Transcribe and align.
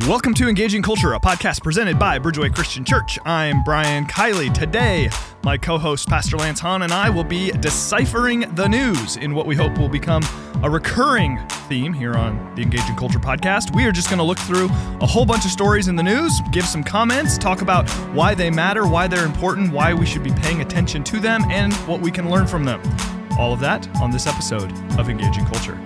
Welcome 0.00 0.34
to 0.34 0.48
Engaging 0.48 0.82
Culture, 0.82 1.14
a 1.14 1.20
podcast 1.20 1.62
presented 1.62 2.00
by 2.00 2.18
Bridgeway 2.18 2.52
Christian 2.52 2.84
Church. 2.84 3.16
I'm 3.24 3.62
Brian 3.62 4.06
Kiley. 4.06 4.52
Today, 4.52 5.08
my 5.44 5.56
co 5.56 5.78
host, 5.78 6.08
Pastor 6.08 6.36
Lance 6.36 6.58
Hahn, 6.58 6.82
and 6.82 6.92
I 6.92 7.08
will 7.08 7.22
be 7.22 7.52
deciphering 7.52 8.40
the 8.56 8.68
news 8.68 9.16
in 9.16 9.36
what 9.36 9.46
we 9.46 9.54
hope 9.54 9.78
will 9.78 9.88
become 9.88 10.24
a 10.64 10.68
recurring 10.68 11.38
theme 11.68 11.92
here 11.92 12.14
on 12.14 12.54
the 12.56 12.62
Engaging 12.62 12.96
Culture 12.96 13.20
podcast. 13.20 13.72
We 13.72 13.84
are 13.84 13.92
just 13.92 14.08
going 14.10 14.18
to 14.18 14.24
look 14.24 14.38
through 14.40 14.66
a 15.00 15.06
whole 15.06 15.24
bunch 15.24 15.44
of 15.44 15.52
stories 15.52 15.86
in 15.86 15.94
the 15.94 16.02
news, 16.02 16.40
give 16.50 16.66
some 16.66 16.82
comments, 16.82 17.38
talk 17.38 17.62
about 17.62 17.88
why 18.12 18.34
they 18.34 18.50
matter, 18.50 18.88
why 18.88 19.06
they're 19.06 19.24
important, 19.24 19.72
why 19.72 19.94
we 19.94 20.06
should 20.06 20.24
be 20.24 20.32
paying 20.32 20.60
attention 20.60 21.04
to 21.04 21.20
them, 21.20 21.44
and 21.50 21.72
what 21.86 22.00
we 22.00 22.10
can 22.10 22.28
learn 22.28 22.48
from 22.48 22.64
them. 22.64 22.82
All 23.38 23.52
of 23.52 23.60
that 23.60 23.88
on 24.00 24.10
this 24.10 24.26
episode 24.26 24.72
of 24.98 25.08
Engaging 25.08 25.46
Culture. 25.46 25.80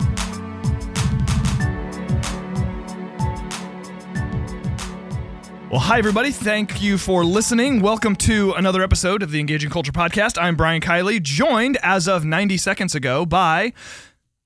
Well, 5.70 5.80
hi, 5.80 5.98
everybody. 5.98 6.30
Thank 6.30 6.80
you 6.80 6.96
for 6.96 7.27
listening. 7.27 7.82
Welcome 7.82 8.16
to 8.16 8.52
another 8.54 8.82
episode 8.82 9.22
of 9.22 9.30
the 9.30 9.38
Engaging 9.38 9.68
Culture 9.68 9.92
Podcast. 9.92 10.41
I'm 10.41 10.56
Brian 10.56 10.80
Kiley, 10.80 11.22
joined 11.22 11.77
as 11.82 12.08
of 12.08 12.24
90 12.24 12.56
seconds 12.56 12.94
ago 12.94 13.27
by 13.27 13.74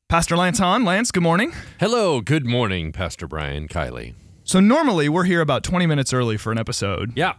Pastor 0.08 0.36
Lance 0.36 0.58
Hahn. 0.58 0.84
Lance, 0.84 1.12
good 1.12 1.22
morning. 1.22 1.52
Hello, 1.78 2.20
good 2.20 2.44
morning, 2.44 2.90
Pastor 2.90 3.28
Brian 3.28 3.68
Kiley. 3.68 4.14
So, 4.42 4.58
normally 4.58 5.08
we're 5.08 5.22
here 5.22 5.40
about 5.40 5.62
20 5.62 5.86
minutes 5.86 6.12
early 6.12 6.36
for 6.36 6.50
an 6.50 6.58
episode. 6.58 7.12
Yeah. 7.14 7.34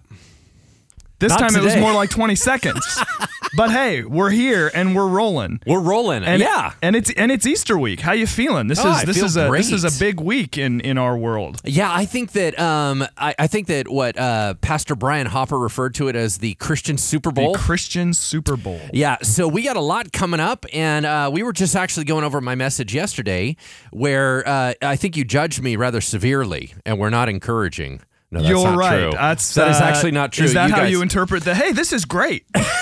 This 1.23 1.30
Not 1.30 1.40
time 1.40 1.55
it 1.55 1.63
was 1.63 1.77
more 1.77 1.94
like 1.94 2.09
20 2.09 2.36
seconds. 2.36 2.86
but 3.55 3.72
hey, 3.72 4.04
we're 4.04 4.30
here 4.30 4.70
and 4.73 4.94
we're 4.94 5.08
rolling. 5.08 5.62
We're 5.66 5.80
rolling. 5.80 6.26
And 6.26 6.41
yeah. 6.41 6.73
and 6.82 6.98
it's 6.98 7.12
and 7.12 7.32
it's 7.32 7.48
Easter 7.48 7.77
week. 7.77 8.02
How 8.02 8.12
you 8.12 8.27
feeling? 8.27 8.68
This 8.68 8.80
Oh, 8.84 8.91
is 8.91 8.98
I 8.98 9.05
this 9.05 9.22
is 9.22 9.38
a 9.38 9.49
this 9.49 9.72
is 9.72 9.86
a 9.86 9.99
big 10.04 10.20
week 10.20 10.58
in 10.58 10.82
in 10.82 10.98
our 10.98 11.16
world. 11.16 11.62
Yeah, 11.63 11.90
I 11.94 12.04
think 12.04 12.34
that 12.34 12.59
um, 12.59 13.05
I, 13.18 13.35
I 13.40 13.48
think 13.48 13.68
that 13.68 13.88
what 13.88 14.18
uh, 14.20 14.55
Pastor 14.55 14.98
Brian 14.98 15.27
Hopper 15.27 15.57
referred 15.57 15.96
to 15.96 16.10
it 16.10 16.18
as 16.18 16.40
the 16.40 16.55
Christian 16.55 16.98
Super 16.98 17.32
Bowl. 17.32 17.54
The 17.54 17.60
Christian 17.60 18.13
Super 18.13 18.58
Bowl. 18.58 18.82
yeah, 18.91 19.15
so 19.21 19.48
we 19.48 19.62
got 19.62 19.77
a 19.77 19.82
lot 19.82 20.12
coming 20.12 20.41
up, 20.41 20.65
and 20.74 21.05
uh, 21.05 21.30
we 21.32 21.41
were 21.41 21.54
just 21.54 21.74
actually 21.74 22.04
going 22.04 22.26
over 22.26 22.41
my 22.41 22.55
message 22.55 22.93
yesterday, 22.93 23.55
where 23.91 24.46
uh, 24.46 24.74
I 24.82 24.98
think 24.98 25.15
you 25.15 25.24
judged 25.24 25.62
me 25.62 25.77
rather 25.77 26.02
severely, 26.02 26.74
and 26.85 26.99
we're 26.99 27.10
not 27.12 27.30
encouraging. 27.30 28.02
No, 28.34 28.41
You're 28.41 28.76
right. 28.76 29.03
True. 29.03 29.12
That's 29.12 29.53
that 29.53 29.70
is 29.70 29.79
uh, 29.79 29.84
actually 29.84 30.12
not 30.12 30.31
true. 30.31 30.45
Is 30.45 30.53
that 30.53 30.67
you 30.67 30.73
how 30.73 30.81
guys, 30.81 30.91
you 30.91 31.01
interpret 31.01 31.43
the? 31.43 31.53
Hey, 31.53 31.71
this 31.71 31.93
is 31.93 32.05
great. 32.05 32.45
yeah. 32.55 32.63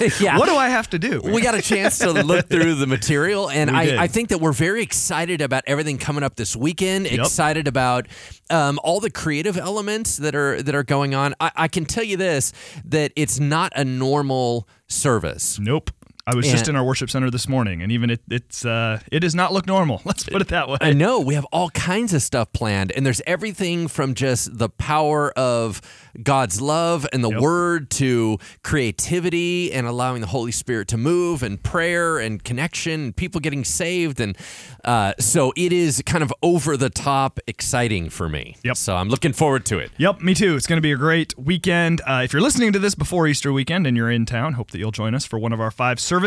what 0.38 0.46
do 0.46 0.54
I 0.54 0.68
have 0.68 0.90
to 0.90 0.98
do? 0.98 1.22
we 1.22 1.40
got 1.40 1.54
a 1.54 1.62
chance 1.62 1.98
to 2.00 2.12
look 2.12 2.48
through 2.48 2.74
the 2.74 2.86
material, 2.86 3.48
and 3.48 3.70
I, 3.70 4.04
I 4.04 4.06
think 4.06 4.28
that 4.28 4.38
we're 4.38 4.52
very 4.52 4.82
excited 4.82 5.40
about 5.40 5.64
everything 5.66 5.96
coming 5.96 6.22
up 6.22 6.36
this 6.36 6.54
weekend. 6.54 7.06
Excited 7.06 7.66
about 7.66 8.06
um, 8.50 8.78
all 8.84 9.00
the 9.00 9.10
creative 9.10 9.56
elements 9.56 10.18
that 10.18 10.34
are 10.34 10.62
that 10.62 10.74
are 10.74 10.84
going 10.84 11.14
on. 11.14 11.34
I, 11.40 11.50
I 11.56 11.68
can 11.68 11.86
tell 11.86 12.04
you 12.04 12.18
this: 12.18 12.52
that 12.84 13.12
it's 13.16 13.40
not 13.40 13.72
a 13.74 13.84
normal 13.84 14.68
service. 14.88 15.58
Nope. 15.58 15.90
I 16.28 16.34
was 16.34 16.46
just 16.46 16.68
in 16.68 16.76
our 16.76 16.84
worship 16.84 17.08
center 17.08 17.30
this 17.30 17.48
morning, 17.48 17.80
and 17.80 17.90
even 17.90 18.10
it 18.10 18.20
it's 18.30 18.62
uh, 18.62 19.00
it 19.10 19.20
does 19.20 19.34
not 19.34 19.50
look 19.50 19.66
normal. 19.66 20.02
Let's 20.04 20.24
put 20.24 20.42
it 20.42 20.48
that 20.48 20.68
way. 20.68 20.76
I 20.78 20.92
know 20.92 21.20
we 21.20 21.32
have 21.34 21.46
all 21.46 21.70
kinds 21.70 22.12
of 22.12 22.20
stuff 22.20 22.52
planned, 22.52 22.92
and 22.92 23.06
there's 23.06 23.22
everything 23.26 23.88
from 23.88 24.12
just 24.12 24.58
the 24.58 24.68
power 24.68 25.30
of 25.38 25.80
God's 26.22 26.60
love 26.60 27.06
and 27.14 27.24
the 27.24 27.40
Word 27.40 27.88
to 27.92 28.36
creativity 28.62 29.72
and 29.72 29.86
allowing 29.86 30.20
the 30.20 30.26
Holy 30.26 30.52
Spirit 30.52 30.88
to 30.88 30.98
move, 30.98 31.42
and 31.42 31.62
prayer 31.62 32.18
and 32.18 32.44
connection, 32.44 33.00
and 33.00 33.16
people 33.16 33.40
getting 33.40 33.64
saved, 33.64 34.20
and 34.20 34.36
uh, 34.84 35.14
so 35.18 35.54
it 35.56 35.72
is 35.72 36.02
kind 36.04 36.22
of 36.22 36.30
over 36.42 36.76
the 36.76 36.90
top 36.90 37.40
exciting 37.46 38.10
for 38.10 38.28
me. 38.28 38.56
Yep. 38.64 38.76
So 38.76 38.94
I'm 38.96 39.08
looking 39.08 39.32
forward 39.32 39.64
to 39.66 39.78
it. 39.78 39.92
Yep, 39.96 40.20
me 40.20 40.34
too. 40.34 40.56
It's 40.56 40.66
going 40.66 40.76
to 40.76 40.82
be 40.82 40.92
a 40.92 40.96
great 40.96 41.38
weekend. 41.38 42.02
Uh, 42.02 42.20
if 42.22 42.34
you're 42.34 42.42
listening 42.42 42.74
to 42.74 42.78
this 42.78 42.94
before 42.94 43.26
Easter 43.26 43.50
weekend 43.50 43.86
and 43.86 43.96
you're 43.96 44.10
in 44.10 44.26
town, 44.26 44.52
hope 44.52 44.72
that 44.72 44.78
you'll 44.78 44.90
join 44.90 45.14
us 45.14 45.24
for 45.24 45.38
one 45.38 45.54
of 45.54 45.60
our 45.60 45.70
five 45.70 45.98
services. 45.98 46.17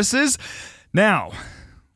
Now, 0.92 1.32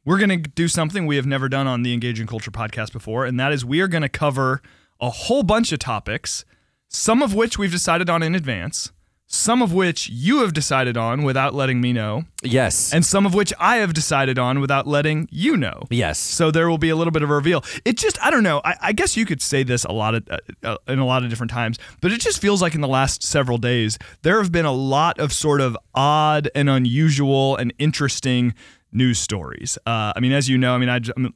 we're 0.04 0.18
going 0.18 0.42
to 0.42 0.48
do 0.48 0.68
something 0.68 1.06
we 1.06 1.16
have 1.16 1.26
never 1.26 1.48
done 1.48 1.66
on 1.66 1.82
the 1.82 1.92
Engaging 1.92 2.26
Culture 2.26 2.50
podcast 2.50 2.92
before, 2.92 3.26
and 3.26 3.38
that 3.40 3.52
is 3.52 3.64
we 3.64 3.80
are 3.80 3.88
going 3.88 4.02
to 4.02 4.08
cover 4.08 4.62
a 5.00 5.10
whole 5.10 5.42
bunch 5.42 5.72
of 5.72 5.78
topics, 5.78 6.44
some 6.88 7.22
of 7.22 7.34
which 7.34 7.58
we've 7.58 7.72
decided 7.72 8.08
on 8.08 8.22
in 8.22 8.34
advance, 8.34 8.92
some 9.28 9.60
of 9.60 9.72
which 9.72 10.08
you 10.08 10.40
have 10.42 10.52
decided 10.52 10.96
on 10.96 11.22
without 11.24 11.52
letting 11.52 11.80
me 11.80 11.92
know, 11.92 12.24
Yes. 12.42 12.92
and 12.94 13.04
some 13.04 13.26
of 13.26 13.34
which 13.34 13.52
I 13.58 13.76
have 13.78 13.92
decided 13.92 14.38
on 14.38 14.60
without 14.60 14.86
letting 14.86 15.28
you 15.32 15.56
know. 15.56 15.82
yes. 15.90 16.18
So 16.18 16.50
there 16.52 16.70
will 16.70 16.78
be 16.78 16.90
a 16.90 16.96
little 16.96 17.10
bit 17.10 17.22
of 17.24 17.30
a 17.30 17.34
reveal. 17.34 17.64
It 17.84 17.96
just, 17.96 18.22
I 18.24 18.30
don't 18.30 18.44
know. 18.44 18.60
I, 18.64 18.76
I 18.80 18.92
guess 18.92 19.16
you 19.16 19.26
could 19.26 19.42
say 19.42 19.64
this 19.64 19.84
a 19.84 19.90
lot 19.92 20.14
of, 20.14 20.28
uh, 20.30 20.38
uh, 20.62 20.76
in 20.86 21.00
a 21.00 21.04
lot 21.06 21.24
of 21.24 21.30
different 21.30 21.50
times, 21.50 21.78
but 22.00 22.12
it 22.12 22.20
just 22.20 22.40
feels 22.40 22.62
like 22.62 22.74
in 22.76 22.80
the 22.82 22.88
last 22.88 23.22
several 23.24 23.58
days 23.58 23.98
there 24.22 24.40
have 24.40 24.52
been 24.52 24.64
a 24.66 24.72
lot 24.72 25.18
of 25.18 25.32
sort 25.32 25.60
of 25.60 25.76
odd 25.94 26.48
and 26.54 26.70
unusual 26.70 27.56
and 27.56 27.72
interesting 27.78 28.54
news 28.92 29.18
stories. 29.18 29.76
Uh, 29.86 30.12
I 30.16 30.20
mean, 30.20 30.32
as 30.32 30.48
you 30.48 30.56
know, 30.58 30.74
I 30.74 30.78
mean, 30.78 30.88
I, 30.88 31.00
am 31.16 31.34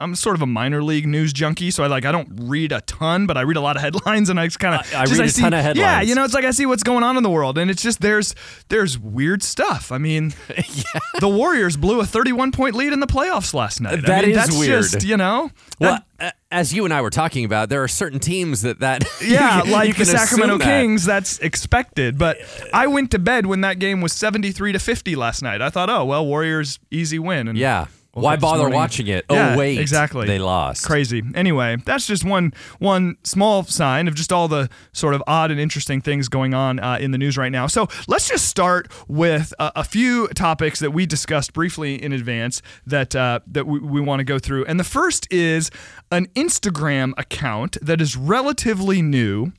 I'm 0.00 0.14
sort 0.14 0.36
of 0.36 0.42
a 0.42 0.46
minor 0.46 0.82
league 0.82 1.06
news 1.06 1.32
junkie, 1.32 1.70
so 1.70 1.82
I 1.82 1.86
like 1.86 2.04
I 2.04 2.12
don't 2.12 2.28
read 2.42 2.72
a 2.72 2.80
ton, 2.82 3.26
but 3.26 3.36
I 3.36 3.42
read 3.42 3.56
a 3.56 3.60
lot 3.60 3.76
of 3.76 3.82
headlines, 3.86 4.28
and 4.28 4.38
I 4.38 4.46
just 4.46 4.58
kind 4.58 4.74
of 4.74 4.94
I- 4.94 5.00
I 5.02 5.04
read 5.04 5.20
a 5.20 5.32
ton 5.32 5.52
of 5.54 5.60
headlines. 5.60 5.78
Yeah, 5.78 6.00
you 6.02 6.14
know, 6.14 6.24
it's 6.24 6.34
like 6.34 6.44
I 6.44 6.50
see 6.50 6.66
what's 6.66 6.82
going 6.82 7.02
on 7.02 7.16
in 7.16 7.22
the 7.22 7.30
world, 7.30 7.58
and 7.58 7.70
it's 7.70 7.82
just 7.82 8.00
there's 8.00 8.34
there's 8.68 8.98
weird 8.98 9.42
stuff. 9.42 9.92
I 9.92 9.98
mean, 9.98 10.34
the 11.20 11.28
Warriors 11.28 11.76
blew 11.76 12.00
a 12.00 12.06
31 12.06 12.52
point 12.52 12.74
lead 12.74 12.92
in 12.92 13.00
the 13.00 13.06
playoffs 13.06 13.54
last 13.54 13.80
night. 13.80 14.08
I 14.08 14.20
mean, 14.22 14.30
is 14.30 14.36
that's 14.36 14.58
weird. 14.58 14.82
Just, 14.82 15.04
you 15.04 15.16
know, 15.16 15.50
well, 15.78 15.92
that- 15.94 16.04
as 16.50 16.74
you 16.74 16.84
and 16.84 16.92
I 16.92 17.00
were 17.00 17.10
talking 17.10 17.44
about, 17.44 17.68
there 17.68 17.82
are 17.82 17.88
certain 17.88 18.18
teams 18.18 18.62
that 18.62 18.80
that 18.80 19.04
yeah, 19.24 19.64
you 19.64 19.72
like 19.72 19.94
can 19.94 20.00
the 20.00 20.06
Sacramento 20.06 20.58
that. 20.58 20.64
Kings, 20.64 21.04
that's 21.04 21.38
expected. 21.38 22.18
But 22.18 22.38
I 22.72 22.86
went 22.86 23.10
to 23.12 23.18
bed 23.18 23.46
when 23.46 23.60
that 23.62 23.78
game 23.78 24.00
was 24.00 24.12
73 24.12 24.72
to 24.72 24.78
50 24.78 25.16
last 25.16 25.42
night. 25.42 25.62
I 25.62 25.70
thought, 25.70 25.88
oh 25.90 26.04
well, 26.04 26.26
Warriors 26.26 26.78
easy 26.90 27.18
win. 27.18 27.48
And 27.48 27.56
Yeah. 27.58 27.86
Woke 28.14 28.24
Why 28.24 28.36
bother 28.36 28.62
morning- 28.62 28.76
watching 28.76 29.06
it? 29.06 29.24
Yeah, 29.30 29.54
oh 29.54 29.58
wait, 29.58 29.78
exactly. 29.78 30.26
They 30.26 30.38
lost. 30.38 30.84
Crazy. 30.84 31.22
Anyway, 31.34 31.76
that's 31.84 32.06
just 32.06 32.24
one 32.24 32.52
one 32.78 33.16
small 33.24 33.64
sign 33.64 34.08
of 34.08 34.14
just 34.14 34.32
all 34.32 34.48
the 34.48 34.68
sort 34.92 35.14
of 35.14 35.22
odd 35.26 35.50
and 35.50 35.60
interesting 35.60 36.00
things 36.00 36.28
going 36.28 36.54
on 36.54 36.78
uh, 36.80 36.98
in 37.00 37.10
the 37.12 37.18
news 37.18 37.36
right 37.36 37.52
now. 37.52 37.66
So 37.66 37.88
let's 38.08 38.28
just 38.28 38.46
start 38.48 38.90
with 39.08 39.54
a, 39.58 39.72
a 39.76 39.84
few 39.84 40.28
topics 40.28 40.80
that 40.80 40.90
we 40.92 41.06
discussed 41.06 41.52
briefly 41.52 42.02
in 42.02 42.12
advance 42.12 42.62
that 42.86 43.14
uh, 43.14 43.40
that 43.46 43.66
we, 43.66 43.78
we 43.78 44.00
want 44.00 44.20
to 44.20 44.24
go 44.24 44.38
through. 44.38 44.64
And 44.66 44.80
the 44.80 44.84
first 44.84 45.26
is 45.32 45.70
an 46.10 46.26
Instagram 46.34 47.12
account 47.16 47.76
that 47.82 48.00
is 48.00 48.16
relatively 48.16 49.02
new. 49.02 49.52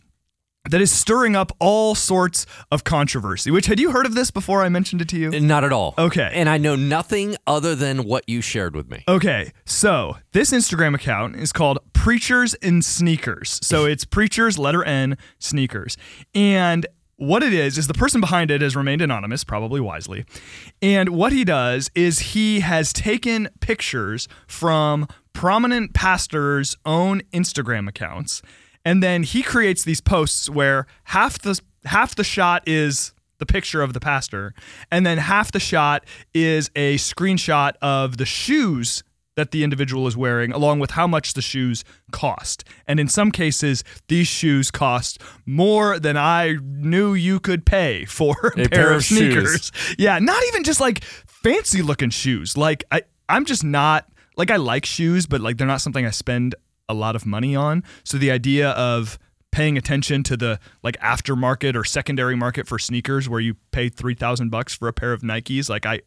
That 0.69 0.79
is 0.79 0.91
stirring 0.91 1.35
up 1.35 1.51
all 1.59 1.95
sorts 1.95 2.45
of 2.72 2.83
controversy. 2.83 3.49
Which 3.49 3.66
had 3.66 3.79
you 3.79 3.91
heard 3.91 4.05
of 4.05 4.13
this 4.13 4.29
before 4.29 4.61
I 4.63 4.69
mentioned 4.69 5.01
it 5.01 5.09
to 5.09 5.17
you? 5.17 5.39
Not 5.39 5.63
at 5.63 5.73
all. 5.73 5.95
Okay. 5.97 6.29
And 6.33 6.47
I 6.47 6.59
know 6.59 6.75
nothing 6.75 7.35
other 7.47 7.73
than 7.73 8.03
what 8.03 8.23
you 8.27 8.41
shared 8.41 8.75
with 8.75 8.89
me. 8.89 9.03
Okay, 9.07 9.51
so 9.66 10.17
this 10.33 10.51
Instagram 10.51 10.94
account 10.94 11.35
is 11.35 11.51
called 11.51 11.79
Preachers 11.94 12.53
in 12.55 12.83
Sneakers. 12.83 13.59
So 13.63 13.85
it's 13.88 14.05
Preachers, 14.05 14.59
letter 14.59 14.83
N, 14.83 15.17
Sneakers. 15.39 15.97
And 16.35 16.85
what 17.21 17.44
it 17.44 17.53
is, 17.53 17.77
is 17.77 17.85
the 17.88 17.94
person 17.94 18.19
behind 18.19 18.50
it 18.50 18.61
has 18.61 18.75
remained 18.75 19.01
anonymous, 19.01 19.44
probably 19.44 19.79
wisely. 19.79 20.25
And 20.81 21.09
what 21.09 21.31
he 21.31 21.44
does 21.44 21.91
is 21.94 22.19
he 22.19 22.61
has 22.61 22.91
taken 22.91 23.50
pictures 23.59 24.27
from 24.47 25.07
prominent 25.33 25.94
pastors' 25.94 26.75
own 26.83 27.21
Instagram 27.31 27.88
accounts. 27.88 28.41
And 28.86 29.02
then 29.02 29.24
he 29.24 29.44
creates 29.44 29.84
these 29.84 30.02
posts 30.02 30.50
where 30.50 30.88
half 31.06 31.40
the 31.40 31.59
half 31.86 32.16
the 32.16 32.24
shot 32.24 32.64
is 32.68 33.14
the 33.38 33.46
picture 33.46 33.81
of 33.81 33.94
the 33.94 34.00
pastor, 34.00 34.53
and 34.92 35.06
then 35.06 35.18
half 35.18 35.52
the 35.52 35.59
shot 35.59 36.06
is 36.34 36.69
a 36.75 36.96
screenshot 36.97 37.74
of 37.81 38.18
the 38.18 38.25
shoes 38.25 39.03
that 39.36 39.52
the 39.52 39.64
individual 39.64 40.08
is 40.08 40.18
wearing, 40.18 40.52
along 40.52 40.80
with 40.80 40.92
how 40.92 41.08
much 41.08 41.34
the 41.34 41.42
shoes 41.42 41.84
cost. 42.12 42.63
And 42.86 43.00
in 43.00 43.07
some 43.07 43.31
cases, 43.31 43.83
these 44.07 44.28
shoes 44.28 44.69
cost 44.69 45.22
more 45.45 46.00
than 46.00 46.18
I 46.18 46.57
knew 46.62 47.13
you 47.13 47.39
could 47.39 47.66
pay 47.66 48.06
for 48.06 48.36
a, 48.57 48.68
pair, 48.68 48.92
of, 48.92 48.98
of 48.98 49.04
shoes. 49.04 49.18
sneakers. 49.18 49.72
Yeah, 49.98 50.19
not 50.19 50.44
even 50.50 50.63
just 50.63 50.80
like 50.80 51.04
fancy 51.04 51.81
looking 51.81 52.10
shoes. 52.10 52.57
Like 52.57 52.84
I, 52.92 53.04
I'm 53.30 53.45
just 53.45 53.63
not 53.63 54.07
like 54.38 54.51
I 54.51 54.57
like 54.57 54.86
shoes, 54.86 55.25
but 55.25 55.42
like 55.42 55.57
they're 55.57 55.68
not 55.68 55.81
something 55.81 56.06
I 56.06 56.12
spend 56.12 56.56
a 56.91 56.93
lot 56.93 57.15
of 57.15 57.25
money 57.25 57.55
on. 57.55 57.83
So 58.03 58.17
the 58.17 58.29
idea 58.31 58.69
of 58.71 59.17
paying 59.51 59.77
attention 59.77 60.23
to 60.23 60.38
the 60.38 60.59
like 60.83 60.97
aftermarket 61.01 61.75
or 61.75 61.83
secondary 61.83 62.35
market 62.35 62.67
for 62.67 62.79
sneakers 62.79 63.27
where 63.27 63.41
you 63.41 63.55
pay 63.71 63.89
3000 63.89 64.49
bucks 64.49 64.73
for 64.75 64.88
a 64.88 64.93
pair 64.93 65.11
of 65.11 65.21
Nikes 65.21 65.69
like 65.69 65.85
I 65.85 66.01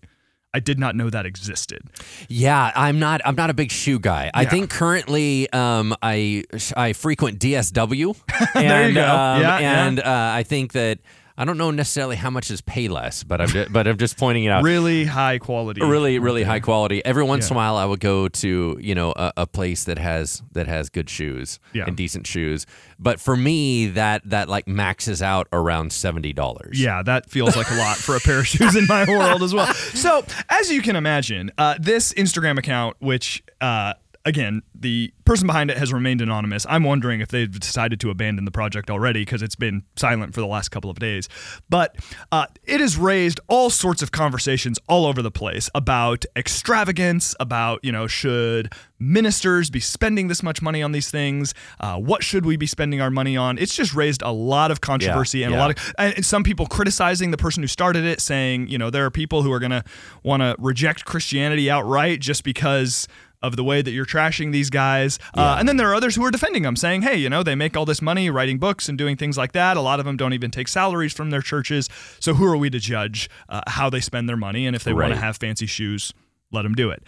I 0.54 0.60
did 0.60 0.78
not 0.78 0.94
know 0.94 1.10
that 1.10 1.26
existed. 1.26 1.82
Yeah, 2.28 2.70
I'm 2.76 3.00
not. 3.00 3.20
I'm 3.25 3.34
not 3.34 3.50
a 3.50 3.54
big 3.54 3.72
shoe 3.72 3.98
guy. 3.98 4.31
I 4.32 4.44
think 4.44 4.70
currently, 4.70 5.50
um, 5.52 5.96
I 6.00 6.44
I 6.76 6.92
frequent 6.92 7.40
DSW. 7.40 8.14
There 8.54 8.62
you 8.62 8.70
and, 8.70 8.94
go. 8.94 9.02
Um, 9.02 9.40
Yeah, 9.42 9.58
yeah. 9.58 9.86
and 9.86 9.98
Uh, 9.98 10.32
I 10.32 10.44
think 10.44 10.72
that 10.72 11.00
I 11.36 11.44
don't 11.44 11.58
know 11.58 11.72
necessarily 11.72 12.14
how 12.14 12.31
much 12.31 12.50
is 12.50 12.62
Payless, 12.62 13.26
but 13.26 13.40
I'm 13.40 13.48
just, 13.48 13.72
but 13.72 13.88
I'm 13.88 13.98
just 13.98 14.16
pointing 14.16 14.44
it 14.44 14.50
out. 14.50 14.62
Really 14.62 15.04
high 15.04 15.38
quality. 15.38 15.81
Really, 15.82 16.19
really 16.20 16.44
high 16.44 16.60
quality. 16.60 17.04
Every 17.04 17.25
once 17.25 17.50
in 17.50 17.54
a 17.54 17.56
while, 17.56 17.76
I 17.76 17.84
would 17.84 17.98
go 18.00 18.28
to 18.28 18.78
you 18.81 18.94
know 18.94 19.12
a, 19.16 19.32
a 19.38 19.46
place 19.46 19.84
that 19.84 19.98
has 19.98 20.42
that 20.52 20.66
has 20.69 20.88
good 20.90 21.10
shoes 21.10 21.58
Yeah. 21.72 21.84
and 21.86 21.96
decent 21.96 22.26
shoes. 22.26 22.66
But 23.00 23.19
for 23.20 23.36
me, 23.36 23.86
that 23.88 24.22
that 24.31 24.48
like 24.48 24.69
maxes 24.69 25.22
out 25.22 25.48
around 25.52 25.92
seventy 25.92 26.32
dollars. 26.32 26.81
Yeah, 26.81 27.02
that 27.02 27.28
feels 27.28 27.56
like 27.56 27.70
a 27.70 27.75
lot 27.75 27.96
for 27.96 28.14
a 28.14 28.20
pair 28.20 28.38
of 28.38 28.46
shoes 28.46 28.76
in 28.76 28.86
my 28.86 29.04
world 29.04 29.42
as 29.42 29.52
well. 29.52 29.72
So, 29.75 30.25
as 30.48 30.70
you 30.70 30.82
can 30.82 30.94
imagine, 30.94 31.50
uh, 31.58 31.75
this 31.81 32.12
Instagram 32.14 32.58
account, 32.58 32.96
which 33.00 33.42
uh, 33.60 33.94
again, 34.25 34.62
the 34.75 35.12
person 35.25 35.47
behind 35.47 35.71
it 35.71 35.76
has 35.76 35.93
remained 35.93 36.21
anonymous. 36.21 36.67
I'm 36.69 36.85
wondering 36.85 37.21
if 37.21 37.29
they've 37.29 37.50
decided 37.50 38.00
to 38.00 38.11
abandon 38.11 38.44
the 38.44 38.50
project 38.50 38.91
already 38.91 39.23
because 39.23 39.43
it's 39.43 39.55
been 39.55 39.82
silent 39.97 40.35
for 40.35 40.41
the 40.41 40.47
last 40.47 40.71
couple 40.71 40.91
of 40.91 40.99
days. 40.99 41.29
But 41.69 41.97
uh, 42.32 42.47
it 42.65 42.81
has 42.81 42.97
raised 42.97 43.41
all 43.49 43.71
sorts 43.71 44.03
of 44.03 44.12
conversations 44.12 44.79
all 44.88 45.06
over 45.06 45.23
the 45.23 45.31
place 45.31 45.69
about 45.75 46.25
extravagance, 46.37 47.35
about, 47.38 47.81
you 47.82 47.93
know, 47.93 48.06
should 48.06 48.73
ministers 48.99 49.69
be 49.69 49.81
spending 49.81 50.29
this 50.29 50.43
much 50.43 50.62
money 50.62 50.82
on 50.82 50.93
these 50.93 51.11
things? 51.11 51.53
Uh, 51.81 51.99
what 51.99 52.23
should 52.23 52.47
we 52.47 52.56
be 52.56 52.67
spending 52.67 53.00
our 53.00 53.11
money 53.11 53.37
on? 53.37 53.59
It's 53.59 53.77
just 53.77 53.94
raised 53.94 54.23
a 54.23 54.32
lot 54.32 54.70
of 54.70 54.81
controversy 54.81 55.43
and 55.43 55.55
a 55.55 55.59
lot 55.59 55.79
of 55.79 55.94
and 55.99 56.25
some 56.25 56.43
people 56.43 56.67
criticizing 56.67 57.31
the 57.31 57.37
person 57.37 57.62
who 57.62 57.67
started 57.67 58.05
it, 58.05 58.20
saying, 58.20 58.69
you 58.69 58.79
know, 58.79 58.91
there 58.91 59.05
are 59.05 59.11
people 59.11 59.43
who 59.43 59.53
are 59.53 59.59
going 59.59 59.70
to 59.70 59.85
want 60.23 60.43
to 60.43 60.56
reject 60.59 61.05
Christianity 61.05 61.70
outright 61.70 62.20
just 62.20 62.44
because 62.44 63.06
of 63.44 63.56
the 63.56 63.64
way 63.64 63.82
that 63.82 63.91
you're 63.91 64.06
trashing 64.06 64.52
these 64.52 64.70
guys. 64.70 65.19
Uh, 65.35 65.56
and 65.58 65.69
then 65.69 65.76
there 65.76 65.88
are 65.91 65.94
others 65.94 66.17
who 66.17 66.25
are 66.25 66.31
defending 66.31 66.62
them, 66.62 66.76
saying, 66.76 67.02
hey, 67.02 67.17
you 67.17 67.29
know, 67.29 67.43
they 67.43 67.55
make 67.55 67.76
all 67.76 67.85
this 67.85 68.00
money 68.00 68.31
writing 68.31 68.58
books 68.58 68.88
and 68.88 68.96
doing 68.96 69.17
things 69.17 69.37
like 69.37 69.52
that. 69.52 69.76
A 69.76 69.81
lot 69.81 70.00
of 70.00 70.06
them 70.06 70.17
don't 70.17 70.32
even 70.32 70.50
take 70.50 70.69
salaries 70.69 71.12
from 71.12 71.31
their 71.31 71.43
churches. 71.43 71.88
So 72.20 72.35
who 72.35 72.46
are 72.46 72.56
we 72.56 72.70
to 72.70 72.79
judge 72.79 73.29
uh, 73.49 73.61
how 73.67 73.91
they 73.91 74.00
spend 74.00 74.29
their 74.29 74.37
money? 74.37 74.67
And 74.67 74.75
if 74.75 74.82
they 74.85 74.93
want 74.93 75.12
to 75.12 75.20
have 75.20 75.37
fancy 75.37 75.67
shoes, 75.67 76.12
let 76.50 76.62
them 76.62 76.75
do 76.75 76.91
it. 76.91 77.02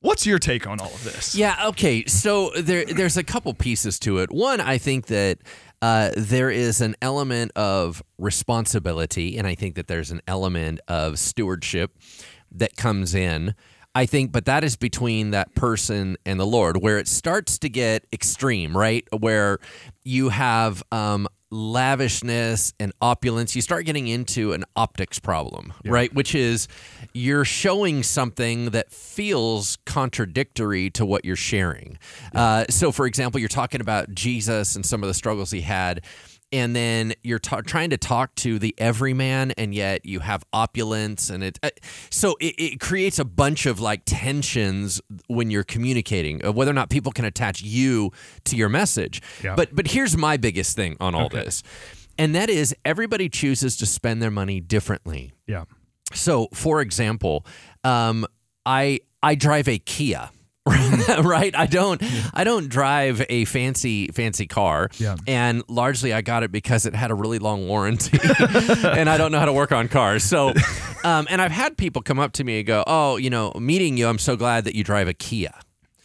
What's 0.00 0.24
your 0.26 0.38
take 0.38 0.66
on 0.66 0.78
all 0.78 0.94
of 0.94 1.02
this? 1.02 1.34
Yeah. 1.34 1.68
Okay. 1.68 2.04
So 2.04 2.50
there, 2.50 2.84
there's 2.84 3.16
a 3.16 3.24
couple 3.24 3.52
pieces 3.52 3.98
to 4.00 4.18
it. 4.18 4.30
One, 4.30 4.60
I 4.60 4.78
think 4.78 5.06
that 5.06 5.38
uh, 5.82 6.10
there 6.16 6.50
is 6.50 6.80
an 6.80 6.94
element 7.02 7.50
of 7.56 8.02
responsibility, 8.16 9.36
and 9.36 9.46
I 9.46 9.56
think 9.56 9.74
that 9.74 9.88
there's 9.88 10.12
an 10.12 10.20
element 10.28 10.80
of 10.86 11.18
stewardship 11.18 11.96
that 12.52 12.76
comes 12.76 13.14
in. 13.14 13.54
I 13.98 14.06
think, 14.06 14.30
but 14.30 14.44
that 14.44 14.62
is 14.62 14.76
between 14.76 15.32
that 15.32 15.56
person 15.56 16.16
and 16.24 16.38
the 16.38 16.46
Lord, 16.46 16.76
where 16.76 16.98
it 16.98 17.08
starts 17.08 17.58
to 17.58 17.68
get 17.68 18.06
extreme, 18.12 18.76
right? 18.76 19.04
Where 19.10 19.58
you 20.04 20.28
have 20.28 20.84
um, 20.92 21.26
lavishness 21.50 22.74
and 22.78 22.92
opulence. 23.00 23.56
You 23.56 23.62
start 23.62 23.86
getting 23.86 24.06
into 24.06 24.52
an 24.52 24.64
optics 24.76 25.18
problem, 25.18 25.72
right? 25.84 26.14
Which 26.14 26.36
is 26.36 26.68
you're 27.12 27.44
showing 27.44 28.04
something 28.04 28.66
that 28.70 28.92
feels 28.92 29.78
contradictory 29.84 30.90
to 30.90 31.04
what 31.04 31.24
you're 31.24 31.34
sharing. 31.34 31.98
Uh, 32.32 32.66
so, 32.70 32.92
for 32.92 33.04
example, 33.04 33.40
you're 33.40 33.48
talking 33.48 33.80
about 33.80 34.14
Jesus 34.14 34.76
and 34.76 34.86
some 34.86 35.02
of 35.02 35.08
the 35.08 35.14
struggles 35.14 35.50
he 35.50 35.62
had 35.62 36.04
and 36.52 36.74
then 36.74 37.12
you're 37.22 37.38
ta- 37.38 37.60
trying 37.60 37.90
to 37.90 37.96
talk 37.96 38.34
to 38.36 38.58
the 38.58 38.74
everyman 38.78 39.50
and 39.52 39.74
yet 39.74 40.04
you 40.06 40.20
have 40.20 40.42
opulence 40.52 41.30
and 41.30 41.42
it 41.44 41.58
uh, 41.62 41.70
so 42.10 42.36
it, 42.40 42.54
it 42.58 42.80
creates 42.80 43.18
a 43.18 43.24
bunch 43.24 43.66
of 43.66 43.80
like 43.80 44.02
tensions 44.06 45.00
when 45.26 45.50
you're 45.50 45.64
communicating 45.64 46.42
of 46.44 46.54
whether 46.54 46.70
or 46.70 46.74
not 46.74 46.88
people 46.90 47.12
can 47.12 47.24
attach 47.24 47.62
you 47.62 48.10
to 48.44 48.56
your 48.56 48.68
message 48.68 49.20
Yeah. 49.42 49.54
but 49.56 49.74
but 49.74 49.88
here's 49.88 50.16
my 50.16 50.36
biggest 50.36 50.74
thing 50.76 50.96
on 51.00 51.14
all 51.14 51.28
this 51.28 51.62
and 52.18 52.34
that 52.34 52.48
is 52.50 52.74
everybody 52.84 53.28
chooses 53.28 53.76
to 53.76 53.86
spend 53.86 54.22
their 54.22 54.30
money 54.30 54.60
differently 54.60 55.32
Yeah. 55.46 55.64
so, 56.14 56.48
for 56.54 56.80
example, 56.80 57.44
um, 57.84 58.26
I 58.64 59.00
I 59.22 59.34
drive 59.34 59.68
a 59.68 59.78
Kia. 59.78 60.30
right? 61.22 61.54
I 61.56 61.66
don't 61.66 62.02
i 62.34 62.44
don't 62.44 62.68
drive 62.68 63.24
a 63.28 63.44
fancy 63.46 64.08
fancy 64.08 64.46
car. 64.46 64.90
Yeah. 64.98 65.16
and 65.26 65.62
largely 65.68 66.12
i 66.12 66.20
got 66.22 66.42
it 66.42 66.52
because 66.52 66.86
it 66.86 66.94
had 66.94 67.10
a 67.10 67.14
really 67.14 67.38
long 67.38 67.66
warranty. 67.68 68.18
And 68.98 69.08
i 69.08 69.16
don't 69.16 69.32
know 69.32 69.38
how 69.38 69.46
to 69.46 69.52
work 69.52 69.72
on 69.72 69.88
cars. 69.88 70.24
So 70.24 70.48
um, 71.04 71.26
and 71.30 71.40
i've 71.42 71.52
had 71.52 71.76
people 71.76 72.02
come 72.02 72.18
up 72.18 72.32
to 72.32 72.44
me 72.44 72.58
and 72.58 72.66
go 72.66 72.84
oh 72.86 73.16
you 73.16 73.30
know 73.30 73.52
meeting 73.58 73.96
you 73.96 74.06
i'm 74.08 74.18
so 74.18 74.36
glad 74.36 74.64
that 74.64 74.74
you 74.74 74.84
drive 74.84 75.08
a 75.08 75.14
kia 75.14 75.52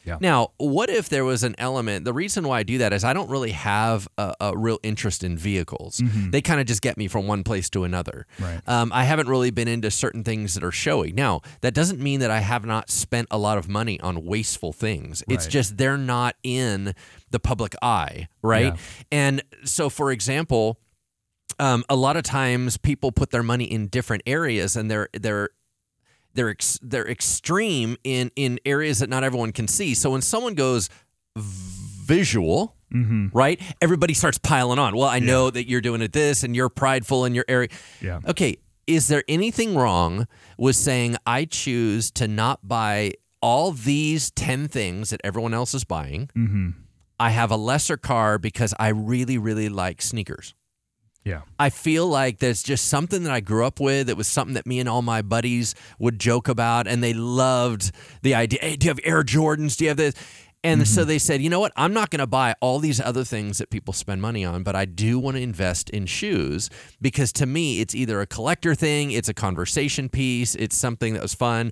Yeah. 0.06 0.18
now, 0.20 0.50
what 0.58 0.90
if 0.90 1.10
there 1.10 1.24
was 1.24 1.44
an 1.44 1.56
element? 1.58 2.06
The 2.06 2.14
reason 2.14 2.48
why 2.48 2.60
I 2.60 2.64
do 2.64 2.78
that 2.80 2.92
is 2.94 3.04
I 3.04 3.14
don't 3.14 3.30
really 3.30 3.52
have 3.52 4.08
a, 4.18 4.34
a 4.40 4.58
real 4.58 4.80
interest 4.84 5.24
in 5.24 5.38
vehicles. 5.38 6.02
They 6.32 6.42
kind 6.42 6.60
of 6.60 6.68
just 6.68 6.82
get 6.82 6.98
me 6.98 7.08
from 7.08 7.28
one 7.28 7.44
place 7.44 7.70
to 7.72 7.84
another. 7.84 8.28
Mm-hmm. 8.36 8.44
Right. 8.44 8.62
Um, 8.68 8.92
I 8.94 9.06
haven't 9.06 9.28
really 9.28 9.52
been 9.52 9.68
into 9.68 9.90
certain 9.92 10.24
things 10.24 10.56
that 10.56 10.64
are 10.64 10.72
showy. 10.72 11.12
Now, 11.12 11.42
that 11.62 11.74
doesn't 11.74 12.00
mean 12.00 12.20
that 12.20 12.32
I 12.32 12.40
have 12.40 12.66
not 12.66 12.90
spent 12.90 13.28
a 13.32 13.38
lot 13.38 13.58
of 13.58 13.70
money 13.70 14.00
on 14.02 14.26
wasteful 14.26 14.74
things. 14.74 15.24
It's 15.28 15.48
just 15.48 15.78
they're 15.78 15.98
not 15.98 16.36
in 16.44 16.94
the 17.32 17.40
public 17.40 17.76
eye, 17.82 18.28
right? 18.42 18.74
Yeah. 18.74 18.78
And 19.12 19.44
so, 19.64 19.90
for 19.90 20.12
example, 20.12 20.80
um, 21.60 21.84
a 21.90 21.96
lot 21.96 22.18
of 22.18 22.24
times 22.24 22.78
people 22.78 23.12
put 23.12 23.32
their 23.32 23.44
money 23.44 23.66
in 23.66 23.88
different 23.88 24.24
areas, 24.26 24.76
and 24.76 24.90
they're 24.90 25.10
they're 25.14 25.50
they're 26.33 26.50
ex- 26.50 26.80
they're 26.81 27.07
extreme 27.07 27.97
in 28.03 28.31
in 28.35 28.59
areas 28.65 29.00
that 29.00 29.09
not 29.09 29.24
everyone 29.24 29.51
can 29.51 29.68
see. 29.68 29.94
So 29.94 30.12
when 30.12 30.21
someone 30.21 30.56
goes 30.56 30.89
visual, 31.38 32.75
right, 33.33 33.59
everybody 33.81 34.13
starts 34.13 34.38
piling 34.38 34.80
on. 34.80 34.95
Well, 34.95 35.07
I 35.07 35.19
know 35.19 35.50
that 35.50 35.68
you're 35.68 35.81
doing 35.81 36.01
it 36.01 36.13
this, 36.13 36.44
and 36.44 36.56
you're 36.56 36.69
prideful 36.69 37.25
in 37.25 37.33
your 37.33 37.45
area. 37.47 37.69
Yeah. 38.01 38.19
Okay, 38.27 38.57
is 38.85 39.07
there 39.07 39.24
anything 39.27 39.75
wrong 39.75 40.27
with 40.57 40.75
saying 40.75 41.15
I 41.25 41.45
choose 41.45 42.12
to 42.12 42.27
not 42.27 42.68
buy 42.68 43.13
all 43.41 43.71
these 43.71 44.31
ten 44.31 44.68
things 44.68 45.09
that 45.09 45.21
everyone 45.24 45.53
else 45.53 45.74
is 45.74 45.83
buying? 45.83 46.30
Mm-hmm. 46.35 46.69
I 47.19 47.30
have 47.30 47.51
a 47.51 47.57
lesser 47.57 47.97
car 47.97 48.38
because 48.38 48.74
I 48.80 48.89
really 48.89 49.38
really 49.38 49.69
like 49.69 50.01
sneakers. 50.01 50.53
Yeah. 51.24 51.42
I 51.58 51.70
feel 51.70 52.08
like 52.08 52.40
there's 52.40 52.64
just 52.64 52.88
something 52.88 53.24
that 53.24 53.31
I 53.31 53.40
grew 53.40 53.66
up 53.66 53.80
with. 53.80 54.10
It 54.10 54.18
was 54.18 54.28
something 54.28 54.56
that 54.56 54.68
me 54.68 54.80
and 54.80 54.90
all 54.90 55.02
my 55.02 55.22
buddies 55.22 55.74
would 55.98 56.20
joke 56.20 56.50
about, 56.50 56.88
and 56.88 57.04
they 57.04 57.14
loved 57.14 57.92
the 58.22 58.36
idea. 58.36 58.60
Hey, 58.62 58.75
do 58.75 58.86
you 58.86 58.90
have 58.90 59.00
Air 59.04 59.24
Jordans? 59.24 59.78
Do 59.78 59.86
you 59.86 59.90
have 59.90 59.98
this? 59.98 60.16
And 60.66 60.88
so 60.88 61.04
they 61.04 61.20
said, 61.20 61.42
you 61.42 61.50
know 61.50 61.60
what? 61.60 61.74
I'm 61.75 61.92
not 61.92 62.10
going 62.10 62.22
to 62.22 62.28
buy 62.28 62.56
all 62.62 62.80
these 62.80 63.02
other 63.02 63.25
things 63.25 63.58
that 63.58 63.70
people 63.70 63.94
spend 63.94 64.22
money 64.22 64.46
on, 64.46 64.64
but 64.64 64.78
I 64.78 64.86
do 64.86 65.20
want 65.20 65.36
to 65.36 65.44
invest 65.44 65.90
in 65.90 66.06
shoes 66.06 66.70
because 67.02 67.34
to 67.34 67.46
me, 67.46 67.81
it's 67.81 67.94
either 67.94 68.22
a 68.22 68.26
collector 68.26 68.74
thing, 68.74 69.12
it's 69.12 69.28
a 69.28 69.34
conversation 69.34 70.08
piece, 70.08 70.56
it's 70.56 70.78
something 70.78 71.14
that 71.14 71.22
was 71.22 71.34
fun. 71.34 71.72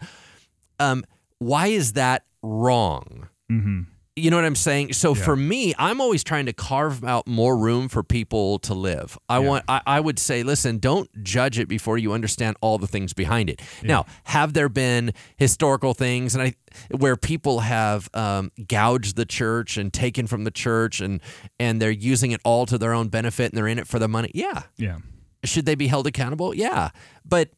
Um, 0.77 1.06
why 1.39 1.68
is 1.68 1.94
that 1.94 2.25
wrong? 2.44 3.30
Mm-hmm. 3.50 3.83
You 4.21 4.29
know 4.29 4.38
what 4.38 4.45
I'm 4.45 4.56
saying? 4.56 4.94
So 4.94 5.15
Yeah. 5.15 5.23
for 5.23 5.35
me, 5.35 5.73
I'm 5.79 6.00
always 6.00 6.23
trying 6.23 6.45
to 6.45 6.54
carve 6.54 7.04
out 7.04 7.25
more 7.28 7.57
room 7.57 7.90
for 7.90 8.04
people 8.04 8.59
to 8.59 8.73
live. 8.73 9.18
I 9.28 9.40
Yeah. 9.40 9.47
want 9.47 9.66
I, 9.68 9.81
I 9.85 9.99
would 9.99 10.19
say, 10.19 10.44
listen, 10.44 10.78
don't 10.78 11.09
judge 11.23 11.57
it 11.57 11.68
before 11.68 11.97
you 11.97 12.13
understand 12.13 12.56
all 12.61 12.78
the 12.78 12.87
things 12.87 13.13
behind 13.13 13.49
it. 13.49 13.61
Now, 13.83 14.06
have 14.25 14.54
there 14.54 14.69
been 14.69 15.13
historical 15.37 15.94
things 15.94 16.35
and 16.35 16.44
I 16.44 16.54
where 16.95 17.18
people 17.18 17.61
have 17.61 18.09
um, 18.13 18.51
gouged 18.68 19.16
the 19.16 19.25
church 19.25 19.75
and 19.78 19.92
taken 19.92 20.28
from 20.28 20.44
the 20.44 20.51
church 20.51 21.01
and 21.01 21.19
and 21.59 21.81
they're 21.81 21.92
using 21.92 22.31
it 22.31 22.42
all 22.44 22.66
to 22.68 22.78
their 22.78 22.94
own 22.94 23.07
benefit 23.09 23.51
and 23.51 23.57
they're 23.57 23.68
in 23.68 23.80
it 23.80 23.87
for 23.87 23.99
the 23.99 24.07
money? 24.07 24.31
Yeah. 24.33 24.63
Yeah. 24.78 24.97
Should 25.44 25.66
they 25.66 25.75
be 25.75 25.87
held 25.87 26.06
accountable? 26.07 26.54
Yeah. 26.54 26.90
But 27.25 27.49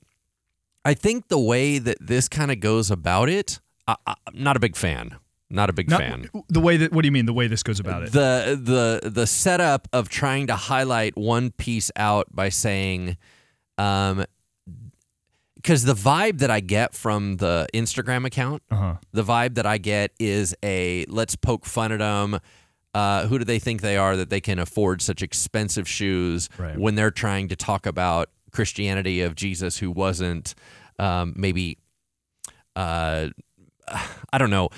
I 0.86 0.94
think 0.94 1.28
the 1.28 1.40
way 1.40 1.78
that 1.80 1.98
this 2.00 2.28
kind 2.30 2.52
of 2.52 2.60
goes 2.60 2.90
about 2.90 3.28
it, 3.30 3.60
I, 3.88 3.96
I'm 4.08 4.16
not 4.34 4.56
a 4.56 4.60
big 4.60 4.76
fan. 4.76 5.18
Not 5.54 5.70
a 5.70 5.74
big 5.74 5.90
Not- 5.90 6.00
fan 6.02 6.30
The 6.50 6.60
way 6.60 6.76
that. 6.78 6.92
What 6.92 7.04
do 7.04 7.08
you 7.08 7.12
mean? 7.12 7.26
The 7.28 7.34
way 7.34 7.48
this 7.48 7.64
goes 7.64 7.80
about 7.80 8.04
it? 8.04 8.12
the 8.12 8.60
the 9.02 9.10
the 9.10 9.28
setup 9.28 9.88
of 9.94 10.10
trying 10.10 10.48
to 10.48 10.56
highlight 10.56 11.16
one 11.18 11.52
piece 11.52 11.92
out 11.96 12.28
by 12.36 12.50
saying 12.50 13.18
um 13.78 14.26
because 15.56 15.84
the 15.86 15.94
vibe 15.94 16.40
that 16.40 16.52
I 16.52 16.60
get 16.60 16.94
from 16.94 17.38
the 17.38 17.68
Instagram 17.74 18.26
account, 18.26 18.64
Uh 18.70 18.76
huh. 18.76 18.96
the 19.14 19.24
vibe 19.24 19.56
that 19.56 19.66
I 19.66 19.78
get 19.78 20.12
is 20.20 20.54
a 20.64 21.06
let's 21.08 21.36
poke 21.38 21.66
fun 21.66 21.92
at 21.94 22.00
them. 22.00 22.40
Uh, 22.96 23.26
who 23.28 23.40
do 23.40 23.46
they 23.46 23.58
think 23.60 23.82
they 23.82 23.98
are 23.98 24.16
that 24.18 24.30
they 24.30 24.40
can 24.42 24.60
afford 24.60 25.02
such 25.02 25.24
expensive 25.24 25.88
shoes 25.88 26.48
Right. 26.60 26.78
when 26.78 26.94
they're 26.96 27.10
trying 27.12 27.48
to 27.48 27.56
talk 27.56 27.88
about 27.88 28.30
Christianity 28.52 29.22
of 29.22 29.34
Jesus 29.36 29.78
who 29.78 29.90
wasn't 29.90 30.54
um, 31.00 31.34
maybe 31.36 31.80
uh, 32.76 33.30
I 34.34 34.38
don't 34.38 34.52
know 34.52 34.70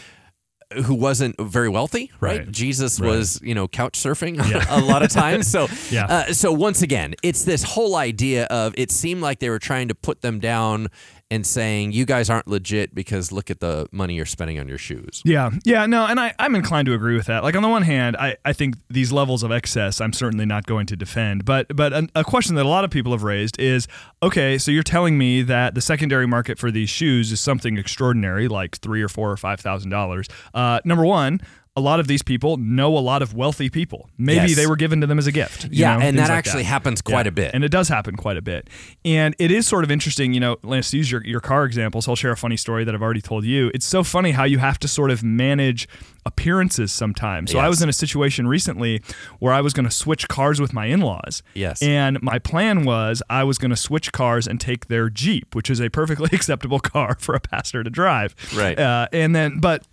who 0.86 0.96
wasn't 0.96 1.40
very 1.40 1.70
wealthy, 1.70 2.12
right? 2.20 2.40
Right. 2.40 2.52
Jesus 2.52 3.00
Right. 3.00 3.08
was, 3.10 3.40
you 3.44 3.54
know, 3.54 3.68
couch 3.68 3.94
surfing 4.00 4.38
Yeah. 4.50 4.66
a 4.70 4.82
lot 4.82 5.04
of 5.04 5.10
times. 5.10 5.48
So, 5.48 5.68
Yeah. 5.92 6.06
uh, 6.06 6.34
so 6.34 6.52
once 6.52 6.82
again, 6.82 7.14
it's 7.24 7.44
this 7.44 7.64
whole 7.64 7.96
idea 7.96 8.46
of 8.46 8.74
it 8.78 8.92
seemed 8.92 9.22
like 9.22 9.40
they 9.40 9.50
were 9.50 9.60
trying 9.60 9.88
to 9.90 9.96
put 9.96 10.22
them 10.22 10.40
down 10.40 10.88
and 11.32 11.46
saying 11.46 11.92
you 11.92 12.06
guys 12.06 12.30
aren't 12.30 12.48
legit 12.48 12.94
because 12.94 13.32
look 13.32 13.50
at 13.50 13.60
the 13.60 13.88
money 13.92 14.14
you're 14.16 14.26
spending 14.26 14.60
on 14.60 14.68
your 14.68 14.78
shoes. 14.78 15.22
Yeah, 15.26 15.50
yeah, 15.64 15.86
no, 15.86 16.06
and 16.06 16.20
I, 16.20 16.34
I'm 16.38 16.54
inclined 16.56 16.86
to 16.86 16.94
agree 16.94 17.16
with 17.16 17.26
that. 17.26 17.44
Like 17.44 17.56
on 17.56 17.64
the 17.64 17.70
one 17.70 17.82
hand, 17.82 18.16
I, 18.18 18.38
I 18.46 18.54
think 18.54 18.76
these 18.90 19.12
levels 19.12 19.42
of 19.42 19.52
excess, 19.52 20.00
I'm 20.00 20.14
certainly 20.14 20.46
not 20.46 20.66
going 20.66 20.86
to 20.88 20.96
defend. 20.96 21.44
But 21.44 21.76
but 21.76 21.94
a, 21.94 22.08
a 22.16 22.24
question 22.24 22.56
that 22.56 22.66
a 22.66 22.70
lot 22.70 22.84
of 22.84 22.92
people 22.92 23.12
have 23.12 23.24
raised 23.24 23.60
is, 23.60 23.88
okay, 24.22 24.58
so 24.58 24.70
you're 24.72 24.84
telling 24.84 25.18
me 25.18 25.42
that 25.42 25.74
the 25.74 25.82
secondary 25.82 26.28
market 26.28 26.60
for 26.60 26.70
these 26.70 26.90
shoes 26.90 27.32
is 27.32 27.42
something 27.42 27.78
extraordinary, 27.78 28.48
like 28.48 28.78
three 28.78 29.02
or 29.02 29.10
four 29.10 29.32
or 29.32 29.38
five 29.38 29.60
thousand 29.60 29.90
dollars. 29.90 30.28
Uh, 30.54 30.80
number 30.86 31.06
one, 31.06 31.42
a 31.78 31.82
lot 31.82 32.00
of 32.00 32.08
these 32.08 32.22
people 32.22 32.56
know 32.56 32.98
a 32.98 33.00
lot 33.00 33.22
of 33.22 33.34
wealthy 33.34 33.70
people. 33.70 34.10
Maybe 34.18 34.48
Yes. 34.52 34.56
they 34.56 34.66
were 34.66 34.78
given 34.78 35.02
to 35.02 35.08
them 35.08 35.20
as 35.20 35.28
a 35.28 35.32
gift. 35.32 35.66
you 35.66 35.70
Yeah, 35.72 35.98
know, 35.98 36.04
and 36.06 36.18
that 36.18 36.30
like 36.30 36.38
actually 36.38 36.64
happens 36.64 37.02
quite 37.02 37.28
a 37.28 37.32
bit. 37.32 37.52
And 37.54 37.66
it 37.66 37.70
does 37.70 37.90
happen 37.90 38.16
quite 38.16 38.38
a 38.38 38.42
bit. 38.42 38.70
And 39.04 39.36
it 39.40 39.52
is 39.52 39.68
sort 39.68 39.84
of 39.84 39.92
interesting, 39.92 40.34
you 40.34 40.40
know, 40.40 40.56
Lance, 40.64 40.92
to 40.92 40.98
use 40.98 41.12
your, 41.12 41.22
your 41.26 41.42
car 41.42 41.66
example. 41.66 42.02
So 42.02 42.14
I'll 42.14 42.16
share 42.16 42.32
a 42.32 42.38
funny 42.38 42.56
story 42.56 42.86
that 42.86 42.96
I've 42.96 43.02
already 43.02 43.20
told 43.22 43.44
you. 43.44 43.72
It's 43.74 43.86
so 43.86 44.04
funny 44.06 44.32
how 44.32 44.46
you 44.46 44.60
have 44.60 44.80
to 44.80 44.88
sort 44.88 45.12
of 45.12 45.22
manage 45.22 45.88
appearances 46.26 46.92
sometimes. 46.92 47.52
So 47.52 47.60
I 47.60 47.70
was 47.70 47.82
in 47.82 47.90
a 47.90 47.94
situation 47.94 48.48
recently 48.48 49.02
where 49.40 49.54
I 49.54 49.62
was 49.62 49.74
going 49.74 49.86
to 49.86 49.92
switch 49.92 50.28
cars 50.28 50.60
with 50.60 50.74
my 50.74 50.86
in 50.86 51.02
laws. 51.02 51.44
Yes. 51.54 51.82
And 51.84 52.22
my 52.24 52.40
plan 52.40 52.84
was 52.86 53.22
I 53.30 53.44
was 53.44 53.58
going 53.58 53.70
to 53.72 53.76
switch 53.76 54.12
cars 54.12 54.48
and 54.48 54.60
take 54.60 54.88
their 54.88 55.10
Jeep, 55.10 55.54
which 55.54 55.70
is 55.70 55.80
a 55.82 55.90
perfectly 55.90 56.30
acceptable 56.34 56.80
car 56.80 57.16
for 57.20 57.36
a 57.36 57.40
pastor 57.40 57.84
to 57.84 57.90
drive. 57.90 58.34
Right. 58.56 58.80
Uh, 58.80 59.08
and 59.14 59.36
then, 59.36 59.60
but 59.60 59.86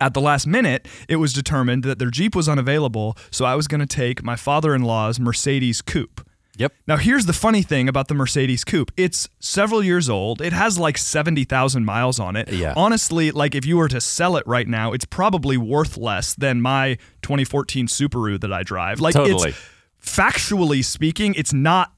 at 0.00 0.14
the 0.14 0.20
last 0.20 0.46
minute, 0.46 0.86
it 1.08 1.16
was 1.16 1.32
determined 1.32 1.84
that 1.84 1.98
their 1.98 2.10
Jeep 2.10 2.34
was 2.34 2.48
unavailable, 2.48 3.16
so 3.30 3.44
I 3.44 3.54
was 3.54 3.68
going 3.68 3.80
to 3.80 3.86
take 3.86 4.22
my 4.22 4.36
father 4.36 4.74
in 4.74 4.82
law's 4.82 5.20
Mercedes 5.20 5.82
Coupe. 5.82 6.26
Yep. 6.56 6.72
Now, 6.86 6.96
here's 6.98 7.26
the 7.26 7.32
funny 7.32 7.62
thing 7.62 7.88
about 7.88 8.06
the 8.06 8.14
Mercedes 8.14 8.62
Coupe. 8.62 8.92
It's 8.96 9.28
several 9.40 9.82
years 9.82 10.08
old. 10.08 10.40
It 10.40 10.52
has 10.52 10.78
like 10.78 10.96
70,000 10.96 11.84
miles 11.84 12.20
on 12.20 12.36
it. 12.36 12.48
Yeah. 12.48 12.72
Honestly, 12.76 13.32
like 13.32 13.56
if 13.56 13.66
you 13.66 13.76
were 13.76 13.88
to 13.88 14.00
sell 14.00 14.36
it 14.36 14.46
right 14.46 14.68
now, 14.68 14.92
it's 14.92 15.04
probably 15.04 15.56
worth 15.56 15.96
less 15.96 16.32
than 16.34 16.60
my 16.62 16.96
2014 17.22 17.88
Subaru 17.88 18.40
that 18.40 18.52
I 18.52 18.62
drive. 18.62 19.00
Like 19.00 19.14
Totally. 19.14 19.48
it's 19.50 19.58
factually 20.00 20.84
speaking, 20.84 21.34
it's 21.34 21.52
not 21.52 21.92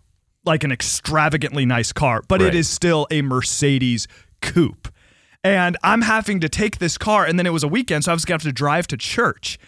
like 0.45 0.65
an 0.65 0.73
extravagantly 0.73 1.67
nice 1.67 1.93
car, 1.93 2.23
but 2.27 2.41
Right. 2.41 2.49
it 2.49 2.55
is 2.55 2.69
still 2.69 3.07
a 3.11 3.21
Mercedes 3.21 4.09
Coupe. 4.41 4.89
And 5.47 5.77
I'm 5.83 6.03
having 6.03 6.41
to 6.41 6.49
take 6.49 6.79
this 6.79 6.99
car, 6.99 7.25
and 7.25 7.39
then 7.39 7.47
it 7.47 7.53
was 7.53 7.63
a 7.63 7.69
weekend, 7.69 8.05
so 8.05 8.11
I 8.11 8.15
was 8.15 8.25
gonna 8.25 8.35
have 8.37 8.43
to 8.43 8.53
drive 8.53 8.87
to 8.89 8.97
church. 8.97 9.59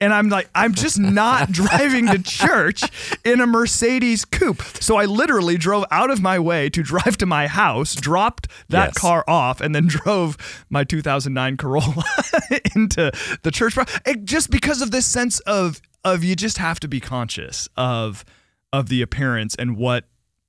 And 0.00 0.12
I'm 0.12 0.28
like, 0.28 0.48
I'm 0.54 0.74
just 0.74 0.98
not 0.98 1.50
driving 1.62 2.06
to 2.08 2.22
church 2.22 2.82
in 3.24 3.40
a 3.40 3.46
Mercedes 3.46 4.24
coupe. 4.24 4.62
So 4.80 4.96
I 4.96 5.04
literally 5.06 5.56
drove 5.56 5.84
out 5.90 6.10
of 6.10 6.20
my 6.20 6.38
way 6.38 6.68
to 6.70 6.82
drive 6.82 7.16
to 7.18 7.26
my 7.26 7.46
house, 7.46 7.94
dropped 7.94 8.48
that 8.68 8.88
Yes. 8.88 8.98
car 8.98 9.24
off, 9.26 9.60
and 9.60 9.74
then 9.74 9.86
drove 9.88 10.36
my 10.68 10.84
2009 10.84 11.56
Corolla 11.56 12.04
into 12.74 13.10
the 13.42 13.50
church. 13.50 13.76
It, 14.04 14.24
just 14.24 14.50
because 14.50 14.82
of 14.82 14.90
this 14.90 15.06
sense 15.06 15.40
of 15.40 15.80
of 16.04 16.22
you 16.22 16.36
just 16.36 16.58
have 16.58 16.78
to 16.80 16.88
be 16.88 17.00
conscious 17.00 17.68
of 17.76 18.24
of 18.72 18.88
the 18.88 19.00
appearance 19.00 19.54
and 19.54 19.76
what 19.76 20.04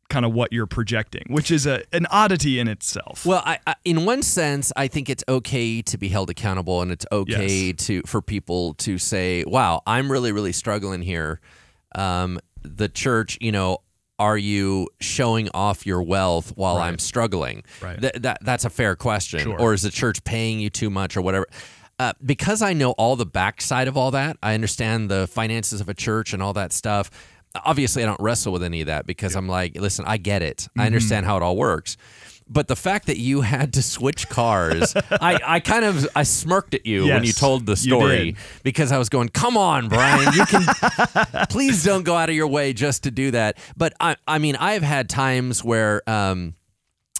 kind 0.09 0.25
of 0.25 0.33
what 0.33 0.53
you're 0.53 0.67
projecting, 0.67 1.23
which 1.29 1.51
is 1.51 1.65
a 1.65 1.83
an 1.93 2.05
oddity 2.11 2.59
in 2.59 2.67
itself. 2.67 3.25
Well, 3.25 3.41
I, 3.45 3.59
I, 3.65 3.75
in 3.83 4.05
one 4.05 4.21
sense, 4.21 4.71
I 4.75 4.87
think 4.87 5.09
it's 5.09 5.23
okay 5.27 5.81
to 5.81 5.97
be 5.97 6.09
held 6.09 6.29
accountable, 6.29 6.81
and 6.81 6.91
it's 6.91 7.05
okay 7.11 7.73
to 7.73 8.01
for 8.03 8.21
people 8.21 8.73
to 8.75 8.97
say, 8.97 9.43
"Wow, 9.45 9.81
I'm 9.87 10.11
really, 10.11 10.31
really 10.31 10.53
struggling 10.53 11.01
here." 11.01 11.39
Um, 11.95 12.39
the 12.61 12.89
church, 12.89 13.37
you 13.41 13.51
know, 13.51 13.79
are 14.19 14.37
you 14.37 14.89
showing 14.99 15.49
off 15.53 15.85
your 15.85 16.01
wealth 16.01 16.53
while 16.55 16.77
I'm 16.77 16.99
struggling? 16.99 17.63
Right. 17.81 17.99
Th- 17.99 18.13
that 18.13 18.39
that's 18.41 18.65
a 18.65 18.69
fair 18.69 18.95
question. 18.95 19.39
Sure. 19.39 19.59
Or 19.59 19.73
is 19.73 19.81
the 19.81 19.91
church 19.91 20.23
paying 20.23 20.59
you 20.59 20.69
too 20.69 20.89
much, 20.89 21.17
or 21.17 21.21
whatever? 21.21 21.47
Uh, 21.97 22.13
because 22.25 22.61
I 22.61 22.73
know 22.73 22.91
all 22.91 23.15
the 23.15 23.25
backside 23.25 23.87
of 23.87 23.95
all 23.95 24.11
that, 24.11 24.37
I 24.43 24.53
understand 24.53 25.09
the 25.09 25.27
finances 25.27 25.79
of 25.79 25.87
a 25.87 25.93
church 25.93 26.33
and 26.33 26.43
all 26.43 26.51
that 26.53 26.73
stuff. 26.73 27.09
Obviously, 27.63 28.03
I 28.03 28.05
don't 28.05 28.19
wrestle 28.19 28.51
with 28.53 28.63
any 28.63 28.81
of 28.81 28.87
that 28.87 29.05
because 29.05 29.35
I'm 29.35 29.47
like, 29.47 29.79
listen, 29.79 30.05
I 30.05 30.17
get 30.17 30.41
it. 30.41 30.57
Mm-hmm. 30.57 30.81
I 30.81 30.85
understand 30.85 31.25
how 31.25 31.37
it 31.37 31.43
all 31.43 31.55
works. 31.55 31.97
But 32.47 32.67
the 32.67 32.75
fact 32.75 33.07
that 33.07 33.17
you 33.17 33.41
had 33.41 33.73
to 33.73 33.81
switch 33.81 34.29
cars, 34.29 34.93
I, 35.11 35.39
I 35.43 35.59
kind 35.59 35.83
of 35.83 36.07
I 36.15 36.23
smirked 36.23 36.75
at 36.75 36.85
you 36.85 37.07
when 37.07 37.23
you 37.23 37.33
told 37.33 37.65
the 37.65 37.75
story 37.75 38.35
because 38.61 38.91
I 38.91 38.99
was 38.99 39.09
going, 39.09 39.29
"Come 39.29 39.57
on, 39.57 39.89
Brian, 39.89 40.31
you 40.33 40.45
can 40.45 40.63
please 41.49 41.83
don't 41.83 42.03
go 42.03 42.15
out 42.15 42.29
of 42.29 42.35
your 42.35 42.47
way 42.47 42.71
just 42.73 43.03
to 43.03 43.11
do 43.11 43.31
that." 43.31 43.57
But 43.75 43.93
I 43.99 44.15
I 44.27 44.37
mean, 44.37 44.55
I've 44.57 44.83
had 44.83 45.09
times 45.09 45.63
where 45.63 46.07
um 46.07 46.53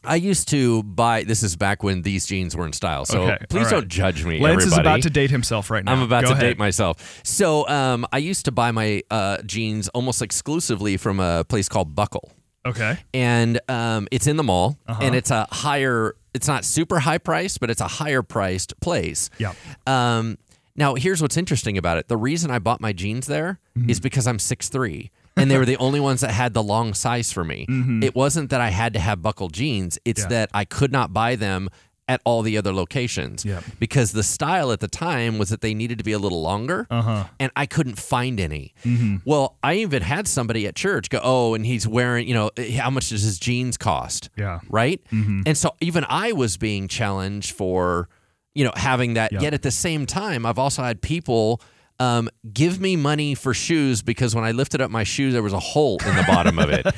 I 0.08 0.16
used 0.16 0.48
to 0.50 0.84
buy 0.84 1.24
this 1.24 1.44
is 1.44 1.56
back 1.56 1.84
when 1.84 2.02
these 2.04 2.26
jeans 2.26 2.56
were 2.56 2.66
in 2.66 2.74
style. 2.74 3.06
So 3.06 3.24
Okay, 3.24 3.46
please 3.50 3.64
right. 3.66 3.72
don't 3.72 3.88
judge 3.88 4.24
me. 4.26 4.40
Lance 4.40 4.66
is 4.66 4.78
about 4.78 5.02
to 5.04 5.10
date 5.10 5.32
himself 5.32 5.70
right 5.70 5.84
now. 5.84 5.92
I'm 5.94 6.02
about 6.02 6.24
Go 6.24 6.30
to 6.30 6.34
ahead. 6.34 6.42
date 6.46 6.58
myself. 6.58 7.22
So 7.24 7.68
um, 7.68 8.06
I 8.12 8.18
used 8.20 8.46
to 8.46 8.52
buy 8.52 8.72
my 8.72 9.04
uh, 9.12 9.42
jeans 9.44 9.88
almost 9.90 10.22
exclusively 10.22 10.98
from 10.98 11.20
a 11.20 11.44
place 11.44 11.68
called 11.70 11.96
Buckle, 11.96 12.32
Okay. 12.66 12.98
and 13.14 13.60
um, 13.70 14.08
it's 14.12 14.28
in 14.28 14.38
the 14.38 14.44
mall, 14.44 14.78
Uh-huh. 14.88 15.00
and 15.04 15.16
it's 15.16 15.32
a 15.32 15.48
higher. 15.52 16.16
It's 16.34 16.48
not 16.48 16.66
super 16.66 17.00
high 17.00 17.18
priced, 17.18 17.60
but 17.60 17.70
it's 17.70 17.82
a 17.82 17.88
higher 17.88 18.22
priced 18.22 18.80
place. 18.82 19.30
Yeah. 19.38 19.54
Um, 19.88 20.38
now 20.76 20.96
here's 20.96 21.22
what's 21.22 21.38
interesting 21.38 21.78
about 21.78 21.98
it. 21.98 22.10
The 22.10 22.18
reason 22.18 22.52
I 22.52 22.60
bought 22.60 22.82
my 22.82 22.92
jeans 22.92 23.28
there 23.28 23.60
is 23.88 24.00
Mm-hmm. 24.00 24.04
because 24.04 24.28
I'm 24.28 24.38
6'3". 24.38 25.10
And 25.38 25.51
they 25.51 25.58
were 25.58 25.65
the 25.65 25.77
only 25.77 26.00
ones 26.00 26.22
that 26.22 26.32
had 26.32 26.54
the 26.54 26.63
long 26.63 26.94
size 26.94 27.32
for 27.32 27.44
me. 27.44 27.65
It 28.04 28.15
wasn't 28.15 28.50
that 28.51 28.62
I 28.62 28.70
had 28.70 28.94
to 28.94 29.00
have 29.00 29.22
buckle 29.22 29.50
jeans. 29.50 30.00
It's 30.06 30.22
Mm-hmm. 30.24 30.32
Yeah. 30.32 30.39
that 30.39 30.50
I 30.54 30.65
could 30.65 30.92
not 30.92 31.12
buy 31.13 31.36
them 31.36 31.70
at 32.08 32.22
all 32.24 32.44
the 32.44 32.56
other 32.56 32.72
locations 32.72 33.44
Yeah. 33.44 33.62
because 33.80 34.12
the 34.12 34.22
style 34.22 34.72
at 34.72 34.80
the 34.80 34.88
time 34.88 35.39
was 35.39 35.50
that 35.50 35.62
they 35.62 35.74
needed 35.74 35.98
to 35.98 36.04
be 36.04 36.12
a 36.12 36.20
little 36.20 36.42
longer 36.44 36.86
Uh-huh. 36.92 37.24
and 37.39 37.51
I 37.56 37.65
couldn't 37.65 37.98
find 37.98 38.39
any. 38.39 38.75
Mm-hmm. 38.84 39.18
Well, 39.25 39.58
I 39.63 39.74
even 39.77 40.04
had 40.04 40.27
somebody 40.27 40.68
at 40.68 40.75
church 40.75 41.10
go, 41.10 41.20
"Oh, 41.24 41.56
and 41.56 41.65
he's 41.65 41.88
wearing, 41.88 42.27
you 42.27 42.36
know, 42.36 42.51
how 42.77 42.92
much 42.92 43.10
does 43.10 43.24
his 43.24 43.39
jeans 43.39 43.75
cost?" 43.75 44.30
Yeah. 44.38 44.60
Right? 44.70 45.01
Mm-hmm. 45.12 45.42
And 45.48 45.58
so 45.58 45.72
even 45.82 46.06
I 46.08 46.32
was 46.32 46.58
being 46.58 46.88
challenged 46.88 47.56
for, 47.56 48.08
you 48.54 48.63
know, 48.65 48.72
having 48.75 49.15
that. 49.15 49.32
Yeah. 49.32 49.42
Yet 49.42 49.54
at 49.56 49.63
the 49.63 49.72
same 49.72 50.06
time, 50.06 50.46
I've 50.46 50.60
also 50.60 50.84
had 50.84 51.01
people 51.01 51.60
um, 52.00 52.30
give 52.54 52.80
me 52.82 52.96
money 52.96 53.36
for 53.36 53.54
shoes 53.54 54.02
because 54.02 54.36
when 54.36 54.44
I 54.44 54.52
lifted 54.52 54.82
up 54.82 54.92
my 54.92 55.04
shoes, 55.04 55.34
there 55.34 55.44
was 55.44 55.54
a 55.54 55.60
hole 55.60 55.98
in 56.06 56.16
the 56.16 56.24
bottom 56.28 56.60
of 56.60 56.70
it. 56.70 56.86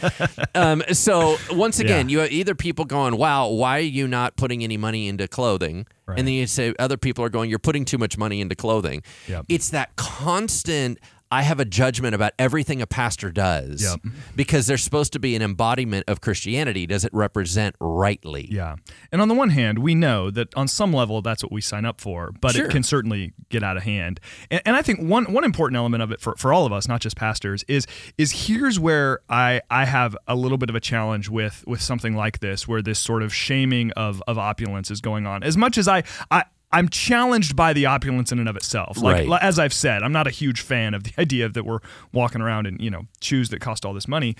Um, 0.55 0.81
so 0.91 1.37
once 1.51 1.79
again, 1.79 2.09
you 2.09 2.19
have 2.19 2.31
either 2.31 2.55
people 2.55 2.83
going, 2.85 3.15
"Wow, 3.15 3.49
why 3.49 3.77
are 3.77 3.81
you 3.81 4.07
not 4.07 4.37
putting 4.37 4.63
any 4.63 4.75
money 4.75 5.07
into 5.07 5.27
clothing?" 5.27 5.85
Right. 6.07 6.17
And 6.17 6.27
then 6.27 6.33
you 6.33 6.47
say 6.47 6.73
other 6.79 6.97
people 6.97 7.23
are 7.23 7.29
going, 7.29 7.49
"You're 7.49 7.59
putting 7.59 7.85
too 7.85 7.99
much 7.99 8.17
money 8.17 8.41
into 8.41 8.55
clothing." 8.55 9.03
Yep. 9.27 9.45
It's 9.49 9.69
that 9.69 9.95
constant. 9.97 10.99
I 11.31 11.41
have 11.43 11.59
a 11.59 11.65
judgment 11.65 12.15
about 12.15 12.33
everything 12.39 12.81
a 12.81 12.87
pastor 12.87 13.31
does 13.31 13.83
Yep. 13.83 14.13
because 14.35 14.67
they're 14.67 14.77
supposed 14.77 15.11
to 15.13 15.19
be 15.19 15.35
an 15.35 15.41
embodiment 15.41 16.05
of 16.07 16.21
Christianity. 16.21 16.87
Does 16.87 17.03
it 17.03 17.13
represent 17.13 17.75
rightly? 17.79 18.47
Yeah. 18.51 18.75
And 19.11 19.21
on 19.21 19.27
the 19.27 19.33
one 19.35 19.49
hand, 19.49 19.79
we 19.79 19.93
know 19.95 20.31
that 20.31 20.53
on 20.55 20.67
some 20.67 20.93
level 20.93 21.21
that's 21.21 21.43
what 21.43 21.51
we 21.51 21.59
sign 21.61 21.83
up 21.85 21.99
for, 21.99 22.31
but 22.39 22.53
Sure. 22.55 22.65
it 22.65 22.71
can 22.71 22.83
certainly 22.83 23.33
get 23.49 23.63
out 23.63 23.75
of 23.77 23.83
hand. 23.83 24.19
And, 24.49 24.61
and 24.65 24.75
I 24.75 24.81
think 24.81 25.01
one 25.01 25.25
one 25.33 25.43
important 25.43 25.77
element 25.77 26.01
of 26.03 26.11
it 26.11 26.21
for, 26.21 26.35
for 26.37 26.53
all 26.53 26.65
of 26.65 26.71
us, 26.71 26.87
not 26.87 27.01
just 27.01 27.17
pastors, 27.17 27.63
is 27.67 27.85
is 28.17 28.47
here's 28.47 28.79
where 28.79 29.19
I 29.29 29.61
I 29.69 29.85
have 29.85 30.15
a 30.27 30.35
little 30.35 30.57
bit 30.57 30.69
of 30.69 30.75
a 30.75 30.79
challenge 30.79 31.29
with 31.29 31.63
with 31.67 31.81
something 31.81 32.15
like 32.15 32.39
this, 32.39 32.67
where 32.67 32.81
this 32.81 32.99
sort 32.99 33.21
of 33.23 33.33
shaming 33.33 33.91
of 33.91 34.23
of 34.27 34.37
opulence 34.37 34.89
is 34.91 35.01
going 35.01 35.27
on. 35.27 35.43
As 35.43 35.57
much 35.57 35.77
as 35.77 35.87
I 35.87 36.03
I 36.31 36.45
I'm 36.71 36.89
challenged 36.89 37.55
by 37.55 37.71
the 37.71 37.85
opulence 37.85 38.31
in 38.33 38.39
and 38.39 38.49
of 38.49 38.57
itself. 38.57 38.97
Like 38.97 39.27
Right. 39.29 39.41
as 39.41 39.57
I've 39.57 39.71
said, 39.73 40.03
I'm 40.03 40.11
not 40.11 40.27
a 40.27 40.29
huge 40.31 40.59
fan 40.61 40.93
of 40.93 41.03
the 41.03 41.13
idea 41.21 41.47
that 41.47 41.63
we're 41.65 41.79
walking 42.11 42.41
around 42.41 42.67
in, 42.67 42.77
you 42.79 42.89
know, 42.89 43.03
shoes 43.21 43.49
that 43.49 43.61
cost 43.61 43.85
all 43.85 43.93
this 43.93 44.07
money. 44.07 44.35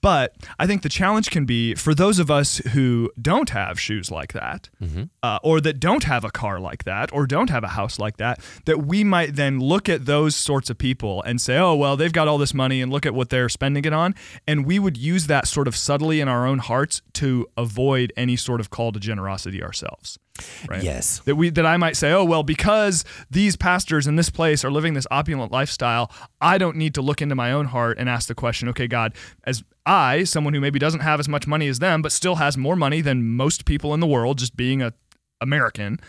But 0.00 0.36
I 0.60 0.66
think 0.68 0.82
the 0.82 0.88
challenge 0.88 1.30
can 1.30 1.44
be 1.44 1.74
for 1.74 1.92
those 1.94 2.20
of 2.20 2.30
us 2.30 2.58
who 2.72 3.10
don't 3.20 3.50
have 3.50 3.80
shoes 3.80 4.10
like 4.12 4.32
that, 4.32 4.70
uh, 5.24 5.38
or 5.42 5.60
that 5.60 5.80
don't 5.80 6.04
have 6.04 6.24
a 6.24 6.30
car 6.30 6.60
like 6.60 6.84
that, 6.84 7.12
or 7.12 7.26
don't 7.26 7.50
have 7.50 7.64
a 7.64 7.68
house 7.68 7.98
like 7.98 8.16
that, 8.18 8.40
that 8.64 8.86
we 8.86 9.02
might 9.02 9.34
then 9.34 9.58
look 9.58 9.88
at 9.88 10.06
those 10.06 10.36
sorts 10.36 10.70
of 10.70 10.78
people 10.78 11.20
and 11.22 11.40
say, 11.40 11.56
oh, 11.58 11.74
well, 11.74 11.96
they've 11.96 12.12
got 12.12 12.28
all 12.28 12.38
this 12.38 12.54
money 12.54 12.80
and 12.80 12.92
look 12.92 13.06
at 13.06 13.14
what 13.14 13.28
they're 13.30 13.48
spending 13.48 13.84
it 13.84 13.92
on. 13.92 14.14
And 14.46 14.64
we 14.64 14.78
would 14.78 14.96
use 14.96 15.26
that 15.26 15.48
sort 15.48 15.66
of 15.66 15.74
subtly 15.76 16.20
in 16.20 16.28
our 16.28 16.46
own 16.46 16.58
hearts 16.58 17.02
to 17.14 17.46
avoid 17.56 18.12
any 18.16 18.36
sort 18.36 18.60
of 18.60 18.70
call 18.70 18.92
to 18.92 19.00
generosity 19.00 19.62
ourselves. 19.62 20.18
Right? 20.66 20.82
Yes. 20.82 21.20
that 21.26 21.36
we 21.36 21.50
that 21.50 21.66
I 21.66 21.76
might 21.76 21.96
say, 21.96 22.12
oh 22.12 22.24
well, 22.24 22.42
because 22.42 23.04
these 23.30 23.56
pastors 23.56 24.06
in 24.06 24.16
this 24.16 24.30
place 24.30 24.64
are 24.64 24.70
living 24.70 24.94
this 24.94 25.06
opulent 25.10 25.52
lifestyle, 25.52 26.10
I 26.40 26.58
don't 26.58 26.76
need 26.76 26.94
to 26.94 27.02
look 27.02 27.20
into 27.20 27.34
my 27.34 27.52
own 27.52 27.66
heart 27.66 27.98
and 27.98 28.08
ask 28.08 28.28
the 28.28 28.34
question, 28.34 28.68
okay, 28.70 28.86
God, 28.86 29.14
as 29.44 29.62
I, 29.84 30.24
someone 30.24 30.54
who 30.54 30.60
maybe 30.60 30.78
doesn't 30.78 31.00
have 31.00 31.20
as 31.20 31.28
much 31.28 31.46
money 31.46 31.68
as 31.68 31.80
them, 31.80 32.02
but 32.02 32.12
still 32.12 32.36
has 32.36 32.56
more 32.56 32.76
money 32.76 33.00
than 33.00 33.36
most 33.36 33.64
people 33.64 33.92
in 33.94 34.00
the 34.00 34.06
world, 34.06 34.38
just 34.38 34.56
being 34.56 34.80
a 34.80 34.94
American. 35.40 36.00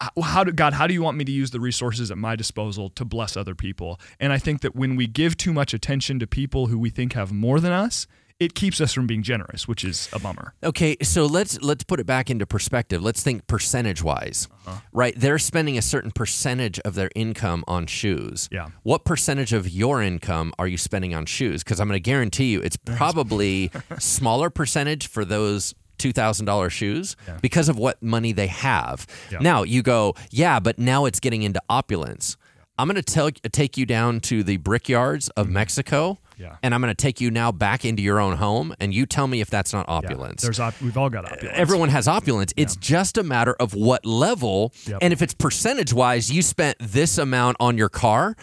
How, 0.00 0.22
how 0.22 0.44
do 0.44 0.52
God? 0.52 0.74
How 0.74 0.86
do 0.86 0.94
you 0.94 1.02
want 1.02 1.16
me 1.16 1.24
to 1.24 1.32
use 1.32 1.50
the 1.50 1.58
resources 1.58 2.10
at 2.10 2.18
my 2.18 2.36
disposal 2.36 2.90
to 2.90 3.04
bless 3.04 3.36
other 3.36 3.56
people? 3.56 3.98
And 4.20 4.32
I 4.32 4.38
think 4.38 4.60
that 4.60 4.76
when 4.76 4.94
we 4.94 5.08
give 5.08 5.36
too 5.36 5.52
much 5.52 5.74
attention 5.74 6.20
to 6.20 6.26
people 6.26 6.66
who 6.68 6.78
we 6.78 6.90
think 6.90 7.14
have 7.14 7.32
more 7.32 7.58
than 7.58 7.72
us, 7.72 8.06
it 8.40 8.54
keeps 8.54 8.80
us 8.80 8.92
from 8.92 9.06
being 9.06 9.22
generous, 9.22 9.66
which 9.66 9.84
is 9.84 10.08
a 10.12 10.18
bummer. 10.18 10.54
Okay, 10.62 10.96
so 11.02 11.26
let's 11.26 11.60
let's 11.60 11.82
put 11.84 11.98
it 11.98 12.06
back 12.06 12.30
into 12.30 12.46
perspective. 12.46 13.02
Let's 13.02 13.22
think 13.22 13.46
percentage 13.46 14.02
wise. 14.02 14.48
Uh-huh. 14.66 14.80
Right? 14.92 15.14
They're 15.16 15.38
spending 15.38 15.76
a 15.76 15.82
certain 15.82 16.12
percentage 16.12 16.78
of 16.80 16.94
their 16.94 17.10
income 17.14 17.64
on 17.66 17.86
shoes. 17.86 18.48
Yeah. 18.52 18.68
What 18.84 19.04
percentage 19.04 19.52
of 19.52 19.68
your 19.68 20.02
income 20.02 20.52
are 20.58 20.68
you 20.68 20.78
spending 20.78 21.14
on 21.14 21.26
shoes? 21.26 21.64
Because 21.64 21.80
I'm 21.80 21.88
going 21.88 21.96
to 21.96 22.00
guarantee 22.00 22.52
you 22.52 22.60
it's 22.60 22.76
probably 22.84 23.70
smaller 23.98 24.50
percentage 24.50 25.08
for 25.08 25.24
those 25.24 25.74
$2,000 25.98 26.70
shoes 26.70 27.16
because 27.42 27.68
of 27.68 27.76
what 27.76 28.00
money 28.00 28.30
they 28.30 28.46
have. 28.46 29.04
Yeah. 29.32 29.38
Now 29.40 29.64
you 29.64 29.82
go, 29.82 30.14
yeah, 30.30 30.60
but 30.60 30.78
now 30.78 31.06
it's 31.06 31.18
getting 31.18 31.42
into 31.42 31.60
opulence. 31.68 32.36
I'm 32.78 32.86
going 32.86 32.94
to 32.94 33.02
tell 33.02 33.30
take 33.30 33.76
you 33.76 33.84
down 33.84 34.20
to 34.20 34.44
the 34.44 34.58
brickyards 34.58 35.28
of 35.30 35.48
Mexico. 35.48 36.18
Yeah. 36.38 36.56
And 36.62 36.74
I'm 36.74 36.80
going 36.80 36.90
to 36.94 37.02
take 37.02 37.20
you 37.20 37.30
now 37.30 37.50
back 37.52 37.84
into 37.84 38.02
your 38.02 38.20
own 38.20 38.36
home, 38.36 38.74
and 38.80 38.94
you 38.94 39.06
tell 39.06 39.26
me 39.26 39.40
if 39.40 39.50
that's 39.50 39.72
not 39.72 39.86
Yeah. 39.88 39.94
opulence. 39.96 40.42
There's 40.42 40.60
op- 40.60 40.80
we've 40.80 40.96
all 40.96 41.10
got 41.10 41.24
opulence. 41.24 41.56
Everyone 41.58 41.88
has 41.88 42.06
opulence. 42.08 42.52
It's 42.56 42.76
just 42.76 43.18
a 43.18 43.22
matter 43.22 43.54
of 43.58 43.74
what 43.74 44.06
level. 44.06 44.72
Yep. 44.86 44.98
And 45.02 45.12
if 45.12 45.20
it's 45.22 45.34
percentage 45.34 45.92
wise, 45.92 46.30
you 46.30 46.42
spent 46.42 46.76
this 46.80 47.18
amount 47.18 47.56
on 47.60 47.76
your 47.76 47.88
car. 47.88 48.36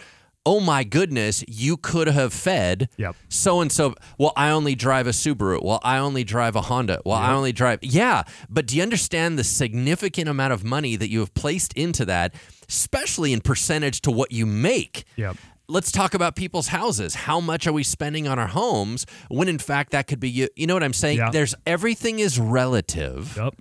Oh 0.48 0.60
my 0.60 0.84
goodness, 0.84 1.42
you 1.48 1.76
could 1.76 2.06
have 2.06 2.32
fed 2.32 2.88
Yep. 2.98 3.16
so 3.28 3.60
and 3.60 3.72
so. 3.72 3.96
Well, 4.16 4.32
I 4.36 4.50
only 4.50 4.76
drive 4.76 5.08
a 5.08 5.10
Subaru. 5.10 5.60
Well, 5.60 5.80
I 5.82 5.98
only 5.98 6.22
drive 6.22 6.54
a 6.54 6.60
Honda. 6.60 7.00
Well, 7.04 7.16
I 7.16 7.32
only 7.32 7.50
drive. 7.52 7.80
Yeah. 7.82 8.22
But 8.48 8.66
do 8.66 8.76
you 8.76 8.82
understand 8.84 9.40
the 9.40 9.42
significant 9.44 10.28
amount 10.28 10.52
of 10.52 10.62
money 10.62 10.94
that 10.94 11.10
you 11.10 11.18
have 11.18 11.34
placed 11.34 11.72
into 11.72 12.04
that, 12.04 12.32
especially 12.68 13.32
in 13.32 13.40
percentage 13.40 14.00
to 14.02 14.10
what 14.12 14.30
you 14.30 14.46
make? 14.46 15.04
Yep. 15.16 15.36
Let's 15.68 15.92
talk 15.92 16.14
about 16.14 16.36
people's 16.36 16.68
houses. 16.68 17.14
How 17.14 17.40
much 17.40 17.66
are 17.66 17.72
we 17.72 17.82
spending 17.82 18.28
on 18.28 18.38
our 18.38 18.46
homes 18.46 19.06
when 19.28 19.48
in 19.48 19.58
fact 19.58 19.92
that 19.92 20.06
could 20.06 20.20
be 20.20 20.30
you? 20.30 20.48
You 20.56 20.66
know 20.66 20.74
what 20.74 20.82
I'm 20.82 20.92
saying? 20.92 21.18
Yeah. 21.18 21.30
There's 21.30 21.54
everything 21.66 22.18
is 22.18 22.38
relative. 22.38 23.36
Yep. 23.36 23.54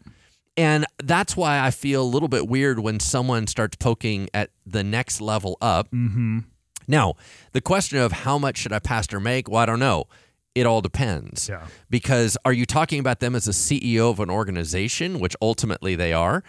And 0.58 0.86
that's 1.04 1.36
why 1.36 1.60
I 1.60 1.72
feel 1.72 2.02
a 2.02 2.06
little 2.06 2.30
bit 2.30 2.48
weird 2.48 2.80
when 2.80 3.00
someone 3.00 3.48
starts 3.48 3.76
poking 3.76 4.30
at 4.34 4.52
the 4.66 4.84
next 4.84 5.20
level 5.20 5.58
up. 5.62 5.92
Mm-hmm. 5.92 6.40
Now, 6.88 7.16
the 7.52 7.62
question 7.62 7.98
of 7.98 8.12
how 8.12 8.38
much 8.38 8.58
should 8.60 8.72
a 8.72 8.80
pastor 8.80 9.20
make? 9.20 9.50
Well, 9.50 9.62
I 9.62 9.66
don't 9.66 9.80
know. 9.80 10.06
It 10.54 10.66
all 10.66 10.80
depends. 10.82 11.50
Yeah. 11.50 11.68
Because 11.90 12.38
are 12.46 12.54
you 12.54 12.66
talking 12.66 13.00
about 13.00 13.20
them 13.20 13.36
as 13.36 13.48
a 13.48 13.52
CEO 13.52 14.10
of 14.10 14.22
an 14.22 14.30
organization, 14.30 15.20
which 15.20 15.36
ultimately 15.42 15.96
they 15.96 16.14
are? 16.14 16.44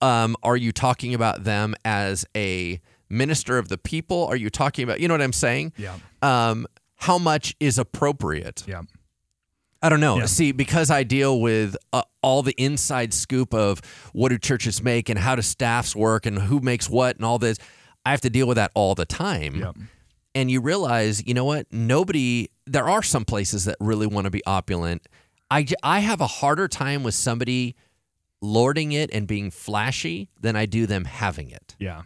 Um, 0.00 0.34
are 0.42 0.56
you 0.56 0.72
talking 0.72 1.12
about 1.12 1.44
them 1.44 1.74
as 1.84 2.24
a 2.34 2.80
minister 3.12 3.58
of 3.58 3.68
the 3.68 3.78
people? 3.78 4.26
Are 4.26 4.36
you 4.36 4.50
talking 4.50 4.82
about, 4.82 4.98
you 4.98 5.06
know 5.06 5.14
what 5.14 5.22
I'm 5.22 5.32
saying? 5.32 5.72
Yeah. 5.76 5.96
Um, 6.22 6.66
how 6.96 7.18
much 7.18 7.54
is 7.60 7.78
appropriate? 7.78 8.64
Yeah. 8.66 8.82
I 9.82 9.88
don't 9.88 10.00
know. 10.00 10.18
Yeah. 10.18 10.26
See, 10.26 10.52
because 10.52 10.90
I 10.90 11.02
deal 11.02 11.40
with 11.40 11.76
uh, 11.92 12.02
all 12.22 12.42
the 12.42 12.54
inside 12.56 13.12
scoop 13.12 13.52
of 13.52 13.80
what 14.12 14.28
do 14.28 14.38
churches 14.38 14.82
make 14.82 15.08
and 15.08 15.18
how 15.18 15.34
do 15.34 15.42
staffs 15.42 15.94
work 15.94 16.24
and 16.24 16.38
who 16.38 16.60
makes 16.60 16.88
what 16.88 17.16
and 17.16 17.24
all 17.24 17.38
this, 17.38 17.58
I 18.06 18.12
have 18.12 18.20
to 18.22 18.30
deal 18.30 18.46
with 18.46 18.56
that 18.56 18.70
all 18.74 18.94
the 18.94 19.04
time. 19.04 19.56
Yep. 19.56 19.76
And 20.34 20.50
you 20.50 20.60
realize, 20.60 21.26
you 21.26 21.34
know 21.34 21.44
what? 21.44 21.66
Nobody, 21.72 22.48
there 22.66 22.88
are 22.88 23.02
some 23.02 23.24
places 23.24 23.64
that 23.64 23.76
really 23.80 24.06
want 24.06 24.24
to 24.26 24.30
be 24.30 24.42
opulent. 24.46 25.06
I, 25.50 25.66
I 25.82 25.98
have 25.98 26.20
a 26.20 26.26
harder 26.26 26.68
time 26.68 27.02
with 27.02 27.14
somebody 27.14 27.74
lording 28.40 28.92
it 28.92 29.10
and 29.12 29.26
being 29.26 29.50
flashy 29.50 30.30
than 30.40 30.56
I 30.56 30.66
do 30.66 30.86
them 30.86 31.04
having 31.04 31.50
it. 31.50 31.76
Yeah. 31.78 32.02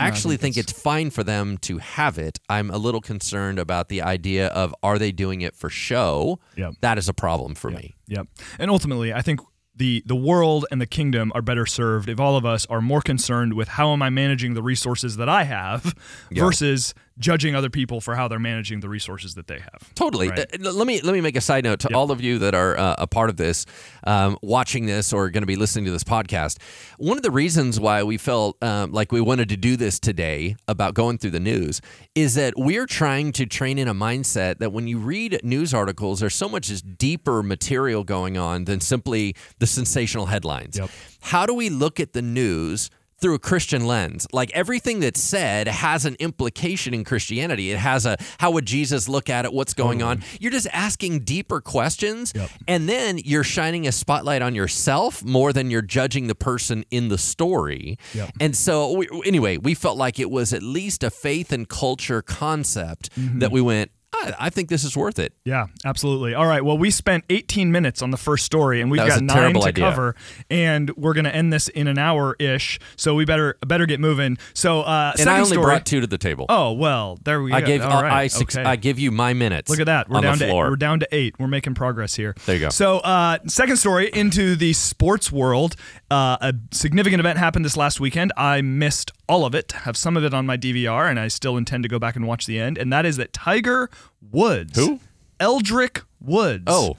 No, 0.00 0.06
actually 0.06 0.36
think 0.36 0.54
think 0.54 0.64
it's 0.68 0.80
fine 0.80 1.10
for 1.10 1.24
them 1.24 1.58
to 1.58 1.78
have 1.78 2.18
it. 2.18 2.38
I'm 2.48 2.70
a 2.70 2.78
little 2.78 3.00
concerned 3.00 3.58
about 3.58 3.88
the 3.88 4.00
idea 4.02 4.46
of 4.48 4.74
are 4.82 4.98
they 4.98 5.12
doing 5.12 5.40
it 5.40 5.54
for 5.56 5.68
show? 5.68 6.38
Yep. 6.56 6.74
That 6.80 6.98
is 6.98 7.08
a 7.08 7.12
problem 7.14 7.54
for 7.54 7.70
me. 7.70 7.96
Yep. 8.06 8.26
And 8.58 8.70
ultimately, 8.70 9.12
I 9.12 9.22
think 9.22 9.40
the 9.74 10.02
the 10.06 10.16
world 10.16 10.66
and 10.70 10.80
the 10.80 10.86
kingdom 10.86 11.30
are 11.34 11.42
better 11.42 11.64
served 11.66 12.08
if 12.08 12.18
all 12.18 12.36
of 12.36 12.44
us 12.44 12.66
are 12.66 12.80
more 12.80 13.00
concerned 13.00 13.54
with 13.54 13.68
how 13.68 13.92
am 13.92 14.02
I 14.02 14.10
managing 14.10 14.54
the 14.54 14.62
resources 14.62 15.16
that 15.18 15.28
I 15.28 15.44
have 15.44 15.94
Yeah. 16.30 16.44
versus 16.44 16.94
judging 17.18 17.54
other 17.54 17.70
people 17.70 18.00
for 18.00 18.14
how 18.14 18.28
they're 18.28 18.38
managing 18.38 18.80
the 18.80 18.88
resources 18.88 19.34
that 19.34 19.46
they 19.46 19.58
have. 19.58 19.94
Totally. 19.94 20.30
Right. 20.30 20.40
Uh, 20.40 20.72
let 20.72 20.86
me 20.86 21.00
let 21.00 21.12
me 21.12 21.20
make 21.20 21.36
a 21.36 21.40
side 21.40 21.64
note 21.64 21.80
to 21.80 21.94
all 21.94 22.10
of 22.10 22.20
you 22.20 22.38
that 22.38 22.54
are 22.54 22.78
uh, 22.78 22.94
a 22.98 23.06
part 23.06 23.30
of 23.30 23.36
this, 23.36 23.66
um, 24.04 24.38
watching 24.42 24.86
this 24.86 25.12
or 25.12 25.30
going 25.30 25.42
to 25.42 25.46
be 25.46 25.56
listening 25.56 25.84
to 25.86 25.90
this 25.90 26.04
podcast. 26.04 26.58
One 26.98 27.16
of 27.16 27.22
the 27.22 27.30
reasons 27.30 27.80
why 27.80 28.02
we 28.02 28.18
felt 28.18 28.62
um, 28.62 28.92
like 28.92 29.12
we 29.12 29.20
wanted 29.20 29.48
to 29.50 29.56
do 29.56 29.76
this 29.76 29.98
today 29.98 30.56
about 30.66 30.94
going 30.94 31.18
through 31.18 31.30
the 31.30 31.40
news 31.40 31.80
is 32.14 32.34
that 32.34 32.54
we're 32.56 32.86
trying 32.86 33.32
to 33.32 33.46
train 33.46 33.78
in 33.78 33.88
a 33.88 33.94
mindset 33.94 34.58
that 34.58 34.72
when 34.72 34.86
you 34.86 34.98
read 34.98 35.40
news 35.42 35.74
articles, 35.74 36.20
there's 36.20 36.34
so 36.34 36.48
much 36.48 36.68
deeper 36.98 37.42
material 37.42 38.04
going 38.04 38.36
on 38.36 38.64
than 38.64 38.80
simply 38.80 39.34
the 39.58 39.66
sensational 39.66 40.26
headlines. 40.26 40.78
Yep. 40.78 40.90
How 41.20 41.46
do 41.46 41.54
we 41.54 41.68
look 41.70 42.00
at 42.00 42.12
the 42.12 42.22
news? 42.22 42.90
Through 43.20 43.34
a 43.34 43.38
Christian 43.38 43.86
lens. 43.86 44.26
Like 44.32 44.50
everything 44.52 45.00
that's 45.00 45.20
said 45.22 45.68
has 45.68 46.04
an 46.04 46.16
implication 46.20 46.94
in 46.94 47.04
Christianity. 47.04 47.70
It 47.72 47.78
has 47.78 48.06
a 48.06 48.16
how 48.38 48.50
would 48.52 48.66
Jesus 48.66 49.08
look 49.08 49.28
at 49.28 49.44
it? 49.44 49.52
What's 49.52 49.74
going 49.74 50.02
on? 50.02 50.22
You're 50.40 50.52
just 50.52 50.68
asking 50.72 51.20
deeper 51.20 51.60
questions 51.60 52.32
Yep. 52.34 52.50
and 52.68 52.88
then 52.88 53.18
you're 53.18 53.44
shining 53.44 53.86
a 53.86 53.92
spotlight 53.92 54.42
on 54.42 54.54
yourself 54.54 55.24
more 55.24 55.52
than 55.52 55.70
you're 55.70 55.82
judging 55.82 56.26
the 56.28 56.34
person 56.34 56.84
in 56.90 57.08
the 57.08 57.18
story. 57.18 57.98
Yep. 58.14 58.30
And 58.40 58.56
so 58.56 58.92
we, 58.96 59.08
anyway, 59.24 59.56
we 59.56 59.74
felt 59.74 59.96
like 59.98 60.18
it 60.20 60.30
was 60.30 60.52
at 60.52 60.62
least 60.62 61.02
a 61.02 61.10
faith 61.10 61.52
and 61.52 61.68
culture 61.68 62.22
concept 62.22 63.10
Mm-hmm. 63.18 63.38
that 63.40 63.50
we 63.50 63.60
went, 63.60 63.90
I, 64.10 64.34
I 64.40 64.50
think 64.50 64.68
this 64.70 64.84
is 64.84 64.96
worth 64.96 65.18
it. 65.18 65.34
Yeah, 65.44 65.66
absolutely. 65.84 66.34
All 66.34 66.46
right. 66.46 66.64
Well, 66.64 66.78
we 66.78 66.90
spent 66.90 67.24
18 67.28 67.70
minutes 67.70 68.00
on 68.00 68.10
the 68.10 68.16
first 68.16 68.44
story, 68.46 68.80
and 68.80 68.90
we've 68.90 68.98
got 69.06 69.20
nine 69.20 69.52
to 69.54 69.60
idea. 69.66 69.84
cover, 69.84 70.14
and 70.50 70.90
we're 70.96 71.12
gonna 71.14 71.28
end 71.28 71.52
this 71.52 71.68
in 71.68 71.86
an 71.88 71.98
hour 71.98 72.34
ish. 72.38 72.78
So 72.96 73.14
we 73.14 73.24
better 73.26 73.58
better 73.66 73.84
get 73.86 74.00
moving. 74.00 74.38
So, 74.54 74.80
uh, 74.80 75.10
And 75.12 75.18
second 75.20 75.32
I 75.32 75.36
only 75.40 75.50
story. 75.50 75.64
brought 75.64 75.84
two 75.86 76.00
to 76.00 76.06
the 76.06 76.16
table. 76.18 76.46
oh 76.48 76.72
well, 76.72 77.18
there 77.24 77.42
we 77.42 77.52
I 77.52 77.60
go. 77.60 77.66
gave 77.66 77.82
All 77.82 78.02
right. 78.02 78.12
I, 78.12 78.26
six, 78.28 78.56
okay. 78.56 78.64
I 78.68 78.76
give 78.76 78.98
you 78.98 79.10
my 79.10 79.34
minutes. 79.34 79.70
Look 79.70 79.80
at 79.80 79.86
that. 79.86 80.08
We're 80.08 80.22
down 80.22 80.38
to 80.38 80.46
floor. 80.46 80.70
we're 80.70 80.76
down 80.76 81.00
to 81.00 81.08
eight. 81.12 81.34
We're 81.38 81.46
making 81.46 81.74
progress 81.74 82.14
here. 82.14 82.34
There 82.46 82.54
you 82.56 82.60
go. 82.62 82.70
So, 82.70 82.98
uh, 82.98 83.38
second 83.46 83.76
story 83.76 84.10
into 84.12 84.56
the 84.56 84.72
sports 84.72 85.30
world. 85.30 85.76
Uh, 86.10 86.38
a 86.40 86.54
significant 86.72 87.20
event 87.20 87.38
happened 87.38 87.64
this 87.64 87.76
last 87.76 88.00
weekend. 88.00 88.32
I 88.36 88.62
missed 88.62 89.12
all 89.28 89.44
of 89.44 89.54
it. 89.54 89.72
Have 89.72 89.96
some 89.96 90.16
of 90.16 90.24
it 90.24 90.32
on 90.32 90.46
my 90.46 90.56
DVR, 90.56 91.08
and 91.08 91.20
I 91.20 91.28
still 91.28 91.56
intend 91.56 91.82
to 91.82 91.88
go 91.88 91.98
back 91.98 92.16
and 92.16 92.26
watch 92.26 92.46
the 92.46 92.58
end. 92.58 92.78
And 92.78 92.92
that 92.92 93.04
is 93.04 93.18
that 93.18 93.32
Tiger 93.32 93.90
Woods, 94.22 94.78
Who? 94.78 95.00
Eldrick 95.38 96.02
Woods, 96.20 96.64
oh, 96.66 96.96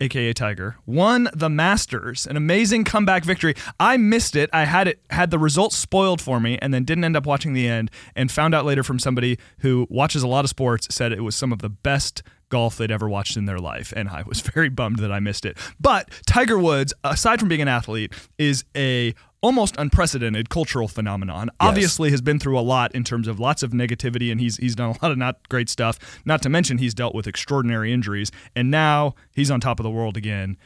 aka 0.00 0.32
Tiger, 0.32 0.76
won 0.86 1.28
the 1.34 1.50
Masters. 1.50 2.26
An 2.26 2.36
amazing 2.36 2.84
comeback 2.84 3.24
victory. 3.24 3.54
I 3.78 3.98
missed 3.98 4.36
it. 4.36 4.48
I 4.54 4.64
had 4.64 4.88
it 4.88 5.00
had 5.10 5.30
the 5.30 5.38
results 5.38 5.76
spoiled 5.76 6.20
for 6.20 6.40
me 6.40 6.58
and 6.62 6.72
then 6.72 6.84
didn't 6.84 7.04
end 7.04 7.16
up 7.16 7.26
watching 7.26 7.52
the 7.52 7.68
end 7.68 7.90
and 8.16 8.30
found 8.30 8.54
out 8.54 8.64
later 8.64 8.82
from 8.82 8.98
somebody 8.98 9.38
who 9.58 9.86
watches 9.90 10.22
a 10.22 10.28
lot 10.28 10.44
of 10.44 10.48
sports 10.48 10.88
said 10.90 11.12
it 11.12 11.20
was 11.22 11.36
some 11.36 11.52
of 11.52 11.60
the 11.60 11.68
best 11.68 12.22
golf 12.52 12.76
they'd 12.76 12.90
ever 12.90 13.08
watched 13.08 13.38
in 13.38 13.46
their 13.46 13.58
life 13.58 13.94
and 13.96 14.10
I 14.10 14.22
was 14.26 14.40
very 14.54 14.68
bummed 14.68 14.98
that 14.98 15.10
I 15.10 15.20
missed 15.20 15.46
it. 15.46 15.56
But 15.80 16.10
Tiger 16.26 16.58
Woods, 16.58 16.92
aside 17.02 17.40
from 17.40 17.48
being 17.48 17.62
an 17.62 17.68
athlete, 17.68 18.12
is 18.38 18.64
a 18.76 19.14
almost 19.40 19.74
unprecedented 19.78 20.50
cultural 20.50 20.86
phenomenon. 20.86 21.50
Obviously 21.58 22.10
has 22.10 22.20
been 22.20 22.38
through 22.38 22.58
a 22.58 22.60
lot 22.60 22.94
in 22.94 23.04
terms 23.04 23.26
of 23.26 23.40
lots 23.40 23.62
of 23.62 23.70
negativity 23.72 24.30
and 24.30 24.38
he's 24.38 24.58
he's 24.58 24.76
done 24.76 24.90
a 24.90 25.02
lot 25.02 25.10
of 25.10 25.16
not 25.16 25.48
great 25.48 25.70
stuff. 25.70 25.98
Not 26.26 26.42
to 26.42 26.50
mention 26.50 26.76
he's 26.76 26.92
dealt 26.94 27.14
with 27.14 27.26
extraordinary 27.26 27.90
injuries 27.90 28.30
and 28.54 28.70
now 28.70 29.14
he's 29.32 29.50
on 29.50 29.58
top 29.58 29.80
of 29.80 29.84
the 29.84 29.90
world 29.90 30.18
again. 30.18 30.58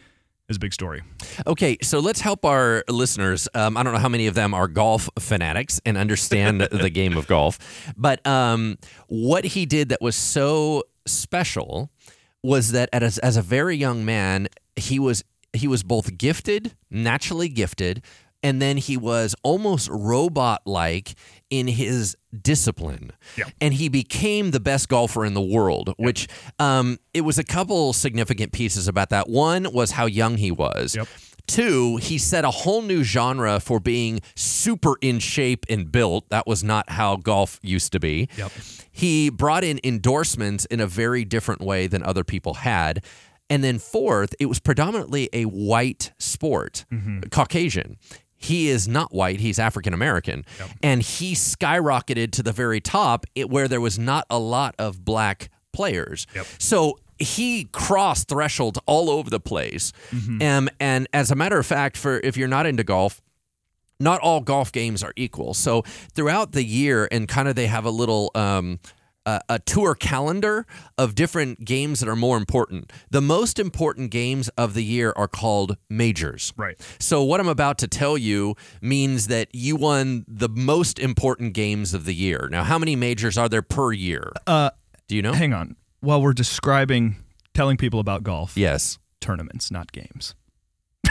Is 0.48 0.58
a 0.58 0.60
big 0.60 0.72
story. 0.72 1.02
Okay, 1.44 1.76
so 1.82 1.98
let's 1.98 2.20
help 2.20 2.44
our 2.44 2.84
listeners. 2.88 3.48
Um, 3.52 3.76
I 3.76 3.82
don't 3.82 3.92
know 3.92 3.98
how 3.98 4.08
many 4.08 4.28
of 4.28 4.34
them 4.34 4.54
are 4.54 4.68
golf 4.68 5.08
fanatics 5.18 5.80
and 5.84 5.96
understand 5.96 6.60
the 6.70 6.88
game 6.88 7.16
of 7.16 7.26
golf, 7.26 7.58
but 7.96 8.24
um, 8.24 8.78
what 9.08 9.44
he 9.44 9.66
did 9.66 9.88
that 9.88 10.00
was 10.00 10.14
so 10.14 10.84
special 11.06 11.90
was 12.42 12.72
that 12.72 12.88
as, 12.92 13.18
as 13.18 13.36
a 13.36 13.42
very 13.42 13.76
young 13.76 14.04
man, 14.04 14.48
he 14.76 14.98
was 14.98 15.24
he 15.52 15.66
was 15.66 15.82
both 15.82 16.18
gifted, 16.18 16.74
naturally 16.90 17.48
gifted, 17.48 18.02
and 18.42 18.60
then 18.60 18.76
he 18.76 18.96
was 18.96 19.34
almost 19.42 19.88
robot 19.90 20.62
like 20.66 21.14
in 21.50 21.66
his 21.66 22.16
discipline. 22.42 23.12
Yeah. 23.36 23.44
And 23.60 23.72
he 23.74 23.88
became 23.88 24.50
the 24.50 24.60
best 24.60 24.88
golfer 24.88 25.24
in 25.24 25.34
the 25.34 25.40
world, 25.40 25.94
which 25.96 26.28
um, 26.58 26.98
it 27.14 27.22
was 27.22 27.38
a 27.38 27.44
couple 27.44 27.92
significant 27.92 28.52
pieces 28.52 28.86
about 28.86 29.10
that. 29.10 29.28
One 29.28 29.72
was 29.72 29.92
how 29.92 30.06
young 30.06 30.36
he 30.36 30.50
was. 30.50 30.94
Yep. 30.94 31.08
Two, 31.46 31.96
he 31.96 32.18
set 32.18 32.44
a 32.44 32.50
whole 32.50 32.82
new 32.82 33.04
genre 33.04 33.60
for 33.60 33.80
being 33.80 34.20
super 34.34 34.96
in 35.00 35.18
shape 35.18 35.64
and 35.68 35.90
built. 35.90 36.28
That 36.28 36.46
was 36.46 36.64
not 36.64 36.90
how 36.90 37.16
golf 37.16 37.60
used 37.62 37.92
to 37.92 38.00
be. 38.00 38.28
Yep. 38.36 38.52
He 38.90 39.30
brought 39.30 39.62
in 39.62 39.78
endorsements 39.84 40.64
in 40.66 40.80
a 40.80 40.86
very 40.86 41.24
different 41.24 41.60
way 41.60 41.86
than 41.86 42.02
other 42.02 42.24
people 42.24 42.54
had. 42.54 43.04
And 43.48 43.62
then 43.62 43.78
fourth, 43.78 44.34
it 44.40 44.46
was 44.46 44.58
predominantly 44.58 45.28
a 45.32 45.44
white 45.44 46.12
sport, 46.18 46.84
mm-hmm. 46.92 47.20
Caucasian. 47.30 47.96
He 48.34 48.68
is 48.68 48.88
not 48.88 49.14
white, 49.14 49.40
he's 49.40 49.58
African 49.58 49.94
American. 49.94 50.44
And 50.82 51.00
he 51.00 51.34
skyrocketed 51.34 52.32
to 52.32 52.42
the 52.42 52.52
very 52.52 52.80
top 52.80 53.24
where 53.46 53.68
there 53.68 53.80
was 53.80 53.98
not 53.98 54.26
a 54.28 54.38
lot 54.38 54.74
of 54.78 55.04
black 55.04 55.48
players. 55.72 56.26
Yep. 56.34 56.46
So 56.58 56.98
he 57.18 57.64
crossed 57.72 58.28
thresholds 58.28 58.78
all 58.86 59.10
over 59.10 59.30
the 59.30 59.40
place. 59.40 59.92
Mm-hmm. 60.10 60.42
Um, 60.42 60.68
and 60.80 61.08
as 61.12 61.30
a 61.30 61.34
matter 61.34 61.58
of 61.58 61.66
fact, 61.66 61.96
for 61.96 62.20
if 62.20 62.36
you're 62.36 62.48
not 62.48 62.66
into 62.66 62.84
golf, 62.84 63.20
not 63.98 64.20
all 64.20 64.40
golf 64.40 64.72
games 64.72 65.02
are 65.02 65.12
equal. 65.16 65.54
So 65.54 65.82
throughout 66.12 66.52
the 66.52 66.64
year, 66.64 67.08
and 67.10 67.26
kind 67.26 67.48
of 67.48 67.54
they 67.54 67.66
have 67.66 67.84
a 67.84 67.90
little 67.90 68.30
um, 68.34 68.78
a, 69.26 69.40
a 69.48 69.58
tour 69.58 69.94
calendar 69.94 70.66
of 70.96 71.14
different 71.14 71.64
games 71.64 72.00
that 72.00 72.08
are 72.08 72.16
more 72.16 72.36
important. 72.36 72.92
The 73.10 73.20
most 73.20 73.58
important 73.58 74.10
games 74.10 74.48
of 74.56 74.74
the 74.74 74.84
year 74.84 75.12
are 75.16 75.28
called 75.28 75.76
majors. 75.90 76.52
Right. 76.56 76.80
So 76.98 77.22
what 77.22 77.40
I'm 77.40 77.48
about 77.48 77.78
to 77.78 77.88
tell 77.88 78.16
you 78.16 78.54
means 78.80 79.26
that 79.26 79.48
you 79.52 79.76
won 79.76 80.24
the 80.28 80.48
most 80.48 80.98
important 80.98 81.54
games 81.54 81.92
of 81.92 82.04
the 82.04 82.14
year. 82.14 82.48
Now, 82.50 82.64
how 82.64 82.78
many 82.78 82.96
majors 82.96 83.36
are 83.36 83.48
there 83.48 83.62
per 83.62 83.92
year? 83.92 84.32
Uh, 84.46 84.70
Do 85.08 85.16
you 85.16 85.22
know? 85.22 85.32
hang 85.32 85.52
on. 85.52 85.76
While 86.06 86.22
we're 86.22 86.34
describing, 86.34 87.16
telling 87.52 87.76
people 87.76 87.98
about 87.98 88.22
golf, 88.22 88.56
Yes. 88.56 89.00
tournaments, 89.20 89.72
not 89.72 89.90
games. 89.90 90.36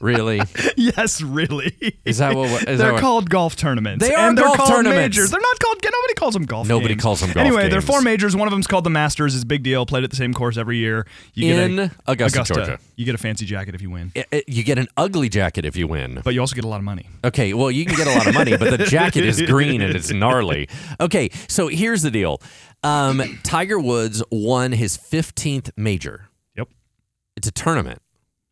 Really? 0.00 0.40
yes, 0.76 1.20
really. 1.22 1.76
Is 2.04 2.18
that 2.18 2.34
what? 2.34 2.50
Is 2.50 2.64
they're 2.64 2.76
that 2.78 2.92
what- 2.94 3.00
called 3.00 3.30
golf 3.30 3.56
tournaments. 3.56 4.06
They 4.06 4.14
are 4.14 4.28
and 4.28 4.36
they're 4.38 4.44
golf 4.44 4.56
called 4.56 4.68
tournaments. 4.70 5.16
Majors. 5.16 5.30
They're 5.30 5.40
not 5.40 5.58
called. 5.58 5.74
Nobody 5.84 6.14
calls 6.14 6.34
them 6.34 6.44
golf. 6.44 6.66
Nobody 6.68 6.94
games. 6.94 7.02
calls 7.02 7.20
them 7.20 7.32
golf 7.32 7.46
Anyway, 7.46 7.68
they're 7.68 7.80
four 7.80 8.00
majors. 8.02 8.34
One 8.36 8.48
of 8.48 8.52
them's 8.52 8.66
called 8.66 8.84
the 8.84 8.90
Masters. 8.90 9.34
It's 9.34 9.44
a 9.44 9.46
big 9.46 9.62
deal. 9.62 9.86
Played 9.86 10.04
at 10.04 10.10
the 10.10 10.16
same 10.16 10.34
course 10.34 10.56
every 10.56 10.78
year. 10.78 11.06
You 11.34 11.54
In 11.54 11.76
get 11.76 11.90
a, 12.06 12.10
Augusta, 12.12 12.42
Georgia. 12.44 12.78
You 12.96 13.04
get 13.04 13.14
a 13.14 13.18
fancy 13.18 13.44
jacket 13.46 13.74
if 13.74 13.82
you 13.82 13.90
win, 13.90 14.12
I- 14.16 14.24
I- 14.32 14.42
you 14.46 14.62
get 14.62 14.78
an 14.78 14.88
ugly 14.96 15.28
jacket 15.28 15.64
if 15.64 15.76
you 15.76 15.86
win. 15.86 16.20
but 16.24 16.34
you 16.34 16.40
also 16.40 16.54
get 16.54 16.64
a 16.64 16.68
lot 16.68 16.78
of 16.78 16.84
money. 16.84 17.08
Okay, 17.24 17.54
well, 17.54 17.70
you 17.70 17.84
can 17.84 17.96
get 17.96 18.06
a 18.06 18.10
lot 18.18 18.26
of 18.26 18.34
money, 18.34 18.56
but 18.56 18.70
the 18.76 18.84
jacket 18.84 19.24
is 19.24 19.40
green 19.46 19.80
and 19.80 19.94
it's 19.94 20.10
gnarly. 20.10 20.68
Okay, 21.00 21.30
so 21.48 21.68
here's 21.68 22.02
the 22.02 22.10
deal 22.10 22.40
um, 22.82 23.22
Tiger 23.42 23.78
Woods 23.78 24.22
won 24.30 24.72
his 24.72 24.96
15th 24.98 25.70
major. 25.76 26.28
Yep. 26.56 26.68
It's 27.36 27.48
a 27.48 27.52
tournament. 27.52 28.00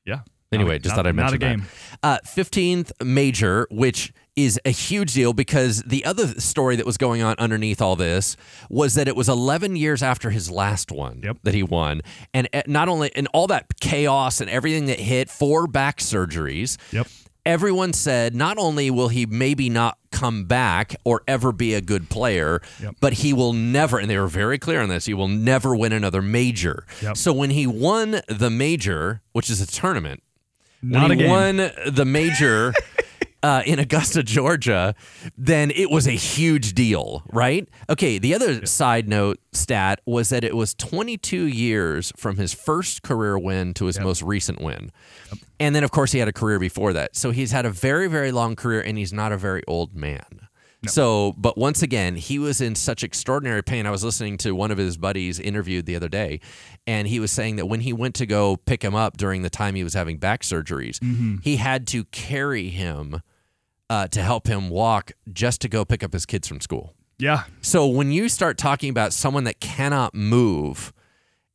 Yeah. 0.05 0.21
Anyway, 0.53 0.75
Not- 0.75 0.83
just 0.83 0.95
thought 0.95 1.07
I'd 1.07 1.15
mention 1.15 1.41
not 1.41 1.47
a 1.49 1.51
game. 1.57 1.67
that. 2.03 2.05
Uh, 2.05 2.19
15th 2.27 2.93
major, 3.05 3.67
which 3.71 4.13
is 4.35 4.59
a 4.65 4.71
huge 4.71 5.13
deal 5.15 5.33
because 5.33 5.83
the 5.83 6.05
other 6.05 6.27
story 6.41 6.75
that 6.77 6.87
was 6.87 6.97
going 6.97 7.23
on 7.23 7.35
underneath 7.39 7.83
all 7.83 7.97
this 7.97 8.37
was 8.71 8.95
that 8.95 9.07
it 9.07 9.15
was 9.15 9.29
11 9.29 9.77
years 9.77 10.03
after 10.03 10.31
his 10.31 10.51
last 10.51 10.91
one 10.91 11.21
Yep. 11.23 11.39
that 11.43 11.55
he 11.55 11.63
won. 11.63 12.01
And 12.33 12.49
uh, 12.55 12.63
not 12.67 12.89
only, 12.89 13.11
and 13.15 13.29
all 13.35 13.47
that 13.49 13.67
chaos 13.81 14.41
and 14.41 14.49
everything 14.49 14.87
that 14.87 14.99
hit, 15.01 15.29
four 15.29 15.67
back 15.67 15.99
surgeries. 15.99 16.79
Yep. 16.93 17.09
Everyone 17.45 17.93
said 17.93 18.35
not 18.37 18.57
only 18.57 18.89
will 18.91 19.09
he 19.09 19.27
maybe 19.27 19.69
not 19.69 19.99
come 20.13 20.45
back 20.45 20.95
or 21.05 21.23
ever 21.27 21.51
be 21.53 21.75
a 21.75 21.81
good 21.81 22.09
player, 22.09 22.63
Yep. 22.81 22.97
but 23.01 23.13
he 23.15 23.33
will 23.33 23.53
never, 23.53 23.99
and 23.99 24.09
they 24.09 24.17
were 24.17 24.29
very 24.29 24.59
clear 24.59 24.81
on 24.81 24.89
this, 24.89 25.07
he 25.07 25.15
will 25.15 25.29
never 25.29 25.75
win 25.77 25.93
another 25.93 26.23
major. 26.23 26.87
Yep. 27.03 27.17
So 27.17 27.33
when 27.33 27.51
he 27.51 27.67
won 27.67 28.21
the 28.29 28.49
major, 28.49 29.23
which 29.33 29.51
is 29.51 29.61
a 29.61 29.67
tournament, 29.67 30.23
Not 30.83 31.09
when 31.09 31.19
he 31.19 31.27
won 31.27 31.57
the 31.87 32.05
major 32.05 32.73
uh, 33.43 33.63
in 33.67 33.79
Augusta, 33.79 34.23
Georgia, 34.23 34.95
then 35.37 35.71
it 35.71 35.91
was 35.91 36.07
a 36.07 36.13
huge 36.13 36.75
deal, 36.75 37.23
right? 37.33 37.69
Okay, 37.91 38.19
the 38.19 38.35
other 38.35 38.67
side 38.67 39.09
note 39.09 39.41
stat 39.53 40.01
was 40.07 40.29
that 40.31 40.45
it 40.45 40.57
was 40.57 40.75
22 40.75 41.45
years 41.45 42.13
from 42.17 42.37
his 42.37 42.53
first 42.53 43.03
career 43.03 43.39
win 43.39 43.75
to 43.75 43.87
his 43.87 43.99
most 44.01 44.23
recent 44.23 44.61
win. 44.61 44.93
And 45.59 45.75
then, 45.75 45.85
of 45.85 45.91
course, 45.91 46.13
he 46.13 46.19
had 46.19 46.29
a 46.29 46.33
career 46.33 46.59
before 46.59 46.93
that. 46.93 47.17
So 47.17 47.31
he's 47.31 47.53
had 47.53 47.67
a 47.67 47.71
very, 47.71 48.09
very 48.09 48.33
long 48.33 48.57
career 48.57 48.81
and 48.81 48.99
he's 48.99 49.13
not 49.13 49.33
a 49.33 49.37
very 49.37 49.63
old 49.67 49.95
man. 49.95 50.49
So, 50.91 51.35
but 51.37 51.57
once 51.57 51.83
again, 51.83 52.17
he 52.17 52.39
was 52.39 52.61
in 52.61 52.75
such 52.75 53.05
extraordinary 53.05 53.63
pain. 53.63 53.87
I 53.87 53.91
was 53.91 54.03
listening 54.03 54.37
to 54.39 54.53
one 54.53 54.71
of 54.73 54.79
his 54.79 54.97
buddies 54.97 55.39
interviewed 55.39 55.87
the 55.87 55.95
other 55.95 56.09
day, 56.09 56.41
and 56.87 57.07
he 57.07 57.21
was 57.21 57.31
saying 57.31 57.57
that 57.57 57.67
when 57.67 57.81
he 57.81 57.93
went 57.93 58.15
to 58.17 58.27
go 58.27 58.57
pick 58.57 58.83
him 58.83 58.95
up 58.95 59.17
during 59.17 59.43
the 59.43 59.51
time 59.51 59.75
he 59.77 59.85
was 59.85 59.95
having 59.95 60.19
back 60.19 60.43
surgeries, 60.43 60.99
he 61.43 61.57
had 61.57 61.87
to 61.89 62.05
carry 62.07 62.69
him 62.71 63.23
uh, 63.89 64.09
to 64.09 64.23
help 64.23 64.47
him 64.49 64.71
walk 64.71 65.13
just 65.33 65.61
to 65.61 65.69
go 65.69 65.85
pick 65.85 66.03
up 66.03 66.13
his 66.13 66.27
kids 66.27 66.49
from 66.49 66.61
school. 66.61 66.95
Yeah. 67.19 67.45
So 67.61 67.87
when 67.87 68.11
you 68.11 68.29
start 68.29 68.59
talking 68.59 68.91
about 68.91 69.13
someone 69.13 69.45
that 69.45 69.61
cannot 69.61 70.15
move, 70.15 70.93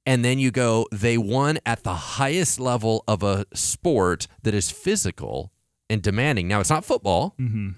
and 0.06 0.24
then 0.24 0.40
you 0.40 0.52
go, 0.52 0.86
they 0.94 1.18
won 1.18 1.60
at 1.66 1.84
the 1.84 1.94
highest 1.94 2.62
level 2.62 3.04
of 3.10 3.24
a 3.24 3.46
sport 3.54 4.28
that 4.44 4.54
is 4.54 4.72
physical 4.72 5.52
and 5.90 6.02
demanding. 6.02 6.48
Now, 6.48 6.62
it's 6.62 6.70
not 6.70 6.86
football, 6.86 7.36
Mm-hmm. 7.40 7.70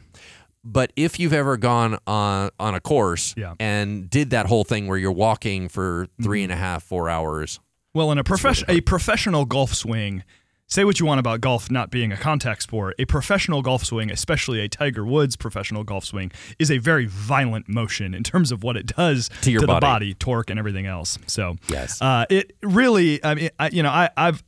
But 0.63 0.91
if 0.95 1.19
you've 1.19 1.33
ever 1.33 1.57
gone 1.57 1.97
on 2.07 2.49
on 2.59 2.75
a 2.75 2.79
course 2.81 3.33
Yeah. 3.37 3.55
and 3.59 4.09
did 4.09 4.29
that 4.31 4.45
whole 4.47 4.63
thing 4.63 4.87
where 4.87 4.97
you're 4.97 5.11
walking 5.11 5.69
for 5.69 6.07
three 6.21 6.43
and 6.43 6.51
a 6.51 6.55
half, 6.57 6.83
four 6.83 7.09
hours, 7.09 7.59
Well, 7.93 8.11
in 8.11 8.17
a 8.17 8.23
profession, 8.23 8.65
a 8.69 8.81
professional 8.81 9.45
golf 9.45 9.73
swing. 9.73 10.23
Say 10.71 10.83
what 10.83 10.99
you 10.99 11.05
want 11.07 11.19
about 11.19 11.41
golf 11.41 11.71
not 11.71 11.89
being 11.89 12.11
a 12.11 12.15
contact 12.17 12.61
sport. 12.61 12.93
A 12.99 13.05
professional 13.05 13.63
golf 13.63 13.83
swing, 13.83 14.11
especially 14.11 14.59
a 14.59 14.69
Tiger 14.69 15.03
Woods 15.03 15.35
professional 15.35 15.83
golf 15.83 16.05
swing, 16.05 16.31
is 16.59 16.69
a 16.69 16.77
very 16.77 17.07
violent 17.07 17.67
motion 17.67 18.13
in 18.13 18.21
terms 18.21 18.51
of 18.51 18.61
what 18.61 18.77
it 18.77 18.85
does 18.85 19.31
To 19.41 19.49
your 19.51 19.61
the 19.61 19.65
body. 19.67 19.79
body, 19.83 20.13
torque, 20.13 20.51
and 20.51 20.59
everything 20.59 20.85
else. 20.85 21.17
So, 21.25 21.55
Yes. 21.69 21.99
uh, 22.03 22.25
it 22.29 22.55
really. 22.61 23.19
I 23.25 23.33
mean, 23.33 23.49
I, 23.59 23.69
you 23.69 23.81
know, 23.81 23.89
I, 23.89 24.09
I've. 24.15 24.43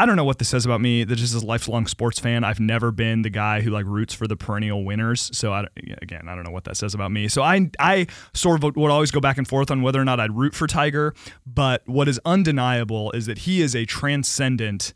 I 0.00 0.06
don't 0.06 0.14
know 0.14 0.24
what 0.24 0.38
this 0.38 0.48
says 0.48 0.64
about 0.64 0.80
me. 0.80 1.02
That 1.02 1.16
just 1.16 1.34
a 1.34 1.44
lifelong 1.44 1.88
sports 1.88 2.20
fan, 2.20 2.44
I've 2.44 2.60
never 2.60 2.92
been 2.92 3.22
the 3.22 3.30
guy 3.30 3.60
who 3.60 3.70
like 3.70 3.84
roots 3.84 4.14
for 4.14 4.28
the 4.28 4.36
perennial 4.36 4.84
winners. 4.84 5.28
So 5.36 5.52
I, 5.52 5.66
again, 6.00 6.28
I 6.28 6.36
don't 6.36 6.44
know 6.44 6.52
what 6.52 6.64
that 6.64 6.76
says 6.76 6.94
about 6.94 7.10
me. 7.10 7.26
So 7.26 7.42
I, 7.42 7.68
I 7.80 8.06
sort 8.32 8.62
of 8.62 8.76
would 8.76 8.90
always 8.90 9.10
go 9.10 9.20
back 9.20 9.38
and 9.38 9.48
forth 9.48 9.72
on 9.72 9.82
whether 9.82 10.00
or 10.00 10.04
not 10.04 10.20
I'd 10.20 10.36
root 10.36 10.54
for 10.54 10.68
Tiger. 10.68 11.14
But 11.44 11.82
what 11.86 12.06
is 12.06 12.20
undeniable 12.24 13.10
is 13.10 13.26
that 13.26 13.38
he 13.38 13.60
is 13.60 13.74
a 13.74 13.84
transcendent 13.86 14.94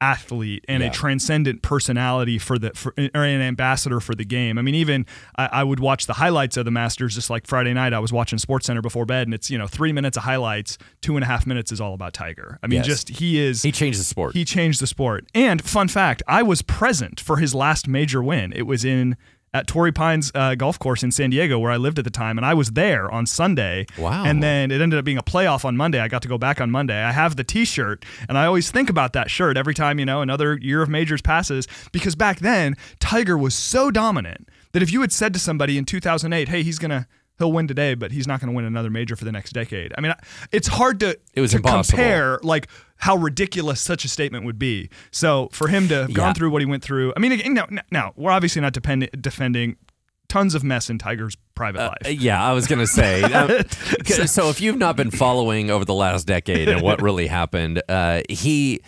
athlete 0.00 0.64
and 0.68 0.82
Yeah. 0.82 0.88
a 0.88 0.92
transcendent 0.92 1.62
personality 1.62 2.38
for 2.38 2.58
the 2.58 2.70
for, 2.74 2.94
or 3.14 3.24
an 3.24 3.40
ambassador 3.40 4.00
for 4.00 4.14
the 4.14 4.24
game. 4.24 4.58
I 4.58 4.62
mean, 4.62 4.74
even 4.74 5.06
I, 5.36 5.48
I 5.52 5.64
would 5.64 5.80
watch 5.80 6.06
the 6.06 6.14
highlights 6.14 6.56
of 6.56 6.64
the 6.64 6.70
Masters 6.70 7.14
just 7.14 7.30
like 7.30 7.46
Friday 7.46 7.72
night. 7.74 7.92
I 7.92 7.98
was 7.98 8.12
watching 8.12 8.38
SportsCenter 8.38 8.82
before 8.82 9.04
bed, 9.06 9.26
and 9.26 9.34
it's 9.34 9.50
you 9.50 9.58
know 9.58 9.66
three 9.66 9.92
minutes 9.92 10.16
of 10.16 10.22
highlights, 10.24 10.78
two 11.02 11.16
and 11.16 11.24
a 11.24 11.26
half 11.26 11.46
minutes 11.46 11.70
is 11.72 11.80
all 11.80 11.94
about 11.94 12.12
Tiger. 12.14 12.58
I 12.62 12.66
mean, 12.66 12.78
Yes. 12.78 12.86
just 12.86 13.08
he 13.10 13.38
is 13.38 13.62
he 13.62 13.72
changed 13.72 14.00
the 14.00 14.04
sport. 14.04 14.34
he 14.34 14.44
changed 14.44 14.80
the 14.80 14.86
sport. 14.86 15.26
And 15.34 15.62
fun 15.62 15.88
fact, 15.88 16.22
I 16.26 16.42
was 16.42 16.62
present 16.62 17.20
for 17.20 17.36
his 17.36 17.54
last 17.54 17.86
major 17.88 18.22
win. 18.22 18.52
It 18.54 18.62
was 18.62 18.84
in 18.84 19.16
at 19.52 19.66
Torrey 19.66 19.92
Pines 19.92 20.30
uh, 20.34 20.54
Golf 20.54 20.78
Course 20.78 21.02
in 21.02 21.10
San 21.10 21.30
Diego, 21.30 21.58
where 21.58 21.72
I 21.72 21.76
lived 21.76 21.98
at 21.98 22.04
the 22.04 22.10
time, 22.10 22.38
and 22.38 22.46
I 22.46 22.54
was 22.54 22.70
there 22.72 23.10
on 23.10 23.26
Sunday. 23.26 23.86
Wow. 23.98 24.24
And 24.24 24.42
then 24.42 24.70
it 24.70 24.80
ended 24.80 24.98
up 24.98 25.04
being 25.04 25.18
a 25.18 25.22
playoff 25.22 25.64
on 25.64 25.76
Monday. 25.76 25.98
I 25.98 26.08
got 26.08 26.22
to 26.22 26.28
go 26.28 26.38
back 26.38 26.60
on 26.60 26.70
Monday. 26.70 27.02
I 27.02 27.12
have 27.12 27.36
the 27.36 27.44
T-shirt, 27.44 28.04
and 28.28 28.38
I 28.38 28.46
always 28.46 28.70
think 28.70 28.88
about 28.88 29.12
that 29.14 29.30
shirt 29.30 29.56
every 29.56 29.74
time 29.74 29.98
you 29.98 30.06
know 30.06 30.22
another 30.22 30.56
year 30.56 30.82
of 30.82 30.88
majors 30.88 31.22
passes, 31.22 31.66
because 31.92 32.14
back 32.14 32.38
then 32.38 32.76
Tiger 33.00 33.36
was 33.36 33.54
so 33.54 33.90
dominant 33.90 34.48
that 34.72 34.82
if 34.82 34.92
you 34.92 35.00
had 35.00 35.12
said 35.12 35.32
to 35.32 35.40
somebody 35.40 35.76
in 35.78 35.84
2008, 35.84 36.48
"Hey, 36.48 36.62
he's 36.62 36.78
gonna." 36.78 37.06
He'll 37.40 37.50
win 37.52 37.66
today, 37.66 37.94
but 37.94 38.12
he's 38.12 38.26
not 38.28 38.38
going 38.38 38.50
to 38.52 38.54
win 38.54 38.66
another 38.66 38.90
major 38.90 39.16
for 39.16 39.24
the 39.24 39.32
next 39.32 39.52
decade. 39.52 39.94
I 39.96 40.02
mean, 40.02 40.12
it's 40.52 40.68
hard 40.68 41.00
to 41.00 41.18
It 41.34 41.40
was 41.40 41.52
to 41.52 41.56
impossible. 41.56 41.96
compare 41.96 42.38
like 42.42 42.68
how 42.96 43.16
ridiculous 43.16 43.80
such 43.80 44.04
a 44.04 44.08
statement 44.08 44.44
would 44.44 44.58
be. 44.58 44.90
So 45.10 45.48
for 45.50 45.68
him 45.68 45.88
to 45.88 45.94
have 46.02 46.10
Yeah. 46.10 46.16
gone 46.16 46.34
through 46.34 46.50
what 46.50 46.60
he 46.60 46.66
went 46.66 46.82
through, 46.84 47.14
I 47.16 47.20
mean, 47.20 47.32
again, 47.32 47.54
now, 47.54 47.66
now 47.90 48.12
we're 48.14 48.30
obviously 48.30 48.60
not 48.60 48.74
depend- 48.74 49.08
defending 49.18 49.76
tons 50.28 50.54
of 50.54 50.62
mess 50.62 50.90
in 50.90 50.98
Tiger's 50.98 51.34
private 51.54 51.78
life. 51.78 51.96
Uh, 52.04 52.08
yeah, 52.10 52.44
I 52.44 52.52
was 52.52 52.66
going 52.66 52.78
to 52.80 52.86
say. 52.86 53.22
um, 53.32 53.48
so, 54.26 54.50
if 54.50 54.60
you've 54.60 54.76
not 54.78 54.96
been 54.96 55.10
following 55.10 55.70
over 55.70 55.86
the 55.86 55.94
last 55.94 56.26
decade 56.26 56.68
and 56.68 56.82
what 56.82 57.00
really 57.00 57.26
happened, 57.26 57.82
uh, 57.88 58.20
he, 58.28 58.80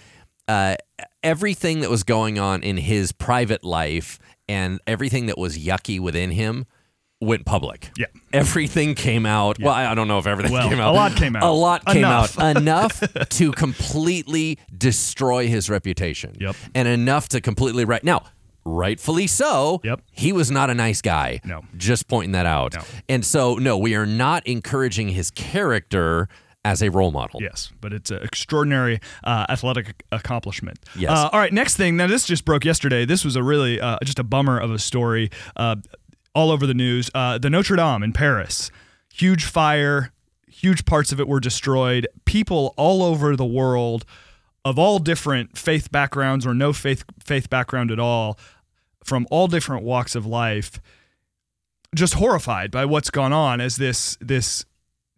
uh, 0.46 0.76
everything 1.22 1.80
that 1.80 1.88
was 1.88 2.02
going 2.04 2.38
on 2.38 2.62
in 2.62 2.76
his 2.76 3.12
private 3.12 3.64
life 3.64 4.18
and 4.46 4.78
everything 4.86 5.24
that 5.26 5.38
was 5.38 5.56
yucky 5.58 5.98
within 5.98 6.32
him 6.32 6.66
went 7.22 7.46
public. 7.46 7.90
Yeah. 7.96 8.06
Everything 8.32 8.94
came 8.94 9.24
out. 9.26 9.58
Well, 9.60 9.72
I 9.72 9.86
I 9.86 9.94
don't 9.94 10.08
know 10.08 10.18
if 10.18 10.26
everything 10.26 10.52
Well, 10.52 10.68
came 10.68 10.80
out. 10.80 10.92
a 10.92 10.96
lot 10.96 11.16
came 11.16 11.36
out. 11.36 11.42
A 11.42 11.50
lot 11.50 11.84
came 11.86 11.98
Enough. 11.98 12.38
out. 12.38 12.56
Enough 12.58 13.28
to 13.30 13.52
completely 13.52 14.58
destroy 14.76 15.46
his 15.48 15.70
reputation. 15.70 16.34
Yep. 16.40 16.56
And 16.74 16.88
enough 16.88 17.28
to 17.30 17.40
completely 17.40 17.84
right. 17.84 18.02
Now, 18.02 18.24
rightfully 18.64 19.26
so. 19.26 19.80
Yep. 19.84 20.02
He 20.12 20.32
was 20.32 20.50
not 20.50 20.70
a 20.70 20.74
nice 20.74 21.00
guy. 21.02 21.40
No. 21.44 21.62
Just 21.76 22.08
pointing 22.08 22.32
that 22.32 22.46
out. 22.46 22.74
No. 22.74 22.82
And 23.08 23.24
so, 23.24 23.54
no, 23.56 23.76
we 23.78 23.94
are 23.94 24.06
not 24.06 24.46
encouraging 24.46 25.08
his 25.10 25.30
character 25.30 26.28
as 26.64 26.80
a 26.80 26.90
role 26.92 27.10
model. 27.10 27.42
Yes, 27.42 27.72
but 27.80 27.92
it's 27.92 28.12
an 28.12 28.22
extraordinary 28.22 29.00
uh, 29.24 29.46
athletic 29.48 30.04
accomplishment. 30.12 30.78
Yes. 30.96 31.10
Uh, 31.10 31.28
all 31.32 31.40
right, 31.40 31.52
next 31.52 31.76
thing. 31.76 31.96
Now, 31.96 32.06
this 32.06 32.24
just 32.24 32.44
broke 32.44 32.64
yesterday. 32.64 33.04
This 33.04 33.24
was 33.24 33.34
a 33.34 33.42
really 33.42 33.80
uh, 33.80 33.98
just 34.04 34.20
a 34.20 34.24
bummer 34.24 34.58
of 34.60 34.70
a 34.70 34.78
story. 34.78 35.30
All 36.34 36.50
over 36.50 36.66
the 36.66 36.74
news. 36.74 37.10
Uh, 37.14 37.38
the 37.38 37.50
Notre 37.50 37.76
Dame 37.76 38.02
in 38.02 38.12
Paris, 38.12 38.70
huge 39.12 39.44
fire. 39.44 40.12
Huge 40.46 40.84
parts 40.84 41.12
of 41.12 41.18
it 41.18 41.26
were 41.26 41.40
destroyed. 41.40 42.06
People 42.24 42.74
all 42.76 43.02
over 43.02 43.34
the 43.36 43.44
world, 43.44 44.04
of 44.64 44.78
all 44.78 44.98
different 44.98 45.56
faith 45.58 45.90
backgrounds 45.90 46.46
or 46.46 46.54
no 46.54 46.72
faith 46.72 47.04
faith 47.24 47.50
background 47.50 47.90
at 47.90 47.98
all, 47.98 48.38
from 49.02 49.26
all 49.30 49.48
different 49.48 49.82
walks 49.82 50.14
of 50.14 50.24
life, 50.26 50.80
just 51.94 52.14
horrified 52.14 52.70
by 52.70 52.84
what's 52.84 53.10
gone 53.10 53.32
on 53.32 53.60
as 53.60 53.76
this 53.76 54.16
this 54.20 54.64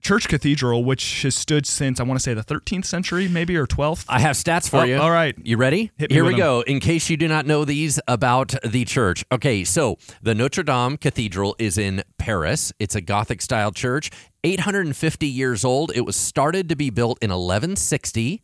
church 0.04 0.28
cathedral, 0.28 0.84
which 0.84 1.22
has 1.22 1.34
stood 1.34 1.66
since 1.66 1.98
I 1.98 2.02
want 2.04 2.20
to 2.20 2.22
say 2.22 2.34
the 2.34 2.44
13th 2.44 2.84
century, 2.84 3.26
maybe 3.26 3.56
or 3.56 3.66
12th. 3.66 4.04
I 4.08 4.20
have 4.20 4.36
stats 4.36 4.68
for 4.68 4.80
Oh, 4.80 4.84
you. 4.84 4.98
all 4.98 5.10
right. 5.10 5.34
You 5.42 5.56
ready? 5.56 5.90
Here 5.98 6.22
we 6.22 6.28
we 6.28 6.34
'em. 6.34 6.38
go. 6.38 6.60
In 6.60 6.78
case 6.78 7.08
you 7.10 7.16
do 7.16 7.26
not 7.26 7.46
know 7.46 7.64
these 7.64 7.98
about 8.06 8.54
the 8.62 8.84
church. 8.84 9.24
Okay, 9.32 9.64
so 9.64 9.96
the 10.22 10.34
Notre 10.34 10.62
Dame 10.62 10.98
Cathedral 10.98 11.56
is 11.58 11.78
in 11.78 12.02
Paris. 12.18 12.72
It's 12.78 12.94
a 12.94 13.00
Gothic 13.00 13.40
style 13.42 13.72
church, 13.72 14.10
850 14.44 15.26
years 15.26 15.64
old. 15.64 15.90
It 15.94 16.02
was 16.02 16.16
started 16.16 16.68
to 16.68 16.76
be 16.76 16.90
built 16.90 17.18
in 17.22 17.30
1160. 17.30 18.42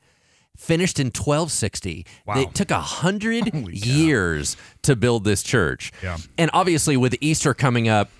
Finished 0.56 0.98
in 0.98 1.06
1260. 1.10 2.04
Wow. 2.26 2.40
It 2.40 2.54
took 2.54 2.70
a 2.70 2.80
hundred 2.80 3.54
years 3.70 4.56
to 4.82 4.96
build 4.96 5.24
this 5.24 5.42
church. 5.42 5.92
Yeah. 6.02 6.18
And 6.36 6.50
obviously, 6.52 6.96
with 6.98 7.16
Easter 7.20 7.54
coming 7.54 7.88
up, 7.88 8.10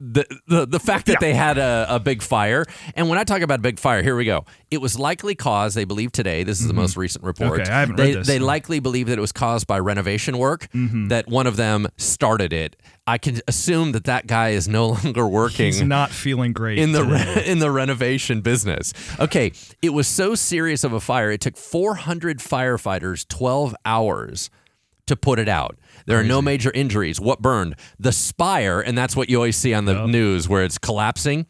the 0.00 0.24
the, 0.48 0.66
the 0.66 0.80
fact 0.80 1.06
that 1.06 1.14
Yeah. 1.14 1.18
they 1.20 1.34
had 1.34 1.58
a, 1.58 1.86
a 1.90 2.00
big 2.00 2.22
fire, 2.22 2.64
and 2.94 3.08
when 3.10 3.18
I 3.18 3.24
talk 3.24 3.42
about 3.42 3.58
a 3.58 3.62
big 3.62 3.78
fire, 3.78 4.02
here 4.02 4.16
we 4.16 4.24
go. 4.24 4.46
It 4.70 4.80
was 4.80 4.98
likely 4.98 5.34
caused, 5.34 5.76
they 5.76 5.84
believe 5.84 6.10
today, 6.12 6.42
this 6.42 6.60
is 6.60 6.66
the 6.68 6.72
most 6.74 6.96
recent 6.96 7.24
report. 7.24 7.52
Mm-hmm. 7.52 7.62
Okay, 7.62 7.70
I 7.72 7.80
haven't 7.80 7.96
they, 7.96 8.06
read 8.06 8.16
this, 8.20 8.26
They 8.26 8.38
likely 8.38 8.80
believe 8.80 9.08
that 9.08 9.18
it 9.18 9.20
was 9.20 9.32
caused 9.32 9.66
by 9.66 9.78
renovation 9.78 10.38
work, 10.38 10.68
Mm-hmm. 10.72 11.08
that 11.08 11.28
one 11.28 11.46
of 11.46 11.56
them 11.56 11.86
started 11.98 12.52
it. 12.52 12.76
I 13.06 13.18
can 13.18 13.40
assume 13.48 13.92
that 13.92 14.04
that 14.04 14.26
guy 14.26 14.50
is 14.50 14.68
no 14.68 14.88
longer 15.04 15.26
working 15.26 15.66
He's 15.66 15.82
not 15.82 16.10
feeling 16.10 16.52
great 16.52 16.78
in 16.78 16.92
the 16.92 17.04
re- 17.04 17.42
in 17.46 17.58
the 17.58 17.70
renovation 17.70 18.40
business. 18.40 18.92
Okay, 19.18 19.52
it 19.82 19.90
was 19.90 20.06
so 20.06 20.34
serious 20.34 20.84
of 20.84 20.92
a 20.92 21.00
fire. 21.00 21.30
It 21.30 21.40
took 21.40 21.56
400 21.56 22.38
firefighters 22.38 23.26
12 23.28 23.74
hours 23.84 24.48
to 25.06 25.16
put 25.16 25.40
it 25.40 25.48
out. 25.48 25.76
There 26.10 26.20
are 26.20 26.24
no 26.24 26.42
major 26.42 26.70
injuries. 26.74 27.20
What 27.20 27.40
burned? 27.40 27.76
The 27.98 28.12
spire, 28.12 28.80
and 28.80 28.98
that's 28.98 29.16
what 29.16 29.30
you 29.30 29.36
always 29.36 29.56
see 29.56 29.74
on 29.74 29.84
the 29.84 30.06
news 30.06 30.48
where 30.48 30.64
it's 30.64 30.78
collapsing. 30.78 31.46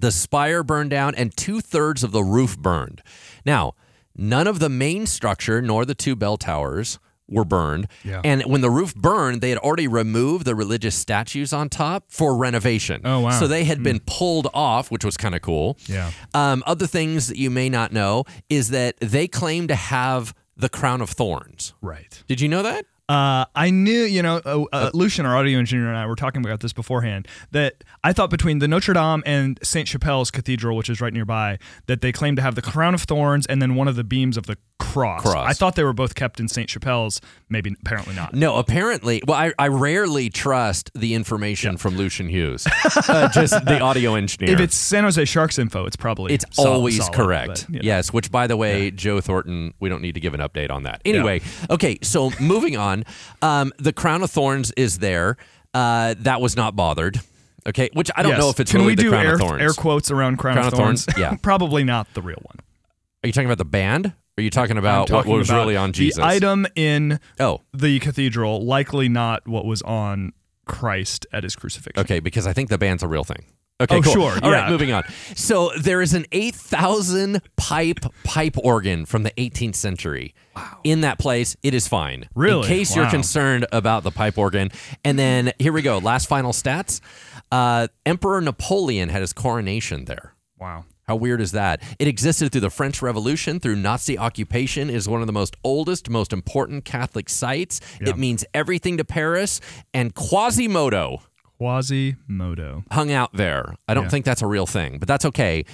The 0.00 0.10
spire 0.10 0.62
burned 0.62 0.90
down, 0.90 1.14
and 1.14 1.34
two 1.36 1.60
thirds 1.60 2.04
of 2.04 2.12
the 2.12 2.22
roof 2.22 2.58
burned. 2.58 3.02
Now, 3.44 3.74
none 4.16 4.46
of 4.46 4.58
the 4.58 4.68
main 4.68 5.06
structure 5.06 5.62
nor 5.62 5.84
the 5.84 5.94
two 5.94 6.16
bell 6.16 6.36
towers 6.36 6.98
were 7.28 7.44
burned. 7.44 7.88
Yeah. 8.04 8.20
And 8.24 8.42
when 8.42 8.60
the 8.60 8.70
roof 8.70 8.94
burned, 8.94 9.40
they 9.40 9.50
had 9.50 9.58
already 9.58 9.88
removed 9.88 10.44
the 10.44 10.54
religious 10.54 10.94
statues 10.94 11.52
on 11.52 11.68
top 11.68 12.04
for 12.08 12.36
renovation. 12.36 13.00
Oh, 13.04 13.20
wow. 13.20 13.30
So 13.30 13.48
they 13.48 13.64
had 13.64 13.82
been 13.82 14.00
pulled 14.06 14.48
off, 14.54 14.90
which 14.90 15.04
was 15.04 15.16
kind 15.16 15.34
of 15.34 15.42
cool. 15.42 15.76
Yeah. 15.86 16.12
Um, 16.34 16.62
other 16.66 16.86
things 16.86 17.28
that 17.28 17.36
you 17.36 17.50
may 17.50 17.68
not 17.68 17.92
know 17.92 18.24
is 18.48 18.70
that 18.70 18.96
they 19.00 19.26
claim 19.26 19.66
to 19.68 19.74
have 19.74 20.34
the 20.56 20.68
crown 20.68 21.00
of 21.00 21.10
thorns. 21.10 21.74
Right. 21.82 22.22
Did 22.28 22.40
you 22.40 22.48
know 22.48 22.62
that? 22.62 22.86
Uh, 23.08 23.44
I 23.54 23.70
knew, 23.70 24.02
you 24.02 24.20
know, 24.20 24.40
uh, 24.44 24.64
uh, 24.72 24.90
Lucian, 24.92 25.26
our 25.26 25.36
audio 25.36 25.58
engineer, 25.60 25.88
and 25.88 25.96
I 25.96 26.06
were 26.06 26.16
talking 26.16 26.44
about 26.44 26.60
this 26.60 26.72
beforehand. 26.72 27.28
That 27.52 27.84
I 28.02 28.12
thought 28.12 28.30
between 28.30 28.58
the 28.58 28.66
Notre 28.66 28.94
Dame 28.94 29.22
and 29.24 29.60
Saint 29.62 29.86
Chapelle's 29.88 30.32
Cathedral, 30.32 30.76
which 30.76 30.90
is 30.90 31.00
right 31.00 31.12
nearby, 31.12 31.58
that 31.86 32.00
they 32.00 32.10
claim 32.10 32.34
to 32.34 32.42
have 32.42 32.56
the 32.56 32.62
crown 32.62 32.94
of 32.94 33.02
thorns 33.02 33.46
and 33.46 33.62
then 33.62 33.76
one 33.76 33.86
of 33.86 33.94
the 33.94 34.02
beams 34.02 34.36
of 34.36 34.46
the 34.46 34.56
cross. 34.78 35.22
Cross. 35.22 35.48
I 35.48 35.52
thought 35.52 35.74
they 35.74 35.84
were 35.84 35.92
both 35.92 36.14
kept 36.14 36.38
in 36.40 36.48
Saint 36.48 36.68
Chapelle's. 36.68 37.20
Maybe, 37.48 37.74
apparently 37.80 38.14
not. 38.14 38.34
No, 38.34 38.56
apparently. 38.56 39.22
Well, 39.26 39.36
I, 39.36 39.52
I 39.58 39.68
rarely 39.68 40.28
trust 40.30 40.90
the 40.94 41.14
information 41.14 41.76
from 41.76 41.96
Lucian 41.96 42.28
Hughes, 42.28 42.66
uh, 43.08 43.28
just 43.32 43.52
the 43.64 43.80
audio 43.82 44.14
engineer. 44.14 44.54
If 44.54 44.60
it's 44.60 44.76
San 44.76 45.04
Jose 45.04 45.24
Sharks 45.24 45.58
info, 45.58 45.86
it's 45.86 45.96
probably 45.96 46.34
It's 46.34 46.44
always 46.58 46.98
solid, 46.98 47.12
correct. 47.14 47.48
but, 47.48 47.68
you 47.70 47.76
know. 47.76 47.84
Yes, 47.84 48.12
which 48.12 48.30
by 48.30 48.46
the 48.46 48.56
way, 48.56 48.90
Joe 48.90 49.20
Thornton, 49.20 49.72
we 49.80 49.88
don't 49.88 50.02
need 50.02 50.14
to 50.14 50.20
give 50.20 50.34
an 50.34 50.40
update 50.40 50.70
on 50.70 50.82
that. 50.82 51.00
Anyway, 51.04 51.40
okay, 51.70 51.98
so 52.02 52.30
moving 52.40 52.76
on. 52.76 53.04
Um, 53.42 53.72
the 53.78 53.92
crown 53.92 54.22
of 54.22 54.30
thorns 54.30 54.72
is 54.76 54.98
there. 54.98 55.36
Uh, 55.72 56.14
that 56.18 56.40
was 56.40 56.56
not 56.56 56.74
bothered. 56.76 57.20
Okay, 57.68 57.90
which 57.94 58.10
I 58.14 58.22
don't 58.22 58.32
Yes. 58.32 58.40
know 58.40 58.48
if 58.50 58.60
it's 58.60 58.70
Can 58.70 58.80
really 58.80 58.92
we 58.92 58.94
the 58.96 59.02
do 59.02 59.10
crown 59.10 59.26
air, 59.26 59.34
of 59.34 59.40
thorns. 59.40 59.62
air 59.62 59.72
quotes 59.72 60.10
around 60.10 60.36
crown, 60.36 60.54
Crown 60.54 60.66
of 60.68 60.72
of 60.72 60.78
Thorns? 60.78 61.04
thorns? 61.04 61.18
Yeah. 61.20 61.36
probably 61.42 61.82
not 61.82 62.06
the 62.14 62.22
real 62.22 62.38
one. 62.42 62.56
Are 63.24 63.26
you 63.26 63.32
talking 63.32 63.46
about 63.48 63.58
the 63.58 63.64
band? 63.64 64.12
Are 64.38 64.42
you 64.42 64.50
talking 64.50 64.76
about 64.76 65.08
talking 65.08 65.30
what 65.30 65.38
was 65.38 65.48
about 65.48 65.60
really 65.60 65.76
on 65.76 65.92
Jesus? 65.92 66.16
The 66.16 66.24
item 66.26 66.66
in 66.74 67.20
oh, 67.40 67.62
the 67.72 67.98
cathedral, 68.00 68.64
likely 68.64 69.08
not 69.08 69.48
what 69.48 69.64
was 69.64 69.80
on 69.82 70.32
Christ 70.66 71.26
at 71.32 71.42
his 71.42 71.56
crucifixion. 71.56 72.00
Okay, 72.02 72.20
because 72.20 72.46
I 72.46 72.52
think 72.52 72.68
the 72.68 72.76
band's 72.76 73.02
a 73.02 73.08
real 73.08 73.24
thing. 73.24 73.46
Okay, 73.80 73.96
Oh, 73.96 74.02
cool. 74.02 74.12
sure, 74.12 74.32
All 74.42 74.50
right, 74.50 74.64
yeah. 74.64 74.70
moving 74.70 74.90
on. 74.92 75.04
So 75.34 75.70
there 75.78 76.00
is 76.00 76.14
an 76.14 76.24
8,000 76.32 77.42
pipe 77.56 78.00
pipe 78.24 78.56
organ 78.58 79.04
from 79.04 79.22
the 79.22 79.30
18th 79.32 79.74
century. 79.74 80.34
Wow. 80.54 80.80
In 80.84 81.02
that 81.02 81.18
place, 81.18 81.56
it 81.62 81.74
is 81.74 81.86
fine. 81.86 82.28
Really? 82.34 82.62
In 82.62 82.66
case 82.66 82.96
you're 82.96 83.10
concerned 83.10 83.66
about 83.72 84.02
the 84.02 84.10
pipe 84.10 84.38
organ. 84.38 84.70
And 85.04 85.18
then 85.18 85.52
here 85.58 85.72
we 85.72 85.82
go. 85.82 85.98
Last 85.98 86.26
final 86.26 86.52
stats. 86.52 87.00
Uh, 87.52 87.88
Emperor 88.06 88.40
Napoleon 88.40 89.10
had 89.10 89.20
his 89.20 89.34
coronation 89.34 90.06
there. 90.06 90.34
Wow. 90.58 90.84
How 91.08 91.14
weird 91.14 91.40
is 91.40 91.52
that? 91.52 91.80
It 92.00 92.08
existed 92.08 92.50
through 92.50 92.62
the 92.62 92.70
French 92.70 93.00
Revolution, 93.00 93.60
through 93.60 93.76
Nazi 93.76 94.18
occupation, 94.18 94.90
is 94.90 95.08
one 95.08 95.20
of 95.20 95.28
the 95.28 95.32
most 95.32 95.56
oldest, 95.62 96.10
most 96.10 96.32
important 96.32 96.84
Catholic 96.84 97.28
sites. 97.28 97.80
Yeah. 98.00 98.10
It 98.10 98.18
means 98.18 98.44
everything 98.52 98.96
to 98.96 99.04
Paris. 99.04 99.60
And 99.94 100.14
Quasimodo 100.14 101.20
Quasimodo. 101.58 102.82
hung 102.90 103.12
out 103.12 103.32
there. 103.34 103.76
I 103.86 103.94
don't 103.94 104.04
Yeah. 104.04 104.10
think 104.10 104.24
that's 104.24 104.42
a 104.42 104.48
real 104.48 104.66
thing, 104.66 104.98
but 104.98 105.06
that's 105.06 105.24
okay. 105.26 105.64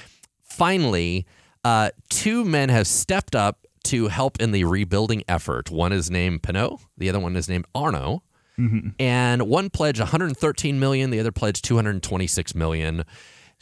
Finally, 0.43 1.25
uh, 1.65 1.91
two 2.11 2.45
men 2.45 2.69
have 2.69 2.87
stepped 2.87 3.35
up 3.35 3.67
to 3.85 4.09
help 4.09 4.39
in 4.41 4.53
the 4.53 4.65
rebuilding 4.65 5.25
effort. 5.29 5.71
One 5.71 5.93
is 5.93 6.11
named 6.11 6.43
Pinault, 6.43 6.81
the 6.99 7.09
other 7.09 7.19
one 7.19 7.37
is 7.37 7.49
named 7.49 7.65
Arnault. 7.75 8.23
Mm-hmm. 8.59 8.91
And 9.01 9.43
one 9.49 9.71
pledged 9.71 9.99
113 9.99 10.79
million, 10.79 11.09
the 11.09 11.19
other 11.19 11.33
pledged 11.33 11.65
226 11.65 12.55
million. 12.55 13.05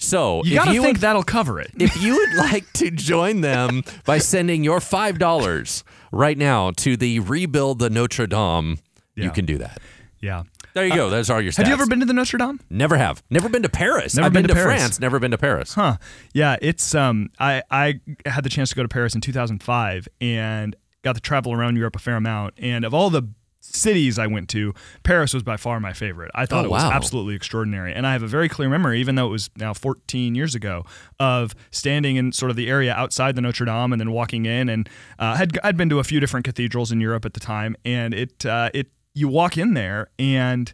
So 0.03 0.43
You 0.45 0.53
if 0.53 0.57
gotta 0.57 0.73
you 0.75 0.83
think 0.83 0.97
would, 0.97 1.01
that'll 1.03 1.23
cover 1.23 1.61
it. 1.61 1.71
if 1.79 2.01
you 2.03 2.15
would 2.17 2.35
like 2.37 2.73
to 2.75 2.91
join 2.91 3.43
them 3.43 3.83
by 4.07 4.19
sending 4.19 4.65
your 4.65 4.81
five 4.81 5.19
dollars 5.19 5.85
right 6.11 6.37
now 6.39 6.71
to 6.79 6.97
the 6.97 7.21
rebuild 7.21 7.79
the 7.81 7.91
Notre 7.91 8.27
Dame, 8.27 8.79
you 9.15 9.31
can 9.31 9.45
do 9.47 9.59
that. 9.59 9.79
yeah. 10.21 10.43
There 10.73 10.87
you 10.87 10.95
go. 10.95 11.11
Those 11.11 11.29
are 11.31 11.43
your 11.43 11.51
stats. 11.51 11.57
Have 11.57 11.67
you 11.67 11.73
ever 11.73 11.87
been 11.87 11.99
to 11.99 12.07
the 12.07 12.13
Notre 12.13 12.39
Dame? 12.39 12.61
Never 12.71 12.97
have. 12.97 13.25
Never 13.29 13.49
been 13.49 13.65
to 13.65 13.69
Paris. 13.69 14.15
Never 14.15 14.27
I've 14.27 14.33
been 14.33 14.43
been, 14.45 14.51
to 14.51 14.55
to, 14.55 14.63
France. 14.63 15.01
Never 15.01 15.19
been 15.19 15.33
to 15.33 15.39
Paris. 15.39 15.75
Huh. 15.75 15.97
Yeah, 16.33 16.57
it's 16.63 16.95
um 16.95 17.29
I 17.41 17.63
I 17.71 18.01
had 18.25 18.45
the 18.45 18.51
chance 18.51 18.71
to 18.71 18.77
go 18.77 18.83
to 18.83 18.89
Paris 18.89 19.15
in 19.17 19.21
2005 19.21 20.07
and 20.21 20.77
got 21.03 21.17
to 21.17 21.21
travel 21.21 21.53
around 21.53 21.77
Europe 21.77 21.97
a 21.97 21.99
fair 21.99 22.15
amount 22.17 22.55
and 22.59 22.85
of 22.85 22.95
all 22.95 23.11
the 23.11 23.23
cities 23.61 24.19
I 24.19 24.27
went 24.27 24.49
to, 24.51 24.75
Paris 25.03 25.33
was 25.35 25.43
by 25.43 25.57
far 25.57 25.79
my 25.81 25.93
favorite. 25.93 26.31
I 26.35 26.47
thought 26.47 26.63
Oh, 26.65 26.69
it 26.69 26.71
was 26.71 26.83
wow. 26.83 26.91
absolutely 26.91 27.35
extraordinary. 27.35 27.93
And 27.95 28.07
I 28.07 28.13
have 28.13 28.23
a 28.23 28.27
very 28.27 28.49
clear 28.49 28.69
memory 28.69 29.01
even 29.01 29.15
though 29.15 29.27
it 29.27 29.31
was 29.31 29.51
now 29.57 29.73
14 29.75 30.35
years 30.35 30.55
ago 30.55 30.85
of 31.19 31.55
standing 31.71 32.17
in 32.17 32.33
sort 32.33 32.51
of 32.51 32.57
the 32.57 32.69
area 32.69 32.93
outside 32.95 33.37
the 33.37 33.41
Notre 33.43 33.65
Dame 33.67 33.93
and 33.93 34.01
then 34.01 34.11
walking 34.13 34.47
in 34.47 34.69
and 34.69 34.89
uh, 35.19 35.37
had 35.37 35.59
I'd 35.63 35.77
been 35.77 35.89
to 35.91 35.99
a 35.99 36.05
few 36.05 36.21
different 36.21 36.45
cathedrals 36.45 36.91
in 36.91 37.01
Europe 37.01 37.25
at 37.25 37.35
the 37.35 37.41
time 37.41 37.77
and 37.85 38.15
it 38.15 38.45
uh, 38.47 38.71
it 38.75 38.89
you 39.15 39.29
walk 39.29 39.57
in 39.59 39.75
there 39.75 40.09
and 40.19 40.73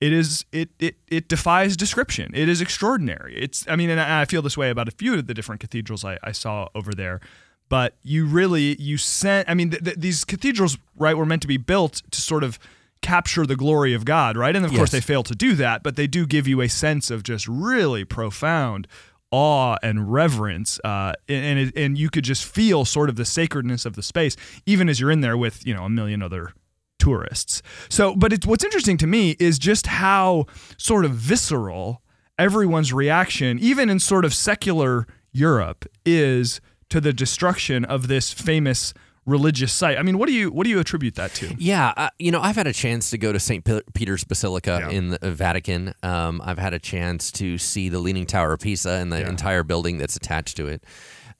it 0.00 0.12
is 0.12 0.44
it 0.52 0.70
it 0.78 0.96
it 1.08 1.28
defies 1.28 1.76
description. 1.76 2.30
It 2.34 2.48
is 2.50 2.60
extraordinary. 2.60 3.34
It's 3.36 3.66
I 3.68 3.76
mean, 3.76 3.88
and 3.88 3.98
I 4.00 4.22
I 4.22 4.24
feel 4.26 4.42
this 4.42 4.56
way 4.56 4.68
about 4.68 4.88
a 4.88 4.90
few 4.90 5.14
of 5.14 5.26
the 5.26 5.32
different 5.32 5.60
cathedrals 5.60 6.04
I, 6.04 6.18
I 6.22 6.32
saw 6.32 6.68
over 6.74 6.92
there. 6.92 7.20
But 7.68 7.96
you 8.02 8.26
really 8.26 8.80
you 8.80 8.96
sent. 8.96 9.48
I 9.48 9.54
mean, 9.54 9.70
th- 9.70 9.82
th- 9.82 9.96
these 9.96 10.24
cathedrals, 10.24 10.78
right, 10.96 11.16
were 11.16 11.26
meant 11.26 11.42
to 11.42 11.48
be 11.48 11.56
built 11.56 12.02
to 12.10 12.20
sort 12.20 12.44
of 12.44 12.58
capture 13.02 13.46
the 13.46 13.56
glory 13.56 13.92
of 13.94 14.04
God, 14.04 14.36
right? 14.36 14.54
And 14.54 14.64
of 14.64 14.72
course, 14.72 14.90
they 14.90 15.00
fail 15.00 15.22
to 15.24 15.34
do 15.34 15.54
that. 15.56 15.82
But 15.82 15.96
they 15.96 16.06
do 16.06 16.26
give 16.26 16.46
you 16.46 16.60
a 16.60 16.68
sense 16.68 17.10
of 17.10 17.22
just 17.22 17.46
really 17.48 18.04
profound 18.04 18.86
awe 19.32 19.76
and 19.82 20.12
reverence, 20.12 20.78
uh, 20.84 21.12
and 21.28 21.44
and, 21.44 21.58
it, 21.58 21.76
and 21.76 21.98
you 21.98 22.08
could 22.10 22.24
just 22.24 22.44
feel 22.44 22.84
sort 22.84 23.08
of 23.08 23.16
the 23.16 23.24
sacredness 23.24 23.84
of 23.84 23.96
the 23.96 24.02
space, 24.02 24.36
even 24.64 24.88
as 24.88 25.00
you're 25.00 25.10
in 25.10 25.20
there 25.20 25.36
with 25.36 25.66
you 25.66 25.74
know 25.74 25.84
a 25.84 25.90
million 25.90 26.22
other 26.22 26.52
tourists. 26.98 27.62
So, 27.88 28.14
but 28.14 28.32
it's 28.32 28.46
what's 28.46 28.64
interesting 28.64 28.96
to 28.98 29.06
me 29.06 29.36
is 29.38 29.58
just 29.58 29.86
how 29.86 30.46
sort 30.76 31.04
of 31.04 31.12
visceral 31.12 32.02
everyone's 32.38 32.92
reaction, 32.92 33.58
even 33.58 33.88
in 33.88 33.98
sort 33.98 34.24
of 34.24 34.34
secular 34.34 35.06
Europe, 35.32 35.84
is 36.04 36.60
to 36.90 37.00
the 37.00 37.12
destruction 37.12 37.84
of 37.84 38.08
this 38.08 38.32
famous 38.32 38.94
religious 39.24 39.72
site. 39.72 39.98
I 39.98 40.02
mean, 40.02 40.18
what 40.18 40.28
do 40.28 40.32
you 40.34 40.50
what 40.52 40.64
do 40.64 40.70
you 40.70 40.78
attribute 40.78 41.16
that 41.16 41.34
to? 41.34 41.54
Yeah, 41.58 41.92
uh, 41.96 42.10
you 42.18 42.30
know, 42.30 42.40
I've 42.40 42.54
had 42.54 42.68
a 42.68 42.72
chance 42.72 43.10
to 43.10 43.18
go 43.18 43.32
to 43.32 43.40
St. 43.40 43.64
Peter's 43.94 44.22
Basilica 44.22 44.78
Yeah. 44.82 44.90
in 44.90 45.08
the 45.08 45.32
Vatican. 45.32 45.94
Um, 46.04 46.40
I've 46.44 46.58
had 46.58 46.74
a 46.74 46.78
chance 46.78 47.32
to 47.32 47.58
see 47.58 47.88
the 47.88 47.98
Leaning 47.98 48.26
Tower 48.26 48.52
of 48.52 48.60
Pisa 48.60 48.90
and 48.90 49.12
the 49.12 49.20
Yeah. 49.20 49.28
entire 49.28 49.64
building 49.64 49.98
that's 49.98 50.14
attached 50.16 50.56
to 50.58 50.68
it. 50.68 50.84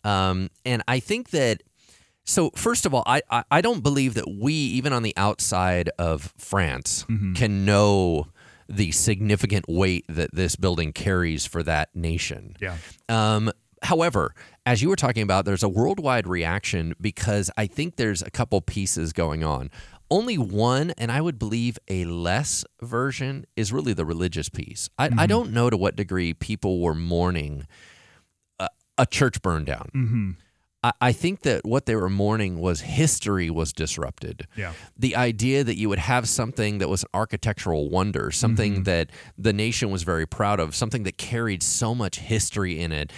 Um, 0.03 0.51
and 0.65 0.83
I 0.89 0.99
think 1.01 1.31
that, 1.31 1.63
so 2.25 2.51
first 2.57 2.87
of 2.87 2.95
all, 2.95 3.05
I, 3.07 3.23
I, 3.31 3.45
I 3.53 3.61
don't 3.61 3.83
believe 3.85 4.15
that 4.15 4.29
we, 4.29 4.53
even 4.53 4.93
on 4.93 5.05
the 5.05 5.15
outside 5.17 5.89
of 5.99 6.33
France, 6.37 7.05
Mm-hmm. 7.09 7.35
can 7.35 7.65
know 7.65 8.27
the 8.69 8.91
significant 8.91 9.65
weight 9.69 10.05
that 10.09 10.35
this 10.35 10.57
building 10.57 10.93
carries 10.93 11.47
for 11.47 11.63
that 11.63 11.95
nation. 11.95 12.57
Yeah. 12.61 12.77
Um, 13.09 13.53
however, 13.83 14.35
as 14.67 14.83
you 14.83 14.89
were 14.91 14.97
talking 14.97 15.23
about, 15.23 15.45
there's 15.45 15.63
a 15.63 15.69
worldwide 15.69 16.27
reaction 16.27 16.95
because 17.01 17.51
I 17.57 17.67
think 17.67 17.97
there's 17.97 18.21
a 18.21 18.31
couple 18.31 18.61
pieces 18.61 19.13
going 19.13 19.45
on. 19.45 19.71
Only 20.11 20.37
one, 20.37 20.93
and 20.99 21.11
I 21.11 21.21
would 21.21 21.39
believe 21.39 21.79
a 21.89 22.05
less 22.05 22.65
version, 22.83 23.47
is 23.57 23.73
really 23.73 23.93
the 23.93 24.05
religious 24.05 24.49
piece. 24.49 24.91
I, 24.99 25.11
I 25.17 25.27
don't 25.27 25.53
know 25.53 25.71
to 25.71 25.77
what 25.77 25.97
degree 25.97 26.35
people 26.35 26.81
were 26.81 26.95
mourning 26.95 27.67
a 28.99 29.07
church 29.07 29.43
burned 29.43 29.67
down. 29.67 29.91
Mm-hmm. 29.95 30.31
I, 30.83 30.93
I 31.01 31.13
think 31.13 31.43
that 31.43 31.65
what 31.65 31.87
they 31.87 31.95
were 31.97 32.09
mourning 32.09 32.59
was 32.61 32.81
history 32.81 33.51
was 33.51 33.73
disrupted. 33.73 34.47
Yeah. 34.57 34.73
The 34.97 35.17
idea 35.17 35.65
that 35.65 35.77
you 35.77 35.89
would 35.89 35.99
have 35.99 36.29
something 36.29 36.79
that 36.79 36.89
was 36.89 37.03
an 37.03 37.11
architectural 37.13 37.91
wonder, 37.91 38.31
something 38.31 38.75
Mm-hmm. 38.75 38.83
that 38.85 39.11
the 39.37 39.53
nation 39.53 39.91
was 39.91 40.03
very 40.03 40.27
proud 40.27 40.61
of, 40.61 40.75
something 40.75 41.03
that 41.03 41.19
carried 41.19 41.63
so 41.63 41.95
much 41.95 42.21
history 42.21 42.81
in 42.81 42.91
it, 42.91 43.13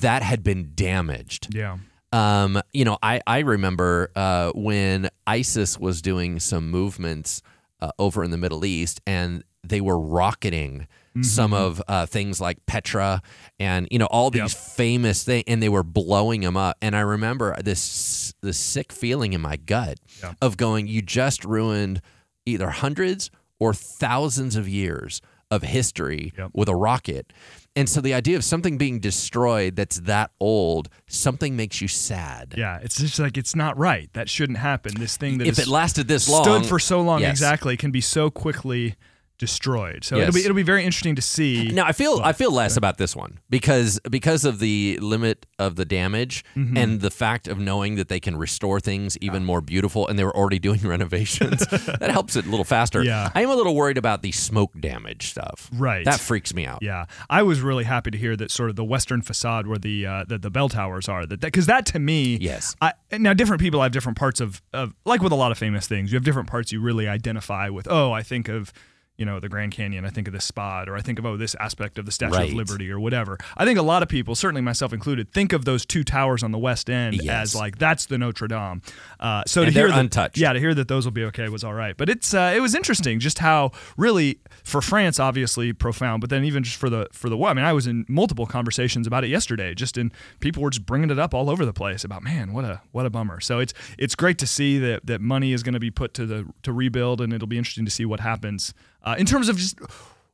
that 0.00 0.22
had 0.22 0.42
been 0.42 0.72
damaged. 0.74 1.54
Yeah. 1.54 1.78
Um, 2.12 2.60
you 2.72 2.84
know, 2.84 2.98
I, 3.02 3.20
I 3.26 3.40
remember 3.40 4.10
uh, 4.14 4.52
when 4.54 5.08
ISIS 5.26 5.78
was 5.78 6.00
doing 6.00 6.40
some 6.40 6.70
movements 6.70 7.42
uh, 7.80 7.90
over 7.98 8.24
in 8.24 8.30
the 8.30 8.38
Middle 8.38 8.64
East 8.64 9.00
and 9.06 9.42
they 9.64 9.80
were 9.80 9.98
rocketing 9.98 10.86
some 11.22 11.54
of 11.54 11.80
uh, 11.88 12.04
things 12.04 12.42
like 12.42 12.58
Petra 12.66 13.22
and, 13.58 13.88
you 13.90 13.98
know, 13.98 14.04
all 14.06 14.28
these 14.30 14.52
Yep. 14.52 14.74
famous 14.76 15.24
things 15.24 15.44
and 15.46 15.62
they 15.62 15.70
were 15.70 15.82
blowing 15.82 16.42
them 16.42 16.58
up. 16.58 16.76
And 16.82 16.94
I 16.94 17.00
remember 17.00 17.56
this, 17.62 18.34
this 18.42 18.58
sick 18.58 18.92
feeling 18.92 19.32
in 19.32 19.40
my 19.40 19.56
gut 19.56 19.98
of 20.42 20.58
going, 20.58 20.86
you 20.88 21.00
just 21.00 21.42
ruined 21.42 22.02
either 22.44 22.68
hundreds 22.68 23.30
or 23.58 23.72
thousands 23.72 24.56
of 24.56 24.68
years 24.68 25.22
of 25.50 25.62
history 25.62 26.32
Yep. 26.36 26.50
with 26.54 26.68
a 26.68 26.74
rocket. 26.74 27.32
And 27.76 27.88
so 27.88 28.00
the 28.00 28.14
idea 28.14 28.36
of 28.36 28.44
something 28.44 28.78
being 28.78 29.00
destroyed 29.00 29.76
that's 29.76 30.00
that 30.00 30.30
old, 30.40 30.88
something 31.08 31.56
makes 31.56 31.80
you 31.80 31.88
sad. 31.88 32.54
Yeah. 32.56 32.78
It's 32.82 32.98
just 32.98 33.18
like 33.18 33.36
it's 33.36 33.54
not 33.54 33.76
right. 33.78 34.08
That 34.14 34.28
shouldn't 34.28 34.58
happen. 34.58 34.94
This 34.98 35.16
thing 35.16 35.38
that 35.38 35.46
If 35.46 35.58
it 35.58 35.66
lasted 35.68 36.08
this 36.08 36.28
long, 36.28 36.42
stood 36.42 36.66
for 36.66 36.78
so 36.78 37.00
long 37.02 37.20
yes. 37.20 37.30
exactly 37.30 37.76
can 37.76 37.90
be 37.90 38.00
so 38.00 38.30
quickly 38.30 38.96
destroyed. 39.38 40.04
So 40.04 40.16
Yes. 40.16 40.28
it'll 40.28 40.34
be 40.34 40.44
it'll 40.44 40.54
be 40.56 40.62
very 40.62 40.84
interesting 40.84 41.14
to 41.16 41.22
see. 41.22 41.68
Now 41.68 41.84
I 41.86 41.92
feel 41.92 42.20
I 42.24 42.32
feel 42.32 42.50
less 42.50 42.76
about 42.76 42.98
this 42.98 43.14
one 43.14 43.38
because 43.50 44.00
because 44.10 44.44
of 44.44 44.58
the 44.58 44.98
limit 45.00 45.46
of 45.58 45.76
the 45.76 45.84
damage 45.84 46.44
Mm-hmm. 46.56 46.76
and 46.76 47.00
the 47.00 47.10
fact 47.10 47.48
of 47.48 47.58
knowing 47.58 47.96
that 47.96 48.08
they 48.08 48.20
can 48.20 48.36
restore 48.36 48.80
things 48.80 49.16
even 49.18 49.44
more 49.44 49.60
beautiful 49.60 50.06
and 50.08 50.18
they 50.18 50.24
were 50.24 50.34
already 50.36 50.58
doing 50.68 50.80
renovations 50.80 51.66
that 52.00 52.10
helps 52.10 52.36
it 52.36 52.46
a 52.46 52.50
little 52.50 52.64
faster. 52.64 53.02
Yeah. 53.02 53.30
I 53.34 53.42
am 53.42 53.50
a 53.50 53.54
little 53.54 53.74
worried 53.74 53.98
about 53.98 54.22
the 54.22 54.32
smoke 54.32 54.72
damage 54.80 55.28
stuff. 55.30 55.68
Right. 55.72 56.04
That 56.04 56.20
freaks 56.20 56.54
me 56.54 56.64
out. 56.66 56.78
Yeah, 56.82 57.06
I 57.30 57.42
was 57.42 57.60
really 57.60 57.84
happy 57.84 58.10
to 58.10 58.18
hear 58.18 58.36
that 58.36 58.50
sort 58.50 58.70
of 58.70 58.76
the 58.76 58.84
western 58.84 59.22
facade 59.22 59.66
where 59.66 59.78
the 59.78 60.06
uh, 60.06 60.24
the, 60.26 60.38
the 60.38 60.50
bell 60.50 60.68
towers 60.68 61.08
are 61.08 61.26
that 61.26 61.40
because 61.40 61.66
that, 61.66 61.86
to 61.86 61.98
me, 61.98 62.36
Yes. 62.40 62.74
I, 62.80 62.92
now 63.12 63.32
different 63.34 63.60
people 63.62 63.82
have 63.82 63.92
different 63.92 64.18
parts 64.18 64.40
of, 64.40 64.62
of 64.72 64.94
like 65.04 65.22
with 65.22 65.32
a 65.32 65.36
lot 65.36 65.52
of 65.52 65.58
famous 65.58 65.86
things, 65.86 66.10
you 66.12 66.16
have 66.16 66.24
different 66.24 66.48
parts 66.48 66.72
you 66.72 66.80
really 66.80 67.06
identify 67.08 67.68
with. 67.68 67.86
Oh, 67.90 68.12
I 68.12 68.22
think 68.22 68.48
of 68.48 68.72
you 69.18 69.24
know 69.24 69.40
the 69.40 69.48
Grand 69.48 69.72
Canyon, 69.72 70.04
I 70.04 70.10
think 70.10 70.26
of 70.28 70.34
this 70.34 70.44
spot, 70.44 70.88
or 70.88 70.96
I 70.96 71.00
think 71.00 71.18
of 71.18 71.26
oh 71.26 71.36
this 71.36 71.54
aspect 71.56 71.98
of 71.98 72.06
the 72.06 72.12
Statue 72.12 72.34
Right. 72.34 72.48
of 72.50 72.54
Liberty 72.54 72.90
or 72.90 73.00
whatever. 73.00 73.38
I 73.56 73.64
think 73.64 73.78
a 73.78 73.82
lot 73.82 74.02
of 74.02 74.08
people, 74.08 74.34
certainly 74.34 74.60
myself 74.62 74.92
included, 74.92 75.32
think 75.32 75.52
of 75.52 75.64
those 75.64 75.86
two 75.86 76.04
towers 76.04 76.42
on 76.42 76.52
the 76.52 76.58
west 76.58 76.90
end 76.90 77.14
Yes. 77.22 77.54
as 77.54 77.54
like 77.54 77.78
that's 77.78 78.06
the 78.06 78.18
Notre 78.18 78.46
Dame. 78.48 78.82
Uh, 79.18 79.42
so 79.46 79.62
And 79.62 79.72
to 79.72 79.78
hear 79.78 79.88
that, 79.88 79.98
untouched. 79.98 80.38
yeah, 80.38 80.52
to 80.52 80.60
hear 80.60 80.74
that 80.74 80.88
those 80.88 81.04
will 81.06 81.12
be 81.12 81.24
okay 81.24 81.48
was 81.48 81.64
all 81.64 81.74
right. 81.74 81.96
But 81.96 82.08
it's 82.08 82.34
uh, 82.34 82.52
it 82.54 82.60
was 82.60 82.74
interesting 82.74 83.18
just 83.20 83.38
how 83.38 83.72
really 83.96 84.38
for 84.64 84.82
France 84.82 85.18
obviously 85.18 85.72
profound, 85.72 86.20
but 86.20 86.28
then 86.30 86.44
even 86.44 86.62
just 86.62 86.76
for 86.76 86.90
the 86.90 87.08
for 87.12 87.28
the 87.28 87.36
what 87.36 87.50
I 87.50 87.54
mean 87.54 87.64
I 87.64 87.72
was 87.72 87.86
in 87.86 88.04
multiple 88.08 88.46
conversations 88.46 89.06
about 89.06 89.24
it 89.24 89.28
yesterday. 89.28 89.74
Just 89.74 89.96
in 89.96 90.12
people 90.40 90.62
were 90.62 90.70
just 90.70 90.84
bringing 90.86 91.10
it 91.10 91.18
up 91.18 91.32
all 91.34 91.48
over 91.48 91.64
the 91.64 91.72
place 91.72 92.04
about 92.04 92.22
man 92.22 92.52
what 92.52 92.64
a 92.64 92.82
what 92.92 93.06
a 93.06 93.10
bummer. 93.10 93.40
So 93.40 93.60
it's 93.60 93.72
it's 93.98 94.14
great 94.14 94.38
to 94.38 94.46
see 94.46 94.78
that 94.78 95.06
that 95.06 95.20
money 95.20 95.52
is 95.52 95.62
going 95.62 95.72
to 95.74 95.80
be 95.80 95.90
put 95.90 96.12
to 96.14 96.26
the 96.26 96.46
to 96.62 96.72
rebuild, 96.72 97.20
and 97.20 97.32
it'll 97.32 97.46
be 97.48 97.58
interesting 97.58 97.84
to 97.86 97.90
see 97.90 98.04
what 98.04 98.20
happens 98.20 98.74
uh, 99.06 99.14
in 99.18 99.24
terms 99.24 99.48
of 99.48 99.56
just 99.56 99.78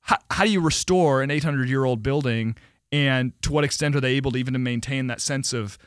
how, 0.01 0.17
how 0.31 0.45
do 0.45 0.51
you 0.51 0.61
restore 0.61 1.23
an 1.23 1.31
800 1.31 1.69
year 1.69 1.85
old 1.85 2.03
building, 2.03 2.57
and 2.91 3.33
to 3.43 3.53
what 3.53 3.63
extent 3.65 3.95
are 3.95 4.01
they 4.01 4.15
able 4.15 4.33
to 4.33 4.39
even 4.39 4.55
to 4.55 4.59
maintain 4.59 5.07
that 5.07 5.21
sense 5.21 5.53
of 5.53 5.79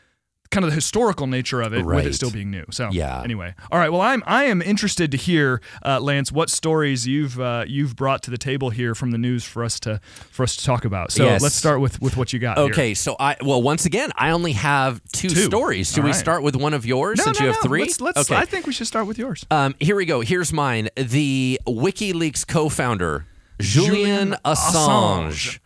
kind 0.55 0.63
of 0.63 0.71
the 0.71 0.75
historical 0.75 1.27
nature 1.27 1.61
of 1.61 1.73
it 1.73 1.85
with 1.85 2.05
it 2.05 2.13
still 2.15 2.31
being 2.31 2.49
new. 2.49 2.63
So 2.71 2.89
Yeah. 2.91 3.21
Anyway, 3.21 3.53
all 3.71 3.77
right. 3.79 3.91
Well, 3.91 4.01
I'm 4.01 4.23
I 4.25 4.45
am 4.45 4.61
interested 4.61 5.11
to 5.11 5.17
hear, 5.17 5.61
uh, 5.85 5.99
Lance, 5.99 6.31
what 6.31 6.49
stories 6.49 7.05
you've 7.05 7.39
uh, 7.39 7.65
you've 7.67 7.95
brought 7.95 8.23
to 8.23 8.31
the 8.31 8.37
table 8.37 8.69
here 8.69 8.95
from 8.95 9.11
the 9.11 9.17
news 9.17 9.43
for 9.43 9.63
us 9.63 9.79
to 9.81 9.99
for 10.31 10.43
us 10.43 10.55
to 10.55 10.63
talk 10.65 10.85
about. 10.85 11.11
So 11.11 11.23
Yes. 11.25 11.41
let's 11.41 11.55
start 11.55 11.81
with 11.81 12.01
with 12.01 12.15
what 12.17 12.31
you 12.33 12.39
got. 12.39 12.57
here. 12.57 12.67
Okay, 12.67 12.93
so 12.93 13.15
I 13.19 13.35
well 13.43 13.61
once 13.61 13.85
again 13.85 14.11
I 14.15 14.31
only 14.31 14.53
have 14.53 15.01
two, 15.11 15.29
Two. 15.29 15.43
stories. 15.45 15.89
Should 15.91 15.99
All 15.99 16.05
we 16.05 16.11
right. 16.11 16.15
start 16.19 16.41
with 16.41 16.55
one 16.55 16.73
of 16.73 16.85
yours 16.85 17.17
No, 17.17 17.25
since 17.25 17.39
no, 17.39 17.45
you 17.47 17.51
have 17.51 17.61
no. 17.63 17.67
three? 17.69 17.81
Let's, 17.81 17.99
let's, 18.01 18.19
okay. 18.31 18.35
I 18.35 18.45
think 18.45 18.65
we 18.65 18.73
should 18.73 18.87
start 18.87 19.07
with 19.07 19.17
yours. 19.17 19.45
Um, 19.51 19.75
here 19.79 19.95
we 19.97 20.05
go. 20.05 20.21
Here's 20.21 20.53
mine. 20.53 20.89
The 20.95 21.59
WikiLeaks 21.67 22.47
co-founder 22.47 23.25
Julian, 23.59 23.95
Julian 23.95 24.35
Assange. 24.45 25.31
Assange. 25.31 25.59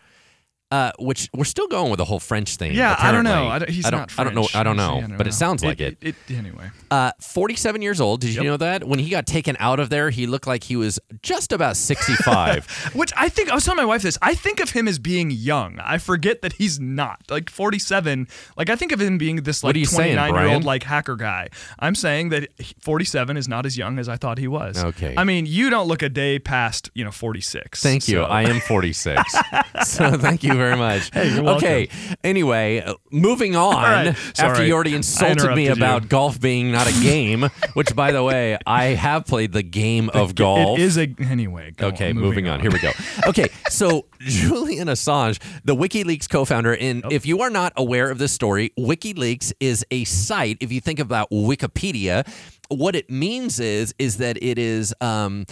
Uh, 0.71 0.91
which 0.99 1.27
we're 1.33 1.45
still 1.45 1.67
going 1.67 1.89
with 1.89 1.97
the 1.97 2.05
whole 2.05 2.19
French 2.19 2.55
thing. 2.57 2.73
yeah, 2.73 2.95
I 2.99 3.11
don't 3.11 3.23
know. 3.23 3.47
I 3.47 3.57
don't, 3.57 3.69
he's 3.71 3.85
I 3.87 3.89
don't, 3.89 4.01
not. 4.01 4.19
I 4.19 4.23
don't 4.23 4.35
know. 4.35 4.47
I 4.53 4.61
don't 4.61 4.77
know. 4.77 4.99
Actually, 4.99 5.17
but 5.17 5.25
it 5.27 5.33
sounds 5.33 5.63
like 5.63 5.79
it. 5.81 5.97
it, 5.99 6.15
Anyway, 6.29 6.69
Uh, 6.91 7.11
47 7.21 7.81
years 7.81 7.99
old. 7.99 8.21
Did 8.21 8.35
you 8.35 8.43
know 8.43 8.57
that? 8.57 8.83
When 8.83 8.99
he 8.99 9.09
got 9.09 9.25
taken 9.25 9.57
out 9.59 9.79
of 9.79 9.89
there, 9.89 10.11
he 10.11 10.27
looked 10.27 10.45
like 10.45 10.65
he 10.65 10.75
was 10.75 10.99
just 11.23 11.51
about 11.51 11.75
65. 11.75 12.91
which 12.93 13.11
I 13.17 13.29
think 13.29 13.49
I 13.49 13.55
was 13.55 13.65
telling 13.65 13.77
my 13.77 13.85
wife 13.85 14.03
this. 14.03 14.17
I 14.21 14.35
think 14.35 14.59
of 14.59 14.69
him 14.69 14.87
as 14.87 14.99
being 14.99 15.31
young. 15.31 15.79
I 15.79 15.97
forget 15.97 16.43
that 16.43 16.53
he's 16.53 16.79
not 16.79 17.21
like 17.29 17.49
47. 17.49 18.27
Like 18.55 18.69
I 18.69 18.75
think 18.75 18.91
of 18.91 19.01
him 19.01 19.17
being 19.17 19.37
this 19.37 19.63
like 19.63 19.75
are 19.75 19.79
you 19.79 19.85
saying, 19.85 20.17
29 20.17 20.27
year 20.27 20.33
Brian? 20.33 20.53
old 20.53 20.63
like 20.65 20.83
hacker 20.83 21.15
guy. 21.15 21.49
I'm 21.79 21.95
saying 21.95 22.29
that 22.29 22.47
47 22.79 23.37
is 23.37 23.47
not 23.47 23.65
as 23.65 23.75
young 23.75 23.97
as 23.97 24.07
I 24.07 24.17
thought 24.17 24.37
he 24.37 24.47
was. 24.47 24.83
Okay. 24.83 25.15
I 25.17 25.23
mean, 25.23 25.47
you 25.47 25.71
don't 25.71 25.87
look 25.87 26.03
a 26.03 26.09
day 26.09 26.37
past 26.37 26.91
you 26.93 27.03
know 27.03 27.11
46. 27.11 27.81
Thank 27.81 28.07
you. 28.07 28.21
I 28.21 28.43
am 28.43 28.59
46. 28.59 29.21
so 29.85 30.17
thank 30.17 30.43
you 30.43 30.58
very 30.59 30.77
much. 30.77 31.09
Hey, 31.19 31.39
okay. 31.39 31.89
Anyway, 32.23 32.79
uh, 32.81 32.93
moving 33.11 33.55
on. 33.67 33.73
right. 33.73 34.39
After 34.39 34.65
you 34.65 34.73
already 34.73 34.95
insulted 34.95 35.37
me 35.55 35.65
interrupted 35.65 35.65
you. 35.65 35.73
about 35.73 36.09
golf 36.09 36.39
being 36.39 36.71
not 36.71 36.87
a 36.87 36.93
game, 37.01 37.49
which 37.73 37.95
by 37.95 38.11
the 38.11 38.23
way, 38.23 38.57
I 38.65 38.85
have 38.85 39.25
played 39.25 39.51
the 39.51 39.63
game 39.63 40.09
of 40.09 40.35
golf. 40.35 40.79
It 40.79 40.83
is 40.83 40.97
a 40.97 41.13
anyway. 41.19 41.73
Okay, 41.81 42.11
on, 42.11 42.17
moving 42.17 42.47
on. 42.47 42.59
Here 42.59 42.71
we 42.71 42.79
go. 42.79 42.91
Okay, 43.27 43.49
so 43.69 44.05
Julian 44.19 44.87
Assange, 44.87 45.39
the 45.65 45.75
WikiLeaks 45.75 46.29
co-founder, 46.29 46.75
and 46.75 47.03
if 47.11 47.25
you 47.25 47.41
are 47.41 47.49
not 47.49 47.73
aware 47.75 48.09
of 48.09 48.17
this 48.17 48.31
story, 48.31 48.71
WikiLeaks 48.77 49.51
is 49.59 49.85
a 49.91 50.03
site. 50.03 50.57
If 50.61 50.71
you 50.71 50.79
think 50.81 50.99
about 50.99 51.29
Wikipedia, 51.31 52.25
what 52.69 52.95
it 52.95 53.09
means 53.09 53.59
is 53.59 53.93
is 53.97 54.17
that 54.17 54.41
it 54.41 54.57
is 54.57 54.93
um, 55.01 55.45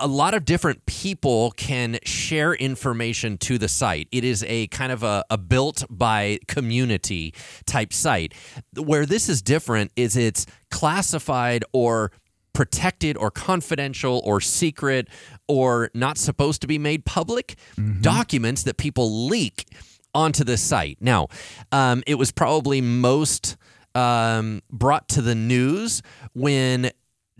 a 0.00 0.06
lot 0.06 0.34
of 0.34 0.44
different 0.44 0.84
people 0.86 1.52
can 1.52 1.98
share 2.04 2.54
information 2.54 3.38
to 3.38 3.58
the 3.58 3.68
site. 3.68 4.08
It 4.12 4.24
is 4.24 4.44
a 4.48 4.66
kind 4.68 4.92
of 4.92 5.02
a, 5.02 5.24
a 5.30 5.38
built 5.38 5.84
by 5.90 6.38
community 6.48 7.34
type 7.66 7.92
site. 7.92 8.34
Where 8.76 9.06
this 9.06 9.28
is 9.28 9.42
different 9.42 9.92
is 9.96 10.16
it's 10.16 10.46
classified 10.70 11.64
or 11.72 12.12
protected 12.52 13.16
or 13.16 13.30
confidential 13.30 14.20
or 14.24 14.40
secret 14.40 15.08
or 15.48 15.90
not 15.94 16.18
supposed 16.18 16.60
to 16.60 16.66
be 16.66 16.78
made 16.78 17.04
public 17.04 17.56
documents 18.02 18.62
that 18.64 18.76
people 18.76 19.26
leak 19.26 19.66
onto 20.14 20.44
the 20.44 20.56
site. 20.56 20.98
Now, 21.00 21.28
um, 21.70 22.02
it 22.06 22.16
was 22.16 22.30
probably 22.32 22.80
most 22.80 23.56
um, 23.94 24.62
brought 24.70 25.08
to 25.08 25.22
the 25.22 25.34
news 25.34 26.02
when 26.34 26.90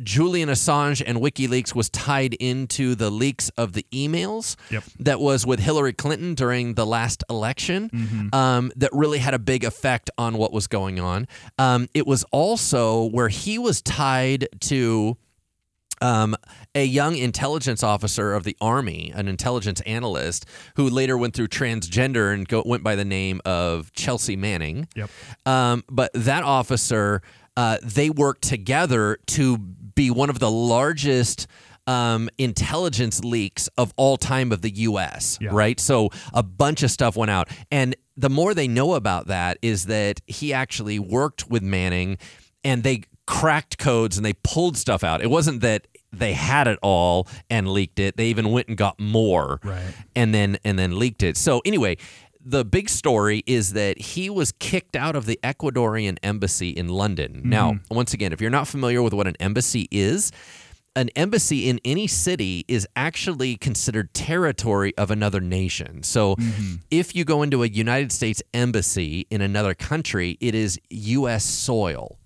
Julian 0.03 0.49
Assange 0.49 1.03
and 1.07 1.19
WikiLeaks 1.19 1.75
was 1.75 1.89
tied 1.91 2.35
into 2.35 2.95
the 2.95 3.11
leaks 3.11 3.49
of 3.51 3.73
the 3.73 3.87
emails 3.93 4.57
Yep. 4.71 4.85
that 5.01 5.21
was 5.21 5.47
with 5.47 5.61
Hillary 5.61 5.93
Clinton 5.93 6.35
during 6.35 6.75
the 6.75 6.87
last 6.87 7.23
election 7.31 8.31
um, 8.33 8.73
that 8.77 8.91
really 8.93 9.19
had 9.19 9.35
a 9.35 9.39
big 9.39 9.65
effect 9.65 10.11
on 10.19 10.37
what 10.39 10.53
was 10.53 10.67
going 10.67 10.99
on. 11.01 11.27
Um, 11.59 11.89
it 11.95 12.07
was 12.07 12.25
also 12.33 13.05
where 13.11 13.29
he 13.29 13.59
was 13.59 13.83
tied 13.83 14.49
to 14.61 15.17
um, 16.01 16.35
a 16.75 16.85
young 16.85 17.17
intelligence 17.17 17.85
officer 17.85 18.35
of 18.35 18.43
the 18.43 18.57
army, 18.61 19.13
an 19.15 19.29
intelligence 19.29 19.81
analyst, 19.83 20.47
who 20.75 20.89
later 20.91 21.17
went 21.17 21.33
through 21.35 21.47
transgender 21.49 22.35
and 22.35 22.49
go, 22.49 22.63
went 22.67 22.83
by 22.83 22.97
the 22.97 23.05
name 23.05 23.41
of 23.45 23.93
Chelsea 23.93 24.35
Manning. 24.35 24.89
Yep. 24.97 25.11
Um, 25.47 25.85
but 25.89 26.11
that 26.15 26.43
officer, 26.43 27.23
uh, 27.57 27.79
they 27.85 28.11
worked 28.11 28.43
together 28.43 29.19
to 29.29 29.59
be 29.95 30.11
one 30.11 30.31
of 30.31 30.39
the 30.39 30.51
largest 30.51 31.47
um, 31.87 32.29
intelligence 32.39 33.25
leaks 33.25 33.69
of 33.77 33.93
all 33.97 34.17
time 34.17 34.53
of 34.53 34.63
the 34.63 34.71
U.S. 34.71 35.39
Yeah. 35.41 35.51
Right, 35.53 35.81
so 35.81 36.11
a 36.33 36.43
bunch 36.43 36.83
of 36.83 36.91
stuff 36.91 37.17
went 37.17 37.31
out, 37.31 37.49
and 37.71 37.97
the 38.17 38.31
more 38.31 38.55
they 38.55 38.69
know 38.69 38.95
about 38.95 39.27
that 39.29 39.59
is 39.63 39.87
that 39.87 40.21
he 40.27 40.53
actually 40.53 40.99
worked 40.99 41.49
with 41.49 41.63
Manning, 41.63 42.19
and 42.63 42.83
they 42.83 43.03
cracked 43.27 43.79
codes 43.79 44.17
and 44.17 44.27
they 44.27 44.35
pulled 44.45 44.77
stuff 44.77 45.03
out. 45.03 45.23
It 45.23 45.31
wasn't 45.31 45.61
that 45.63 45.87
they 46.13 46.35
had 46.35 46.67
it 46.69 46.79
all 46.83 47.27
and 47.49 47.69
leaked 47.69 47.99
it. 47.99 48.17
They 48.19 48.27
even 48.27 48.51
went 48.51 48.69
and 48.69 48.77
got 48.77 49.01
more 49.01 49.61
Right. 49.65 49.95
and 50.15 50.35
then 50.35 50.59
and 50.65 50.79
then 50.79 50.99
leaked 50.99 51.23
it. 51.23 51.37
So 51.39 51.63
anyway, 51.65 51.97
the 52.45 52.65
big 52.65 52.89
story 52.89 53.43
is 53.47 53.73
that 53.73 53.99
he 53.99 54.29
was 54.29 54.53
kicked 54.53 54.97
out 54.97 55.17
of 55.17 55.27
the 55.27 55.39
Ecuadorian 55.43 56.19
embassy 56.23 56.71
in 56.71 56.89
London. 56.89 57.43
Now, 57.45 57.73
mm-hmm. 57.73 57.95
once 57.95 58.13
again, 58.13 58.33
if 58.33 58.41
you're 58.41 58.51
not 58.51 58.69
familiar 58.69 59.03
with 59.03 59.13
what 59.13 59.27
an 59.27 59.37
embassy 59.39 59.89
is, 59.91 60.33
an 60.95 61.09
embassy 61.17 61.69
in 61.69 61.81
any 61.85 62.07
city 62.07 62.65
is 62.69 62.87
actually 62.97 63.57
considered 63.57 64.13
territory 64.13 64.93
of 64.99 65.11
another 65.11 65.41
nation. 65.41 66.03
So 66.03 66.37
mm-hmm. 66.37 66.77
if 66.91 67.15
you 67.15 67.25
go 67.25 67.43
into 67.43 67.63
a 67.63 67.67
United 67.67 68.13
States 68.13 68.43
embassy 68.53 69.27
in 69.31 69.41
another 69.41 69.75
country, 69.75 70.37
it 70.41 70.55
is 70.55 70.79
U.S. 70.91 71.45
soil. 71.45 72.19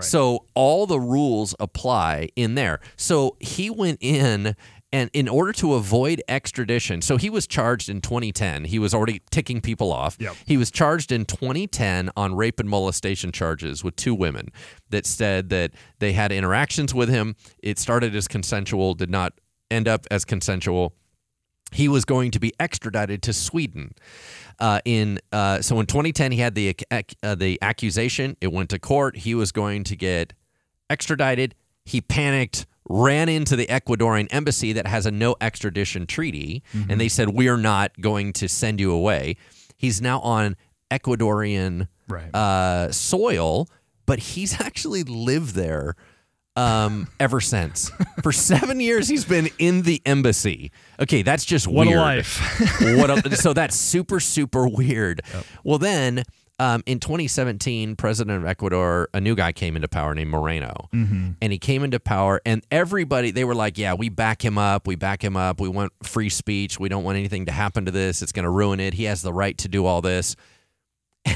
So 0.00 0.44
all 0.54 0.86
the 0.86 1.00
rules 1.00 1.54
apply 1.58 2.28
in 2.36 2.54
there. 2.54 2.80
So 2.96 3.36
he 3.40 3.70
went 3.70 3.98
in 4.00 4.56
and 4.96 5.10
in 5.12 5.28
order 5.28 5.52
to 5.52 5.74
avoid 5.74 6.22
extradition, 6.26 7.02
so 7.02 7.18
he 7.18 7.28
was 7.28 7.46
charged 7.46 7.90
in 7.90 8.00
2010. 8.00 8.64
He 8.64 8.78
was 8.78 8.94
already 8.94 9.20
ticking 9.30 9.60
people 9.60 9.92
off. 9.92 10.16
Yep. 10.18 10.34
He 10.46 10.56
was 10.56 10.70
charged 10.70 11.12
in 11.12 11.26
2010 11.26 12.10
on 12.16 12.34
rape 12.34 12.58
and 12.58 12.66
molestation 12.66 13.30
charges 13.30 13.84
with 13.84 13.94
two 13.96 14.14
women 14.14 14.48
that 14.88 15.04
said 15.04 15.50
that 15.50 15.72
they 15.98 16.14
had 16.14 16.32
interactions 16.32 16.94
with 16.94 17.10
him. 17.10 17.36
It 17.62 17.78
started 17.78 18.16
as 18.16 18.26
consensual, 18.26 18.94
did 18.94 19.10
not 19.10 19.34
end 19.70 19.86
up 19.86 20.06
as 20.10 20.24
consensual. 20.24 20.94
He 21.72 21.88
was 21.88 22.06
going 22.06 22.30
to 22.30 22.38
be 22.38 22.54
extradited 22.58 23.22
to 23.24 23.34
Sweden. 23.34 23.92
Uh, 24.58 24.80
in 24.86 25.18
uh, 25.30 25.60
so 25.60 25.78
in 25.78 25.84
2010, 25.84 26.32
he 26.32 26.38
had 26.38 26.54
the 26.54 26.74
ac- 26.90 27.16
uh, 27.22 27.34
the 27.34 27.58
accusation. 27.60 28.38
It 28.40 28.50
went 28.50 28.70
to 28.70 28.78
court. 28.78 29.18
He 29.18 29.34
was 29.34 29.52
going 29.52 29.84
to 29.84 29.96
get 29.96 30.32
extradited. 30.88 31.54
He 31.84 32.00
panicked, 32.00 32.66
ran 32.88 33.28
into 33.28 33.56
the 33.56 33.66
Ecuadorian 33.66 34.28
embassy 34.30 34.72
that 34.72 34.86
has 34.86 35.06
a 35.06 35.10
no 35.10 35.36
extradition 35.40 36.06
treaty, 36.06 36.62
and 36.88 37.00
they 37.00 37.08
said, 37.08 37.30
"We 37.30 37.48
are 37.48 37.56
not 37.58 38.00
going 38.00 38.32
to 38.34 38.48
send 38.48 38.80
you 38.80 38.92
away." 38.92 39.36
He's 39.76 40.00
now 40.00 40.20
on 40.20 40.56
Ecuadorian 40.90 41.88
Right. 42.08 42.32
uh, 42.34 42.92
soil, 42.92 43.68
but 44.06 44.18
he's 44.20 44.60
actually 44.60 45.02
lived 45.02 45.54
there 45.54 45.96
um, 46.54 47.08
ever 47.20 47.40
since. 47.40 47.90
For 48.22 48.32
seven 48.32 48.80
years, 48.80 49.08
he's 49.08 49.24
been 49.24 49.48
in 49.58 49.82
the 49.82 50.00
embassy. 50.06 50.70
Okay, 51.00 51.22
that's 51.22 51.44
just 51.44 51.66
What 51.66 51.86
weird. 51.86 51.98
a 51.98 52.02
life. 52.02 52.40
what 52.80 53.10
a, 53.26 53.36
so 53.36 53.52
that's 53.52 53.76
super 53.76 54.20
super 54.20 54.66
weird. 54.68 55.22
Well, 55.64 55.78
then 55.78 56.22
um, 56.58 56.82
in 56.86 57.00
2017, 57.00 57.96
president 57.96 58.42
of 58.42 58.46
Ecuador, 58.46 59.08
a 59.12 59.20
new 59.20 59.34
guy 59.34 59.52
came 59.52 59.76
into 59.76 59.88
power 59.88 60.14
named 60.14 60.30
Moreno, 60.30 60.88
and 61.42 61.52
he 61.52 61.58
came 61.58 61.84
into 61.84 62.00
power, 62.00 62.40
and 62.46 62.64
everybody 62.70 63.30
they 63.30 63.44
were 63.44 63.54
like, 63.54 63.76
"Yeah, 63.76 63.92
we 63.94 64.08
back 64.08 64.42
him 64.42 64.56
up. 64.56 64.86
We 64.86 64.94
back 64.96 65.22
him 65.22 65.36
up. 65.36 65.60
We 65.60 65.68
want 65.68 65.92
free 66.02 66.30
speech. 66.30 66.80
We 66.80 66.88
don't 66.88 67.04
want 67.04 67.18
anything 67.18 67.44
to 67.46 67.52
happen 67.52 67.84
to 67.84 67.90
this. 67.90 68.22
It's 68.22 68.32
going 68.32 68.44
to 68.44 68.50
ruin 68.50 68.80
it. 68.80 68.94
He 68.94 69.04
has 69.04 69.20
the 69.20 69.32
right 69.32 69.56
to 69.58 69.68
do 69.68 69.84
all 69.86 70.00
this." 70.02 70.36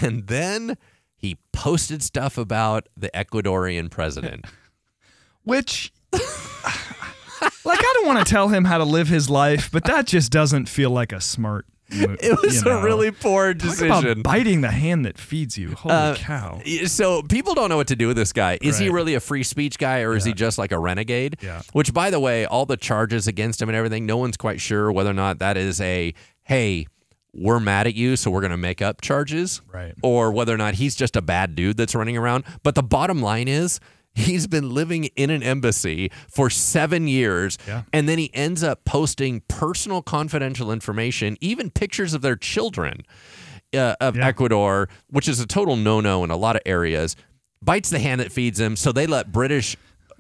And 0.02 0.28
then 0.28 0.78
he 1.16 1.36
posted 1.52 2.00
stuff 2.02 2.38
about 2.38 2.88
the 2.96 3.10
Ecuadorian 3.12 3.90
president. 3.90 4.46
Which, 5.42 5.92
like, 6.12 6.22
I 6.24 7.92
don't 7.94 8.06
want 8.06 8.24
to 8.24 8.30
tell 8.32 8.48
him 8.48 8.64
how 8.64 8.78
to 8.78 8.84
live 8.84 9.08
his 9.08 9.28
life, 9.28 9.68
but 9.70 9.84
that 9.84 10.06
just 10.06 10.30
doesn't 10.30 10.66
feel 10.68 10.90
like 10.90 11.12
a 11.12 11.20
smart. 11.20 11.66
It 11.92 12.38
was 12.42 12.56
you 12.56 12.70
know. 12.70 12.78
a 12.78 12.82
really 12.84 13.10
poor 13.10 13.52
decision. 13.54 13.90
about 14.06 14.22
biting 14.22 14.60
the 14.60 14.70
hand 14.70 15.04
that 15.04 15.18
feeds 15.18 15.58
you. 15.58 15.74
Holy 15.74 15.94
Uh, 15.94 16.14
cow! 16.16 16.60
So 16.86 17.22
people 17.22 17.54
don't 17.54 17.68
know 17.68 17.76
what 17.76 17.88
to 17.88 17.96
do 17.96 18.06
with 18.08 18.16
this 18.16 18.32
guy. 18.32 18.58
Is 18.62 18.78
he 18.78 18.88
really 18.90 19.14
a 19.14 19.20
free 19.20 19.42
speech 19.42 19.78
guy 19.78 20.00
or 20.00 20.14
is 20.14 20.24
he 20.24 20.32
just 20.32 20.58
like 20.58 20.72
a 20.72 20.78
renegade? 20.78 21.36
Yeah. 21.42 21.62
Which, 21.72 21.92
by 21.92 22.10
the 22.10 22.20
way, 22.20 22.46
all 22.46 22.66
the 22.66 22.76
charges 22.76 23.26
against 23.26 23.60
him 23.60 23.68
and 23.68 23.76
everything, 23.76 24.06
no 24.06 24.16
one's 24.16 24.36
quite 24.36 24.60
sure 24.60 24.90
whether 24.92 25.10
or 25.10 25.14
not 25.14 25.38
that 25.40 25.56
is 25.56 25.80
a 25.80 26.14
hey, 26.42 26.86
we're 27.32 27.60
mad 27.60 27.86
at 27.86 27.94
you, 27.94 28.16
so 28.16 28.30
we're 28.30 28.40
going 28.40 28.50
to 28.50 28.56
make 28.56 28.82
up 28.82 29.00
charges, 29.00 29.60
Right. 29.72 29.94
or 30.02 30.32
whether 30.32 30.52
or 30.52 30.58
not 30.58 30.74
he's 30.74 30.96
just 30.96 31.14
a 31.14 31.22
bad 31.22 31.54
dude 31.54 31.76
that's 31.76 31.94
running 31.94 32.16
around. 32.16 32.42
But 32.64 32.74
the 32.74 32.82
bottom 32.82 33.22
line 33.22 33.46
is. 33.48 33.78
He's 34.14 34.46
been 34.46 34.70
living 34.70 35.04
in 35.16 35.30
an 35.30 35.42
embassy 35.42 36.10
for 36.28 36.50
seven 36.50 37.06
years, 37.08 37.58
Yeah. 37.66 37.82
and 37.92 38.08
then 38.08 38.18
he 38.18 38.30
ends 38.34 38.62
up 38.62 38.84
posting 38.84 39.42
personal, 39.48 40.02
confidential 40.02 40.72
information, 40.72 41.36
even 41.40 41.70
pictures 41.70 42.12
of 42.12 42.20
their 42.22 42.36
children 42.36 43.02
uh, 43.72 43.94
of 44.00 44.16
Yeah. 44.16 44.26
Ecuador, 44.26 44.88
which 45.08 45.28
is 45.28 45.38
a 45.40 45.46
total 45.46 45.76
no-no 45.76 46.24
in 46.24 46.30
a 46.30 46.36
lot 46.36 46.56
of 46.56 46.62
areas, 46.66 47.14
bites 47.62 47.88
the 47.90 48.00
hand 48.00 48.20
that 48.20 48.32
feeds 48.32 48.58
him. 48.58 48.74
So 48.74 48.90
they 48.90 49.06
let 49.06 49.30
British 49.30 49.76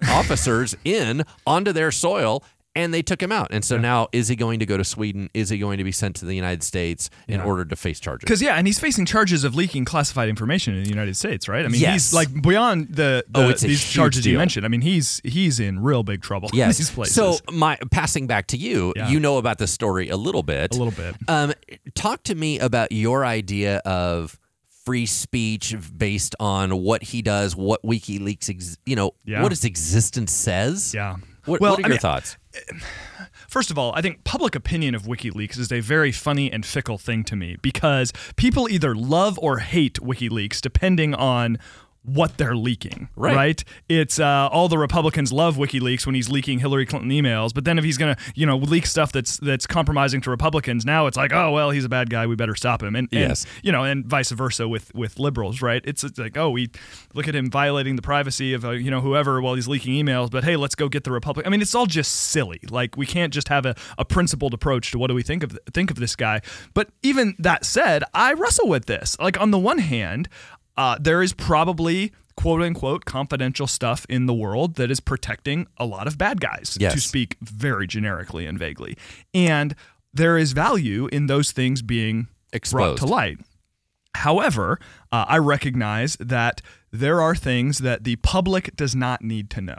officers 0.08 0.76
in 0.84 1.24
onto 1.46 1.72
their 1.72 1.90
soil, 1.90 2.44
and 2.82 2.92
they 2.94 3.02
took 3.02 3.22
him 3.22 3.32
out. 3.32 3.48
And 3.50 3.64
so 3.64 3.78
now, 3.78 4.08
is 4.12 4.28
he 4.28 4.36
going 4.36 4.58
to 4.60 4.66
go 4.66 4.76
to 4.76 4.84
Sweden? 4.84 5.30
Is 5.34 5.48
he 5.50 5.58
going 5.58 5.78
to 5.78 5.84
be 5.84 5.92
sent 5.92 6.16
to 6.16 6.24
the 6.24 6.34
United 6.34 6.62
States 6.62 7.10
in 7.28 7.40
Yeah. 7.40 7.44
order 7.46 7.64
to 7.64 7.76
face 7.76 8.00
charges? 8.00 8.24
Because 8.24 8.42
yeah, 8.42 8.54
and 8.56 8.66
he's 8.66 8.78
facing 8.78 9.06
charges 9.06 9.44
of 9.44 9.54
leaking 9.54 9.84
classified 9.84 10.28
information 10.28 10.74
in 10.76 10.82
the 10.84 10.88
United 10.90 11.16
States, 11.16 11.48
right? 11.48 11.64
I 11.64 11.68
mean, 11.68 11.80
Yes. 11.80 11.92
he's 11.94 12.14
like 12.14 12.42
beyond 12.42 12.88
the, 12.88 13.24
the 13.28 13.40
Oh, 13.40 13.52
these 13.52 13.84
charges 13.88 14.26
you 14.26 14.36
mentioned. 14.38 14.64
I 14.64 14.68
mean, 14.68 14.80
he's 14.82 15.20
he's 15.24 15.60
in 15.60 15.80
real 15.80 16.02
big 16.02 16.22
trouble. 16.22 16.48
in 16.50 16.56
Yes. 16.58 16.78
these 16.78 16.90
places. 16.90 17.14
So 17.14 17.38
my 17.52 17.78
passing 17.90 18.26
back 18.26 18.46
to 18.48 18.56
you, 18.56 18.92
Yeah. 18.96 19.08
you 19.08 19.20
know 19.20 19.38
about 19.38 19.58
this 19.58 19.70
story 19.72 20.08
a 20.08 20.16
little 20.16 20.42
bit. 20.42 20.74
a 20.74 20.78
little 20.78 20.92
bit. 20.92 21.14
Um, 21.28 21.52
talk 21.94 22.22
to 22.24 22.34
me 22.34 22.58
about 22.58 22.92
your 22.92 23.24
idea 23.24 23.78
of 23.84 24.38
free 24.84 25.06
speech 25.06 25.76
based 25.96 26.34
on 26.40 26.82
what 26.82 27.02
he 27.02 27.20
does, 27.22 27.54
what 27.54 27.82
WikiLeaks, 27.82 28.48
ex- 28.48 28.78
you 28.86 28.96
know, 28.96 29.12
Yeah. 29.24 29.42
what 29.42 29.52
his 29.52 29.64
existence 29.64 30.32
says. 30.32 30.94
Yeah. 30.94 31.16
What, 31.44 31.60
well, 31.60 31.72
what 31.72 31.80
are 31.80 31.82
I 31.84 31.88
your 31.88 31.90
mean, 31.90 31.98
thoughts? 31.98 32.36
First 33.48 33.70
of 33.70 33.78
all, 33.78 33.92
I 33.94 34.02
think 34.02 34.24
public 34.24 34.54
opinion 34.54 34.94
of 34.94 35.02
WikiLeaks 35.02 35.58
is 35.58 35.72
a 35.72 35.80
very 35.80 36.12
funny 36.12 36.50
and 36.52 36.64
fickle 36.64 36.98
thing 36.98 37.24
to 37.24 37.36
me 37.36 37.56
because 37.62 38.12
people 38.36 38.68
either 38.68 38.94
love 38.94 39.38
or 39.40 39.58
hate 39.58 39.94
WikiLeaks 39.94 40.60
depending 40.60 41.14
on 41.14 41.58
what 42.14 42.36
they're 42.38 42.56
leaking, 42.56 43.08
Right. 43.16 43.62
It's 43.88 44.18
uh, 44.18 44.48
all 44.52 44.68
the 44.68 44.78
Republicans 44.78 45.32
love 45.32 45.56
WikiLeaks 45.56 46.06
when 46.06 46.14
he's 46.14 46.28
leaking 46.28 46.58
Hillary 46.60 46.86
Clinton 46.86 47.10
emails, 47.10 47.52
but 47.54 47.64
then 47.64 47.78
if 47.78 47.84
he's 47.84 47.98
gonna, 47.98 48.16
you 48.34 48.46
know, 48.46 48.56
leak 48.56 48.86
stuff 48.86 49.12
that's 49.12 49.36
that's 49.38 49.66
compromising 49.66 50.20
to 50.22 50.30
Republicans, 50.30 50.84
now 50.84 51.06
it's 51.06 51.16
like, 51.16 51.32
oh 51.32 51.50
well, 51.52 51.70
he's 51.70 51.84
a 51.84 51.88
bad 51.88 52.10
guy, 52.10 52.26
we 52.26 52.36
better 52.36 52.54
stop 52.54 52.82
him, 52.82 52.94
and, 52.96 53.08
and 53.12 53.20
Yes. 53.30 53.46
you 53.62 53.72
know, 53.72 53.84
and 53.84 54.06
vice 54.06 54.30
versa 54.30 54.66
with 54.68 54.94
with 54.94 55.18
liberals, 55.18 55.62
right? 55.62 55.82
It's, 55.84 56.04
it's 56.04 56.18
like, 56.18 56.36
oh, 56.36 56.50
we 56.50 56.70
look 57.14 57.28
at 57.28 57.34
him 57.34 57.50
violating 57.50 57.96
the 57.96 58.02
privacy 58.02 58.54
of 58.54 58.64
uh, 58.64 58.70
you 58.70 58.90
know 58.90 59.00
whoever 59.00 59.40
while 59.40 59.54
he's 59.54 59.68
leaking 59.68 59.92
emails, 59.94 60.30
but 60.30 60.44
hey, 60.44 60.56
let's 60.56 60.74
go 60.74 60.88
get 60.88 61.04
the 61.04 61.12
Republic. 61.12 61.46
I 61.46 61.50
mean, 61.50 61.62
it's 61.62 61.74
all 61.74 61.86
just 61.86 62.12
silly. 62.12 62.60
Like 62.70 62.96
we 62.96 63.06
can't 63.06 63.32
just 63.32 63.48
have 63.48 63.66
a, 63.66 63.74
a 63.98 64.04
principled 64.04 64.54
approach 64.54 64.90
to 64.92 64.98
what 64.98 65.08
do 65.08 65.14
we 65.14 65.22
think 65.22 65.42
of 65.42 65.58
think 65.72 65.90
of 65.90 65.98
this 65.98 66.16
guy. 66.16 66.40
But 66.74 66.88
even 67.02 67.34
that 67.38 67.64
said, 67.64 68.04
I 68.14 68.32
wrestle 68.32 68.68
with 68.68 68.86
this. 68.86 69.16
Like 69.18 69.40
on 69.40 69.50
the 69.50 69.58
one 69.58 69.78
hand, 69.78 70.28
uh, 70.80 70.96
there 70.98 71.20
is 71.22 71.32
probably 71.34 72.10
quote 72.36 72.62
unquote 72.62 73.04
confidential 73.04 73.66
stuff 73.66 74.06
in 74.08 74.24
the 74.24 74.32
world 74.32 74.76
that 74.76 74.90
is 74.90 74.98
protecting 74.98 75.66
a 75.76 75.84
lot 75.84 76.06
of 76.06 76.16
bad 76.16 76.40
guys 76.40 76.78
Yes. 76.80 76.94
to 76.94 77.00
speak 77.00 77.36
very 77.42 77.86
generically 77.86 78.46
and 78.46 78.58
vaguely. 78.58 78.96
And 79.34 79.74
there 80.14 80.38
is 80.38 80.52
value 80.52 81.06
in 81.12 81.26
those 81.26 81.52
things 81.52 81.82
being 81.82 82.22
brought 82.22 82.56
Exposed. 82.56 82.98
to 83.02 83.06
light. 83.06 83.38
However, 84.14 84.78
uh, 85.12 85.26
I 85.28 85.36
recognize 85.38 86.16
that 86.18 86.62
there 86.90 87.20
are 87.20 87.36
things 87.36 87.78
that 87.78 88.04
the 88.04 88.16
public 88.16 88.74
does 88.74 88.94
not 88.96 89.22
need 89.22 89.50
to 89.50 89.60
know. 89.60 89.78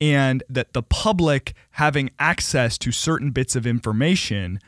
And 0.00 0.42
that 0.50 0.72
the 0.74 0.82
public 0.82 1.54
having 1.70 2.10
access 2.18 2.76
to 2.78 2.90
certain 2.92 3.30
bits 3.30 3.56
of 3.56 3.64
information 3.66 4.58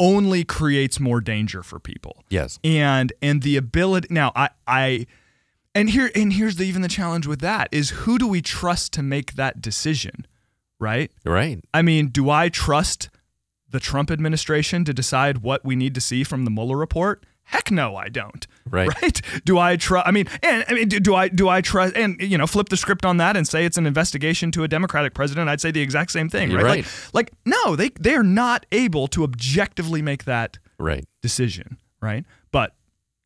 only 0.00 0.44
creates 0.44 1.00
more 1.00 1.20
danger 1.20 1.62
for 1.62 1.78
people 1.80 2.24
Yes. 2.28 2.58
and 2.64 3.12
and 3.20 3.42
the 3.42 3.56
ability 3.56 4.08
now 4.10 4.32
i 4.36 4.50
i 4.66 5.06
and 5.74 5.90
here 5.90 6.10
and 6.14 6.32
here's 6.32 6.56
the, 6.56 6.64
even 6.64 6.82
the 6.82 6.88
challenge 6.88 7.26
with 7.26 7.40
that 7.40 7.68
is 7.72 7.90
who 7.90 8.18
do 8.18 8.26
we 8.26 8.40
trust 8.40 8.92
to 8.94 9.02
make 9.02 9.34
that 9.34 9.60
decision 9.60 10.26
right 10.78 11.10
Right. 11.24 11.60
i 11.74 11.82
mean 11.82 12.08
do 12.08 12.30
i 12.30 12.48
trust 12.48 13.10
the 13.70 13.80
trump 13.80 14.10
administration 14.10 14.84
to 14.84 14.94
decide 14.94 15.38
what 15.38 15.64
we 15.64 15.74
need 15.76 15.94
to 15.94 16.00
see 16.00 16.22
from 16.24 16.44
the 16.44 16.50
mueller 16.50 16.76
report 16.76 17.24
heck 17.48 17.70
no 17.70 17.96
i 17.96 18.08
don't 18.08 18.46
Right. 18.70 18.88
right 19.02 19.20
do 19.44 19.58
i 19.58 19.76
trust 19.76 20.06
i 20.06 20.10
mean 20.10 20.26
and 20.42 20.64
i 20.68 20.74
mean 20.74 20.88
do, 20.88 21.00
do 21.00 21.14
i 21.14 21.28
do 21.28 21.48
i 21.48 21.60
trust 21.60 21.96
and 21.96 22.20
you 22.20 22.36
know 22.38 22.46
flip 22.46 22.68
the 22.68 22.76
script 22.76 23.04
on 23.04 23.16
that 23.16 23.36
and 23.36 23.46
say 23.48 23.64
it's 23.64 23.76
an 23.78 23.86
investigation 23.86 24.50
to 24.52 24.62
a 24.64 24.68
democratic 24.68 25.14
president 25.14 25.48
i'd 25.48 25.60
say 25.60 25.70
the 25.70 25.80
exact 25.80 26.10
same 26.10 26.28
thing 26.28 26.52
right, 26.52 26.62
right. 26.64 26.84
Like, 27.12 27.14
like 27.14 27.32
no 27.44 27.76
they 27.76 27.90
they're 28.00 28.22
not 28.22 28.66
able 28.72 29.08
to 29.08 29.24
objectively 29.24 30.02
make 30.02 30.24
that 30.24 30.58
Right. 30.80 31.04
decision, 31.22 31.76
right? 32.00 32.24
But 32.52 32.72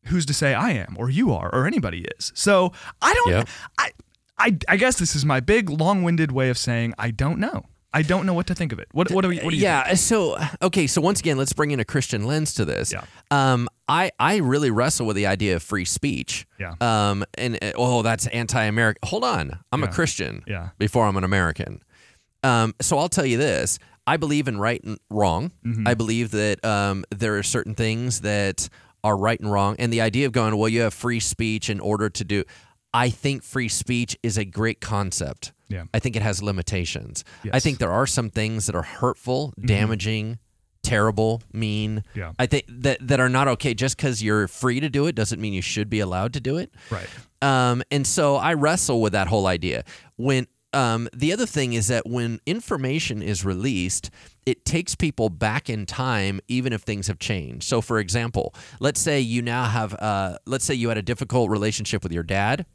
who's 0.05 0.25
to 0.25 0.33
say 0.33 0.53
I 0.55 0.71
am 0.71 0.95
or 0.97 1.09
you 1.11 1.31
are 1.33 1.53
or 1.53 1.67
anybody 1.67 2.05
is? 2.17 2.31
So 2.35 2.73
I 2.99 3.13
don't. 3.13 3.29
Yep. 3.29 3.49
I, 3.77 3.91
I 4.39 4.57
I 4.67 4.77
guess 4.77 4.97
this 4.97 5.15
is 5.15 5.23
my 5.23 5.39
big 5.39 5.69
long-winded 5.69 6.31
way 6.31 6.49
of 6.49 6.57
saying 6.57 6.95
I 6.97 7.11
don't 7.11 7.37
know. 7.37 7.65
I 7.93 8.01
don't 8.01 8.25
know 8.25 8.33
what 8.33 8.47
to 8.47 8.55
think 8.55 8.71
of 8.71 8.79
it. 8.79 8.87
What 8.91 9.11
what 9.11 9.21
do 9.21 9.27
we? 9.27 9.37
What 9.37 9.51
do 9.51 9.55
you? 9.55 9.61
yeah. 9.61 9.93
So 9.93 10.35
okay. 10.63 10.87
So 10.87 10.99
once 10.99 11.19
again, 11.19 11.37
let's 11.37 11.53
bring 11.53 11.69
in 11.69 11.79
a 11.79 11.85
Christian 11.85 12.25
lens 12.25 12.55
to 12.55 12.65
this. 12.65 12.91
Yeah. 12.91 13.03
Um, 13.29 13.69
I 13.87 14.11
I 14.19 14.37
really 14.37 14.71
wrestle 14.71 15.05
with 15.05 15.15
the 15.15 15.27
idea 15.27 15.55
of 15.55 15.63
free 15.63 15.85
speech. 15.85 16.45
Yeah. 16.59 16.75
Um, 16.79 17.25
and 17.37 17.55
uh, 17.61 17.73
oh, 17.75 18.01
that's 18.01 18.27
anti-American. 18.27 19.07
Hold 19.09 19.23
on, 19.23 19.59
I'm 19.71 19.83
a 19.83 19.87
Christian. 19.87 20.43
Yeah. 20.47 20.69
Before 20.77 21.05
I'm 21.05 21.17
an 21.17 21.23
American. 21.23 21.81
Um, 22.43 22.73
so 22.81 22.97
I'll 22.97 23.09
tell 23.09 23.25
you 23.25 23.37
this. 23.37 23.79
I 24.05 24.17
believe 24.17 24.49
in 24.49 24.59
right 24.59 24.83
and 24.83 24.97
wrong. 25.09 25.51
Mm-hmm. 25.65 25.87
I 25.87 25.93
believe 25.93 26.31
that 26.31 26.63
um, 26.65 27.05
there 27.09 27.37
are 27.37 27.43
certain 27.43 27.73
things 27.73 28.21
that 28.21 28.67
are 29.01 29.15
right 29.15 29.39
and 29.39 29.49
wrong. 29.49 29.77
And 29.79 29.93
the 29.93 30.01
idea 30.01 30.25
of 30.25 30.33
going, 30.33 30.57
well, 30.57 30.67
you 30.67 30.81
have 30.81 30.93
free 30.93 31.21
speech 31.21 31.69
in 31.69 31.79
order 31.79 32.09
to 32.09 32.23
do. 32.25 32.43
I 32.93 33.09
think 33.09 33.43
free 33.43 33.69
speech 33.69 34.17
is 34.21 34.37
a 34.37 34.45
great 34.45 34.81
concept. 34.81 35.53
Yeah. 35.69 35.85
I 35.93 35.99
think 35.99 36.15
it 36.15 36.21
has 36.21 36.43
limitations. 36.43 37.23
I 37.51 37.59
think 37.59 37.79
there 37.79 37.91
are 37.91 38.05
some 38.05 38.29
things 38.29 38.65
that 38.65 38.75
are 38.75 38.83
hurtful, 38.83 39.53
damaging, 39.59 40.37
terrible, 40.93 41.41
mean. 41.51 42.03
Yeah. 42.13 42.33
I 42.37 42.45
think 42.45 42.65
that 42.67 43.07
that 43.07 43.19
are 43.19 43.29
not 43.29 43.47
okay. 43.49 43.73
Just 43.73 43.97
because 43.97 44.21
you're 44.21 44.47
free 44.47 44.79
to 44.79 44.89
do 44.89 45.07
it 45.07 45.15
doesn't 45.15 45.41
mean 45.41 45.53
you 45.53 45.61
should 45.61 45.89
be 45.89 45.99
allowed 45.99 46.33
to 46.33 46.39
do 46.39 46.57
it. 46.57 46.71
Right. 46.89 47.07
Um, 47.41 47.83
and 47.91 48.07
so 48.07 48.35
I 48.35 48.53
wrestle 48.53 49.01
with 49.01 49.13
that 49.13 49.27
whole 49.27 49.47
idea. 49.47 49.83
When 50.15 50.47
um, 50.73 51.07
the 51.13 51.31
other 51.33 51.45
thing 51.45 51.73
is 51.73 51.87
that 51.87 52.07
when 52.07 52.39
information 52.45 53.21
is 53.21 53.45
released, 53.45 54.09
it 54.45 54.65
takes 54.65 54.95
people 54.95 55.29
back 55.29 55.69
in 55.69 55.85
time, 55.85 56.39
even 56.47 56.73
if 56.73 56.81
things 56.81 57.07
have 57.07 57.19
changed. 57.19 57.63
So, 57.63 57.79
for 57.79 57.99
example, 57.99 58.53
let's 58.79 58.99
say 58.99 59.19
you 59.19 59.41
now 59.41 59.65
have, 59.65 59.93
uh, 59.93 60.37
let's 60.45 60.65
say 60.65 60.73
you 60.73 60.89
had 60.89 60.97
a 60.97 61.03
difficult 61.03 61.49
relationship 61.49 62.03
with 62.03 62.11
your 62.11 62.23
dad, 62.23 62.65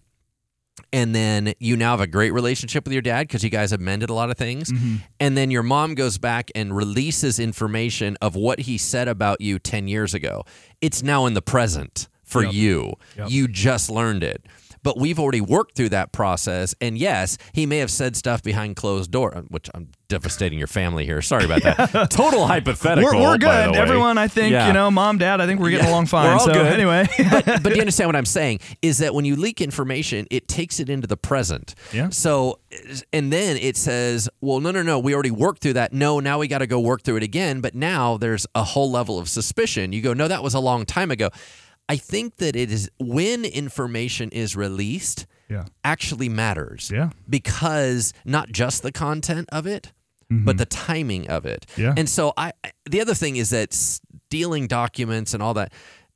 and 0.93 1.15
then 1.15 1.53
you 1.59 1.77
now 1.77 1.93
have 1.93 2.01
a 2.01 2.07
great 2.07 2.33
relationship 2.33 2.85
with 2.85 2.93
your 2.93 3.03
dad 3.03 3.27
because 3.29 3.43
you 3.45 3.51
guys 3.51 3.71
have 3.71 3.81
mended 3.81 4.11
a 4.11 4.15
lot 4.15 4.31
of 4.31 4.37
things. 4.37 4.71
Mm-hmm. 4.73 4.97
And 5.21 5.37
then 5.37 5.51
your 5.51 5.63
mom 5.63 5.95
goes 5.95 6.19
back 6.19 6.51
and 6.55 6.75
releases 6.77 7.39
information 7.39 8.17
of 8.21 8.35
what 8.37 8.61
he 8.61 8.79
said 8.79 9.09
about 9.09 9.41
you 9.41 9.59
10 9.59 9.89
years 9.89 10.15
ago. 10.15 10.45
It's 10.81 11.03
now 11.03 11.27
in 11.27 11.35
the 11.35 11.43
present 11.43 12.09
for 12.23 12.43
Yep. 12.45 12.53
you. 12.55 12.95
Yep. 13.17 13.31
You 13.31 13.49
just 13.49 13.91
learned 13.91 14.23
it. 14.23 14.45
But 14.89 14.99
we've 14.99 15.19
already 15.21 15.43
worked 15.43 15.77
through 15.77 15.91
that 15.91 16.13
process. 16.13 16.75
And 16.81 16.97
yes, 16.97 17.37
he 17.53 17.67
may 17.67 17.77
have 17.77 17.91
said 17.91 18.17
stuff 18.17 18.43
behind 18.43 18.77
closed 18.77 19.11
door, 19.11 19.37
uh, 19.37 19.43
which 19.43 19.69
I'm 19.75 19.91
devastating 20.09 20.57
your 20.57 20.67
family 20.67 21.05
here. 21.05 21.21
Sorry 21.21 21.45
about 21.45 21.63
that. 21.63 22.11
Total 22.11 22.47
hypothetical. 22.47 23.13
We're, 23.13 23.21
we're 23.33 23.37
good. 23.37 23.77
Everyone, 23.77 24.17
I 24.17 24.29
think, 24.29 24.53
Yeah. 24.53 24.69
you 24.69 24.73
know, 24.73 24.91
mom, 24.91 25.19
dad, 25.19 25.43
I 25.43 25.47
think 25.47 25.61
we're 25.61 25.69
getting 25.69 25.85
Yeah. 25.85 25.93
along 25.93 26.07
fine. 26.07 26.25
We're 26.29 26.33
all 26.33 26.39
so, 26.41 26.55
good. 26.55 26.73
anyway. 26.73 27.07
but, 27.31 27.45
but 27.45 27.65
do 27.65 27.75
you 27.75 27.81
understand 27.81 28.09
what 28.09 28.17
I'm 28.17 28.25
saying? 28.25 28.61
Is 28.81 28.97
that 28.97 29.15
when 29.15 29.27
you 29.27 29.37
leak 29.37 29.61
information, 29.61 30.27
it 30.31 30.49
takes 30.49 30.81
it 30.81 30.89
into 30.89 31.07
the 31.07 31.19
present. 31.19 31.75
Yeah. 31.93 32.09
So, 32.09 32.61
and 33.13 33.31
then 33.31 33.59
it 33.59 33.77
says, 33.77 34.31
well, 34.41 34.61
no, 34.61 34.71
no, 34.71 34.83
no, 34.83 34.99
we 34.99 35.13
already 35.13 35.31
worked 35.31 35.61
through 35.61 35.75
that. 35.75 35.93
No, 35.93 36.19
now 36.19 36.39
we 36.39 36.49
got 36.49 36.61
to 36.61 36.67
go 36.67 36.81
work 36.81 37.03
through 37.03 37.17
it 37.17 37.23
again. 37.23 37.61
But 37.61 37.75
now 37.75 38.17
there's 38.17 38.47
a 38.55 38.65
whole 38.65 38.91
level 38.91 39.19
of 39.19 39.29
suspicion. 39.29 39.93
You 39.93 40.01
go, 40.01 40.15
no, 40.15 40.29
that 40.29 40.43
was 40.43 40.55
a 40.55 40.61
long 40.61 40.87
time 40.87 41.11
ago. 41.11 41.29
I 41.89 41.97
think 41.97 42.37
that 42.37 42.55
it 42.55 42.71
is 42.71 42.91
when 42.99 43.45
information 43.45 44.31
is 44.31 44.55
released 44.57 45.27
yeah. 45.49 45.65
actually 45.85 46.29
matters. 46.29 46.91
Yeah. 46.93 47.11
Because 47.29 48.13
not 48.25 48.51
just 48.51 48.83
the 48.83 48.93
content 48.93 49.49
of 49.51 49.67
it, 49.67 49.93
but 50.31 50.59
the 50.59 50.67
timing 50.67 51.29
of 51.29 51.47
it. 51.47 51.67
Mm-hmm. 51.71 51.81
Yeah. 51.81 51.95
And 51.97 52.09
so 52.09 52.33
I 52.37 52.53
the 52.85 53.01
other 53.01 53.15
thing 53.15 53.37
is 53.37 53.51
that 53.51 53.73
stealing 53.73 54.67
documents 54.67 55.35
and 55.35 55.43
all 55.43 55.55
that 55.55 55.73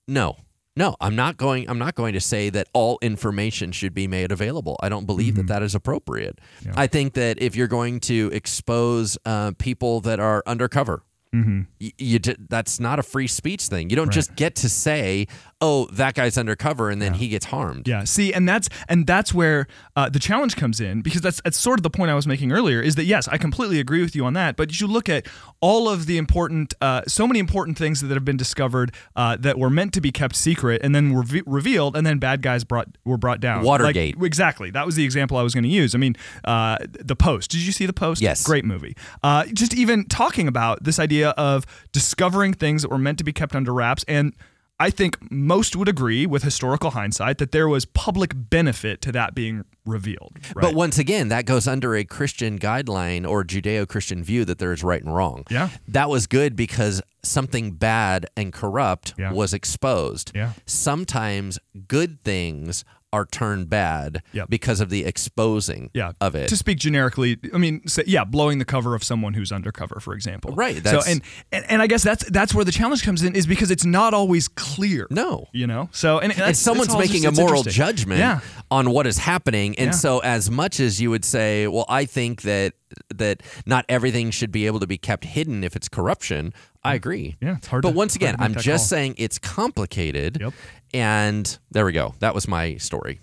no. 0.07 0.37
No, 0.75 0.97
I'm 1.03 1.15
not 1.15 1.37
going 1.37 1.69
I'm 1.69 1.79
not 1.79 1.95
going 1.95 2.15
to 2.15 2.21
say 2.21 2.49
that 2.51 2.67
all 2.73 2.99
information 3.03 3.73
should 3.73 3.93
be 3.93 4.07
made 4.07 4.33
available. 4.33 4.79
I 4.83 4.89
don't 4.89 5.05
believe 5.05 5.37
that 5.37 5.47
that 5.49 5.63
is 5.63 5.75
appropriate. 5.75 6.41
Mm-hmm. 6.61 6.69
Yeah. 6.69 6.75
I 6.77 6.87
think 6.87 7.13
that 7.15 7.43
if 7.43 7.57
you're 7.57 7.69
going 7.69 8.01
to 8.01 8.31
expose 8.33 9.19
uh, 9.27 9.53
people 9.59 10.01
that 10.03 10.19
are 10.19 10.43
undercover 10.47 11.03
Mm-hmm. 11.35 11.63
y- 11.81 11.93
you 11.97 12.19
that's 12.19 12.79
not 12.79 12.99
a 12.99 13.03
free 13.03 13.27
speech 13.27 13.69
thing. 13.69 13.89
You 13.89 13.97
don't 13.97 14.13
just 14.13 14.37
get 14.37 14.55
to 14.57 14.69
say, 14.69 15.29
"Oh, 15.63 15.87
that 15.93 16.15
guy's 16.15 16.37
undercover," 16.37 16.91
and 16.91 17.01
then 17.01 17.15
he 17.15 17.29
gets 17.29 17.47
harmed. 17.47 17.89
Yeah. 17.89 18.05
See, 18.05 18.35
and 18.35 18.47
that's 18.47 18.69
and 18.89 19.07
that's 19.07 19.33
where 19.33 19.67
uh, 19.97 20.11
the 20.11 20.19
challenge 20.19 20.57
comes 20.57 20.81
in 20.81 21.01
because 21.01 21.23
that's 21.23 21.41
that's 21.43 21.57
sort 21.57 21.79
of 21.79 21.83
the 21.85 21.91
point 21.91 22.11
I 22.11 22.15
was 22.15 22.27
making 22.27 22.53
earlier. 22.53 22.83
Is 22.83 22.97
that 22.97 23.05
yes, 23.05 23.29
I 23.29 23.39
completely 23.39 23.81
agree 23.81 24.03
with 24.03 24.15
you 24.15 24.25
on 24.27 24.35
that. 24.35 24.57
But 24.57 24.81
you 24.81 24.87
look 24.87 25.09
at 25.09 25.27
all 25.61 25.89
of 25.89 26.07
the 26.07 26.19
important, 26.19 26.75
uh, 26.81 27.03
so 27.07 27.27
many 27.27 27.39
important 27.39 27.79
things 27.79 28.01
that 28.01 28.11
have 28.11 28.25
been 28.25 28.37
discovered 28.37 28.93
uh, 29.17 29.37
that 29.39 29.59
were 29.59 29.71
meant 29.71 29.95
to 29.95 30.01
be 30.01 30.11
kept 30.11 30.35
secret 30.35 30.83
and 30.83 30.95
then 30.95 31.13
were 31.13 31.23
re- 31.23 31.43
revealed, 31.47 31.97
and 31.97 32.05
then 32.05 32.19
bad 32.19 32.43
guys 32.43 32.65
brought 32.65 32.89
were 33.05 33.17
brought 33.17 33.41
down. 33.41 33.63
Watergate. 33.63 34.17
Like, 34.19 34.27
exactly. 34.27 34.71
That 34.71 34.85
was 34.85 34.97
the 34.97 35.05
example 35.05 35.37
I 35.37 35.43
was 35.43 35.55
going 35.55 35.65
to 35.65 35.71
use. 35.71 35.95
I 35.95 35.99
mean, 35.99 36.17
uh, 36.45 36.79
the 36.83 37.17
Post. 37.17 37.51
Did 37.53 37.61
you 37.61 37.73
see 37.73 37.87
the 37.87 37.93
Post? 37.93 38.21
Yes. 38.21 38.43
Great 38.45 38.65
movie. 38.65 38.97
Uh, 39.23 39.47
just 39.47 39.75
even 39.75 40.05
talking 40.07 40.49
about 40.49 40.83
this 40.83 40.99
idea 40.99 41.31
of 41.31 41.65
discovering 41.93 42.53
things 42.53 42.83
that 42.83 42.89
were 42.89 42.99
meant 42.99 43.19
to 43.19 43.25
be 43.25 43.33
kept 43.33 43.55
under 43.55 43.73
wraps 43.73 44.05
and. 44.09 44.35
I 44.83 44.91
think 44.91 45.31
most 45.31 45.77
would 45.77 45.89
agree 45.89 46.27
with 46.27 46.43
historical 46.43 46.91
hindsight 46.91 47.39
that 47.39 47.53
there 47.53 47.69
was 47.69 47.85
public 47.85 48.33
benefit 48.35 49.01
to 49.03 49.13
that 49.13 49.33
being 49.33 49.65
revealed. 49.87 50.33
Right? 50.57 50.63
But 50.63 50.75
once 50.75 50.99
again, 50.99 51.29
that 51.29 51.47
goes 51.47 51.69
under 51.69 51.95
a 51.95 52.03
Christian 52.05 52.59
guideline 52.59 53.25
or 53.29 53.45
Judeo 53.45 53.87
Christian 53.89 54.25
view 54.25 54.45
that 54.45 54.59
there 54.59 54.73
is 54.73 54.83
right 54.83 55.01
and 55.01 55.15
wrong. 55.15 55.45
Yeah. 55.51 55.69
That 55.87 56.09
was 56.11 56.27
good 56.27 56.57
because 56.57 57.01
something 57.23 57.71
bad 57.73 58.27
and 58.37 58.53
corrupt 58.53 59.15
Yeah. 59.17 59.33
was 59.33 59.55
exposed. 59.55 60.33
Yeah. 60.35 60.53
Sometimes 60.67 61.61
good 61.87 62.21
things 62.25 62.85
are 63.13 63.27
turned 63.27 63.69
bad 63.69 64.23
Yep. 64.33 64.49
because 64.49 64.81
of 64.81 64.89
the 64.91 65.05
exposing 65.05 65.91
yeah, 65.95 66.13
of 66.21 66.35
it. 66.35 66.49
To 66.49 66.57
speak 66.57 66.79
generically, 66.79 67.39
I 67.55 67.59
mean, 67.59 67.87
say, 67.87 68.05
yeah, 68.07 68.25
blowing 68.25 68.59
the 68.59 68.65
cover 68.65 68.95
of 68.95 69.05
someone 69.05 69.35
who's 69.35 69.53
undercover, 69.53 70.01
for 70.01 70.15
example. 70.15 70.55
Right, 70.55 70.85
So, 70.87 71.01
and, 71.07 71.21
and 71.53 71.65
and 71.69 71.83
I 71.83 71.87
guess 71.87 72.03
that's 72.03 72.25
that's 72.31 72.55
where 72.55 72.65
the 72.65 72.73
challenge 72.73 73.03
comes 73.03 73.23
in, 73.23 73.35
is 73.37 73.47
because 73.47 73.71
it's 73.71 73.85
not 73.85 74.15
always 74.15 74.49
clear. 74.49 75.07
no. 75.11 75.47
You 75.53 75.67
know. 75.67 75.89
So 75.93 76.19
and, 76.19 76.33
and 76.39 76.57
someone's 76.57 76.97
making 76.97 77.27
a 77.27 77.33
moral 77.33 77.63
judgment 77.63 78.19
Yeah. 78.21 78.41
on 78.71 78.91
what 78.91 79.07
is 79.07 79.19
happening 79.19 79.79
and 79.79 79.87
Yeah. 79.89 79.91
so 79.93 80.19
as 80.21 80.51
much 80.51 80.81
as 80.81 81.01
you 81.01 81.11
would 81.11 81.25
say 81.25 81.67
well 81.67 81.85
i 81.89 82.05
think 82.05 82.43
that 82.43 82.73
that 83.15 83.43
not 83.67 83.85
everything 83.89 84.31
should 84.31 84.51
be 84.53 84.67
able 84.67 84.81
to 84.81 84.87
be 84.87 84.99
kept 84.99 85.25
hidden 85.25 85.65
if 85.65 85.75
it's 85.77 85.89
corruption 85.89 86.53
i 86.85 86.95
agree 86.95 87.37
Yeah, 87.41 87.57
it's 87.57 87.67
hard 87.69 87.83
but 87.83 87.91
to- 87.91 87.97
once 87.97 88.17
again 88.17 88.37
i'm 88.39 88.55
just 88.55 88.67
call. 88.67 88.79
saying 88.79 89.15
it's 89.19 89.39
complicated 89.39 90.39
Yep. 90.41 90.53
And 90.95 91.59
there 91.71 91.85
we 91.85 91.93
go 91.93 92.15
that 92.21 92.35
was 92.35 92.47
my 92.49 92.77
story 92.77 93.21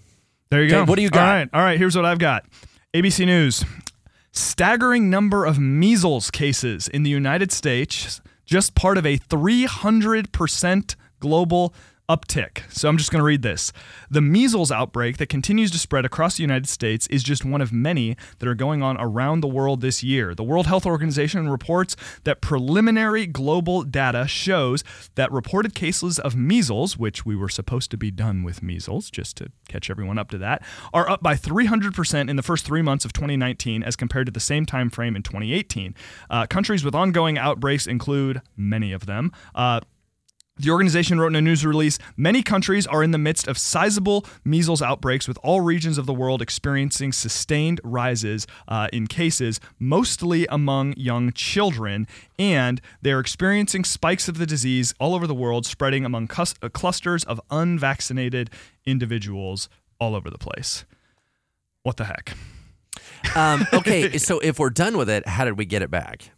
There 0.52 0.64
you 0.64 0.70
go. 0.70 0.86
what 0.86 0.96
do 0.96 1.02
you 1.04 1.10
got? 1.10 1.28
All 1.28 1.34
right. 1.34 1.50
All 1.54 1.62
right. 1.62 1.78
Here's 1.78 1.96
what 1.96 2.06
I've 2.06 2.18
got. 2.20 2.46
ABC 2.96 3.26
News. 3.26 3.64
Staggering 4.32 5.10
number 5.10 5.46
of 5.46 5.60
measles 5.60 6.32
cases 6.32 6.88
in 6.88 7.04
the 7.04 7.10
United 7.12 7.52
States, 7.52 8.20
just 8.46 8.74
part 8.76 8.98
of 8.98 9.06
a 9.06 9.18
300% 9.18 10.96
global 11.20 11.74
uptick. 12.10 12.64
So 12.72 12.90
I'm 12.90 12.98
just 12.98 13.12
going 13.12 13.20
to 13.20 13.26
read 13.26 13.44
this. 13.44 13.72
The 14.10 14.20
measles 14.20 14.72
outbreak 14.72 15.18
that 15.18 15.28
continues 15.28 15.70
to 15.72 15.78
spread 15.78 16.06
across 16.06 16.38
the 16.38 16.42
United 16.42 16.68
States 16.68 17.06
is 17.08 17.22
just 17.22 17.46
one 17.46 17.62
of 17.62 17.72
many 17.72 18.18
that 18.40 18.48
are 18.48 18.56
going 18.56 18.82
on 18.82 18.98
around 19.00 19.42
the 19.42 19.48
world 19.48 19.82
this 19.82 20.04
year. 20.04 20.34
The 20.34 20.44
World 20.44 20.66
Health 20.66 20.86
Organization 20.86 21.48
reports 21.48 21.96
that 22.24 22.42
preliminary 22.42 23.28
global 23.28 23.84
data 23.84 24.28
shows 24.28 24.84
that 25.16 25.32
reported 25.32 25.76
cases 25.76 26.18
of 26.18 26.36
measles, 26.36 26.98
which 26.98 27.26
we 27.26 27.36
were 27.36 27.50
supposed 27.50 27.92
to 27.92 27.98
be 27.98 28.10
done 28.10 28.42
with 28.44 28.64
measles, 28.64 29.12
just 29.12 29.38
to 29.38 29.52
catch 29.68 29.90
everyone 29.92 30.18
up 30.18 30.32
to 30.32 30.40
that, 30.40 30.64
are 30.92 31.08
up 31.10 31.22
by 31.22 31.36
300% 31.36 32.30
in 32.30 32.36
the 32.36 32.44
first 32.44 32.66
three 32.66 32.82
months 32.82 33.06
of 33.06 33.14
2019 33.14 33.84
as 33.84 33.96
compared 33.96 34.26
to 34.26 34.32
the 34.32 34.40
same 34.40 34.66
time 34.66 34.90
frame 34.90 35.16
in 35.16 35.22
2018. 35.22 35.94
Uh, 36.30 36.48
countries 36.48 36.84
with 36.84 36.96
ongoing 36.96 37.38
outbreaks 37.38 37.86
include 37.86 38.42
many 38.58 38.92
of 38.92 39.06
them. 39.06 39.32
Uh, 39.54 39.82
the 40.60 40.70
organization 40.70 41.20
wrote 41.20 41.28
in 41.28 41.36
a 41.36 41.42
news 41.42 41.66
release 41.66 41.98
many 42.18 42.44
countries 42.44 42.86
are 42.86 43.02
in 43.02 43.12
the 43.12 43.18
midst 43.18 43.48
of 43.48 43.58
sizable 43.58 44.26
measles 44.44 44.82
outbreaks, 44.82 45.28
with 45.28 45.38
all 45.42 45.62
regions 45.62 45.98
of 45.98 46.06
the 46.06 46.14
world 46.14 46.42
experiencing 46.42 47.14
sustained 47.14 47.80
rises 47.84 48.46
uh, 48.68 48.90
in 48.92 49.08
cases, 49.08 49.60
mostly 49.80 50.46
among 50.48 50.94
young 50.98 51.32
children. 51.32 52.08
And 52.38 52.82
they're 53.02 53.20
experiencing 53.20 53.86
spikes 53.86 54.28
of 54.28 54.38
the 54.38 54.46
disease 54.46 54.94
all 55.00 55.16
over 55.16 55.26
the 55.26 55.34
world, 55.34 55.66
spreading 55.66 56.04
among 56.04 56.28
cus- 56.28 56.56
uh, 56.62 56.68
clusters 56.70 57.24
of 57.24 57.40
unvaccinated 57.50 58.50
individuals 58.86 59.70
all 60.00 60.14
over 60.14 60.30
the 60.30 60.38
place. 60.38 60.86
What 61.84 61.98
the 61.98 62.06
heck? 62.06 62.36
um, 63.36 63.66
okay 63.74 64.18
so 64.18 64.40
if 64.40 64.60
we're 64.60 64.70
done 64.70 64.98
with 64.98 65.10
it 65.10 65.28
how 65.28 65.46
did 65.46 65.58
we 65.58 65.66
get 65.66 65.82
it 65.82 65.92
back 65.92 66.32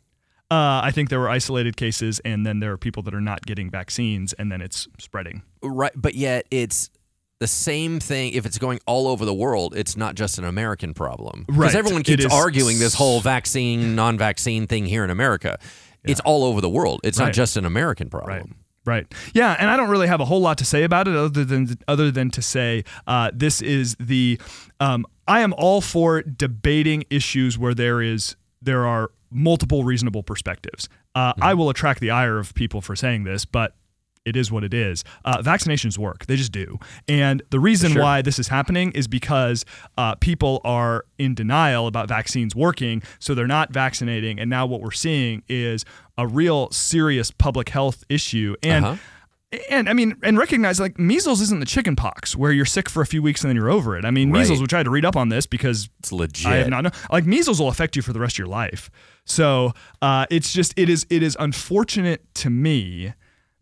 Uh, 0.52 0.82
I 0.84 0.92
think 0.92 1.10
there 1.10 1.20
were 1.20 1.30
isolated 1.30 1.78
cases, 1.78 2.20
and 2.26 2.46
then 2.46 2.60
there 2.60 2.72
are 2.74 2.78
people 2.78 3.02
that 3.04 3.14
are 3.16 3.22
not 3.22 3.46
getting 3.46 3.72
vaccines, 3.72 4.34
and 4.34 4.52
then 4.52 4.62
it's 4.62 4.88
spreading. 5.00 5.42
right 5.64 5.94
but 5.96 6.14
yet 6.16 6.46
it's 6.52 6.90
the 7.40 7.48
same 7.48 8.00
thing 8.00 8.34
if 8.34 8.46
it's 8.46 8.58
going 8.60 8.80
all 8.86 9.08
over 9.08 9.26
the 9.26 9.34
world 9.34 9.74
it's 9.76 9.98
not 9.98 10.14
just 10.14 10.38
an 10.38 10.44
american 10.44 10.94
problem 10.94 11.46
Right, 11.48 11.58
because 11.58 11.76
everyone 11.76 12.04
keeps 12.04 12.26
arguing 12.32 12.78
this 12.78 12.94
whole 12.94 13.20
vaccine 13.22 13.96
non-vaccine 13.96 14.68
thing 14.68 14.86
here 14.86 15.04
in 15.04 15.10
america 15.10 15.58
it's 16.04 16.20
all 16.20 16.44
over 16.44 16.62
the 16.62 16.70
world 16.70 17.00
it's 17.04 17.18
not 17.18 17.34
just 17.34 17.58
an 17.58 17.66
american 17.66 18.10
problem 18.10 18.56
Right. 18.84 19.06
Yeah, 19.36 19.56
and 19.60 19.70
I 19.70 19.78
don't 19.78 19.90
really 19.90 20.08
have 20.08 20.22
a 20.22 20.26
whole 20.26 20.42
lot 20.42 20.58
to 20.58 20.66
say 20.66 20.82
about 20.84 21.08
it 21.08 21.16
other 21.16 21.46
than 21.46 21.78
other 21.88 22.10
than 22.10 22.32
to 22.32 22.42
say 22.42 22.84
uh, 23.06 23.30
this 23.32 23.62
is 23.62 23.96
the. 24.00 24.42
Um, 24.80 25.06
I 25.28 25.42
am 25.42 25.54
all 25.56 25.82
for 25.82 26.24
debating 26.24 27.04
issues 27.12 27.60
where 27.60 27.76
there 27.76 28.02
is 28.02 28.36
there 28.60 28.88
are 28.88 29.12
multiple 29.32 29.84
reasonable 29.84 30.24
perspectives. 30.24 30.90
Uh, 31.16 31.34
I 31.42 31.54
will 31.54 31.70
attract 31.70 32.00
the 32.00 32.12
ire 32.12 32.38
of 32.40 32.54
people 32.54 32.82
for 32.82 32.96
saying 32.96 33.24
this, 33.24 33.46
but 33.46 33.76
it 34.24 34.36
is 34.36 34.52
what 34.52 34.64
it 34.64 34.74
is. 34.74 35.04
Uh, 35.26 35.42
vaccinations 35.42 35.98
work; 35.98 36.28
they 36.28 36.36
just 36.36 36.52
do. 36.52 36.78
And 37.08 37.42
the 37.50 37.60
reason 37.60 37.94
Sure. 37.94 38.04
why 38.04 38.22
this 38.22 38.38
is 38.38 38.50
happening 38.50 38.92
is 38.92 39.08
because 39.08 39.66
uh, 39.98 40.14
people 40.16 40.62
are 40.64 41.06
in 41.18 41.34
denial 41.34 41.88
about 41.88 42.08
vaccines 42.08 42.56
working, 42.56 43.02
so 43.20 43.34
they're 43.34 43.48
not 43.48 43.74
vaccinating. 43.74 44.40
And 44.40 44.48
now 44.50 44.68
what 44.68 44.82
we're 44.82 44.92
seeing 44.92 45.42
is 45.50 45.86
a 46.20 46.28
real 46.28 46.70
serious 46.70 47.32
public 47.32 47.70
health 47.70 48.04
issue. 48.10 48.56
And 48.62 48.86
Uh-huh. 48.86 48.98
and 49.72 49.90
I 49.90 49.94
mean, 49.94 50.16
and 50.22 50.38
recognize 50.38 50.80
like 50.80 51.00
measles 51.00 51.42
isn't 51.42 51.60
the 51.60 51.66
chicken 51.66 51.96
pox 51.96 52.36
where 52.36 52.52
you're 52.52 52.64
sick 52.64 52.90
for 52.90 53.02
a 53.02 53.08
few 53.08 53.24
weeks 53.24 53.44
and 53.44 53.50
then 53.50 53.56
you're 53.56 53.72
over 53.72 53.98
it. 53.98 54.06
I 54.06 54.12
mean, 54.12 54.32
Right. 54.32 54.42
measles. 54.42 54.62
We 54.62 54.68
tried 54.68 54.84
to 54.84 54.92
read 54.92 55.04
up 55.04 55.16
on 55.18 55.30
this 55.30 55.46
because 55.48 55.90
It's 56.00 56.12
legit. 56.12 56.46
I 56.46 56.58
have 56.58 56.70
not 56.70 56.84
known. 56.84 56.92
Like 57.12 57.26
measles 57.26 57.60
will 57.60 57.70
affect 57.70 57.96
you 57.96 58.02
for 58.04 58.14
the 58.14 58.20
rest 58.20 58.36
of 58.36 58.40
your 58.40 58.48
life. 58.48 58.92
So 59.26 59.74
uh, 60.02 60.26
it's 60.30 60.52
just 60.52 60.74
it 60.78 60.90
is 60.90 61.06
it 61.10 61.24
is 61.24 61.38
unfortunate 61.40 62.22
to 62.36 62.50
me 62.50 63.14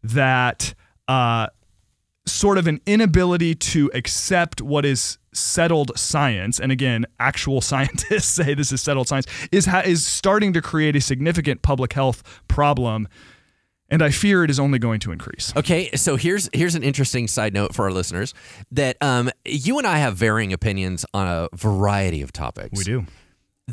that 0.03 0.73
uh, 1.07 1.47
sort 2.25 2.57
of 2.57 2.67
an 2.67 2.79
inability 2.85 3.55
to 3.55 3.91
accept 3.93 4.61
what 4.61 4.85
is 4.85 5.17
settled 5.33 5.91
science, 5.97 6.59
and 6.59 6.71
again, 6.71 7.05
actual 7.19 7.61
scientists 7.71 8.27
say 8.27 8.53
this 8.53 8.71
is 8.71 8.81
settled 8.81 9.07
science, 9.07 9.27
is 9.51 9.65
ha- 9.65 9.83
is 9.85 10.05
starting 10.05 10.53
to 10.53 10.61
create 10.61 10.95
a 10.95 11.01
significant 11.01 11.61
public 11.61 11.93
health 11.93 12.23
problem, 12.47 13.07
and 13.89 14.01
I 14.01 14.11
fear 14.11 14.43
it 14.43 14.49
is 14.49 14.59
only 14.59 14.79
going 14.79 14.99
to 15.01 15.11
increase. 15.11 15.53
Okay, 15.55 15.89
so 15.95 16.15
here's 16.15 16.49
here's 16.53 16.75
an 16.75 16.83
interesting 16.83 17.27
side 17.27 17.53
note 17.53 17.73
for 17.73 17.85
our 17.85 17.91
listeners 17.91 18.33
that 18.71 18.97
um, 19.01 19.29
you 19.45 19.77
and 19.77 19.87
I 19.87 19.97
have 19.97 20.15
varying 20.15 20.53
opinions 20.53 21.05
on 21.13 21.27
a 21.27 21.49
variety 21.55 22.21
of 22.21 22.31
topics. 22.31 22.77
We 22.77 22.83
do. 22.83 23.05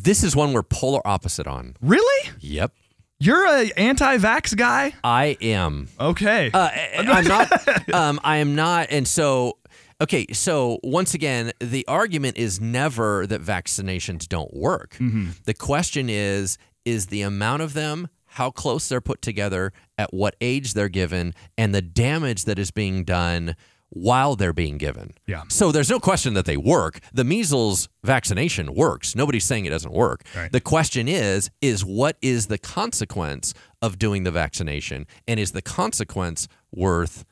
This 0.03 0.23
is 0.23 0.37
one 0.37 0.53
we're 0.53 0.63
polar 0.63 1.01
opposite 1.07 1.47
on. 1.47 1.75
Really? 1.81 2.31
Yep, 2.41 2.73
You're 3.19 3.47
a 3.47 3.71
anti-vax 3.77 4.57
guy? 4.57 4.93
I 5.03 5.37
am. 5.41 5.89
Okay. 5.99 6.51
Uh, 6.53 6.69
I'm 6.99 7.25
not. 7.25 7.53
Um, 7.95 8.21
I 8.25 8.39
am 8.39 8.55
not. 8.55 8.89
And 8.91 9.07
so, 9.09 9.59
okay. 10.03 10.27
So 10.33 10.81
once 10.83 11.15
again, 11.15 11.53
the 11.61 11.87
argument 11.89 12.37
is 12.37 12.61
never 12.61 13.27
that 13.29 13.41
vaccinations 13.41 14.29
don't 14.29 14.53
work. 14.55 14.97
The 15.45 15.55
question 15.55 16.11
is: 16.11 16.59
is 16.85 17.07
the 17.07 17.23
amount 17.23 17.63
of 17.63 17.73
them, 17.75 18.09
how 18.27 18.51
close 18.51 18.89
they're 18.89 19.01
put 19.01 19.23
together, 19.23 19.73
at 19.97 20.13
what 20.13 20.37
age 20.41 20.75
they're 20.75 20.89
given, 20.91 21.33
and 21.57 21.75
the 21.75 21.81
damage 21.83 22.45
that 22.45 22.59
is 22.59 22.71
being 22.71 23.05
done 23.05 23.57
while 23.91 24.37
they're 24.37 24.53
being 24.53 24.79
given. 24.79 25.15
Yeah. 25.27 25.43
So 25.49 25.73
there's 25.73 25.91
no 25.91 26.01
question 26.01 26.35
that 26.35 26.45
they 26.45 26.57
work. 26.57 27.01
The 27.13 27.25
measles 27.25 27.89
vaccination 28.03 28.75
works. 28.75 29.15
Nobody's 29.15 29.45
saying 29.45 29.65
it 29.65 29.71
doesn't 29.71 29.93
work. 29.93 30.23
Right. 30.37 30.51
The 30.51 30.61
question 30.61 31.09
is 31.09 31.51
is 31.61 31.85
what 31.85 32.17
is 32.21 32.47
the 32.47 32.59
consequence 32.59 33.55
of 33.81 33.99
doing 33.99 34.25
the 34.25 34.31
vaccination 34.31 35.07
and 35.29 35.39
is 35.39 35.53
the 35.53 35.63
consequence 35.63 36.49
worth 36.73 37.25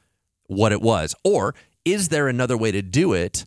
what 0.47 0.73
it 0.73 0.81
was 0.81 1.15
or 1.25 1.55
is 1.85 2.09
there 2.09 2.29
another 2.29 2.57
way 2.57 2.71
to 2.71 2.83
do 2.83 3.13
it 3.13 3.45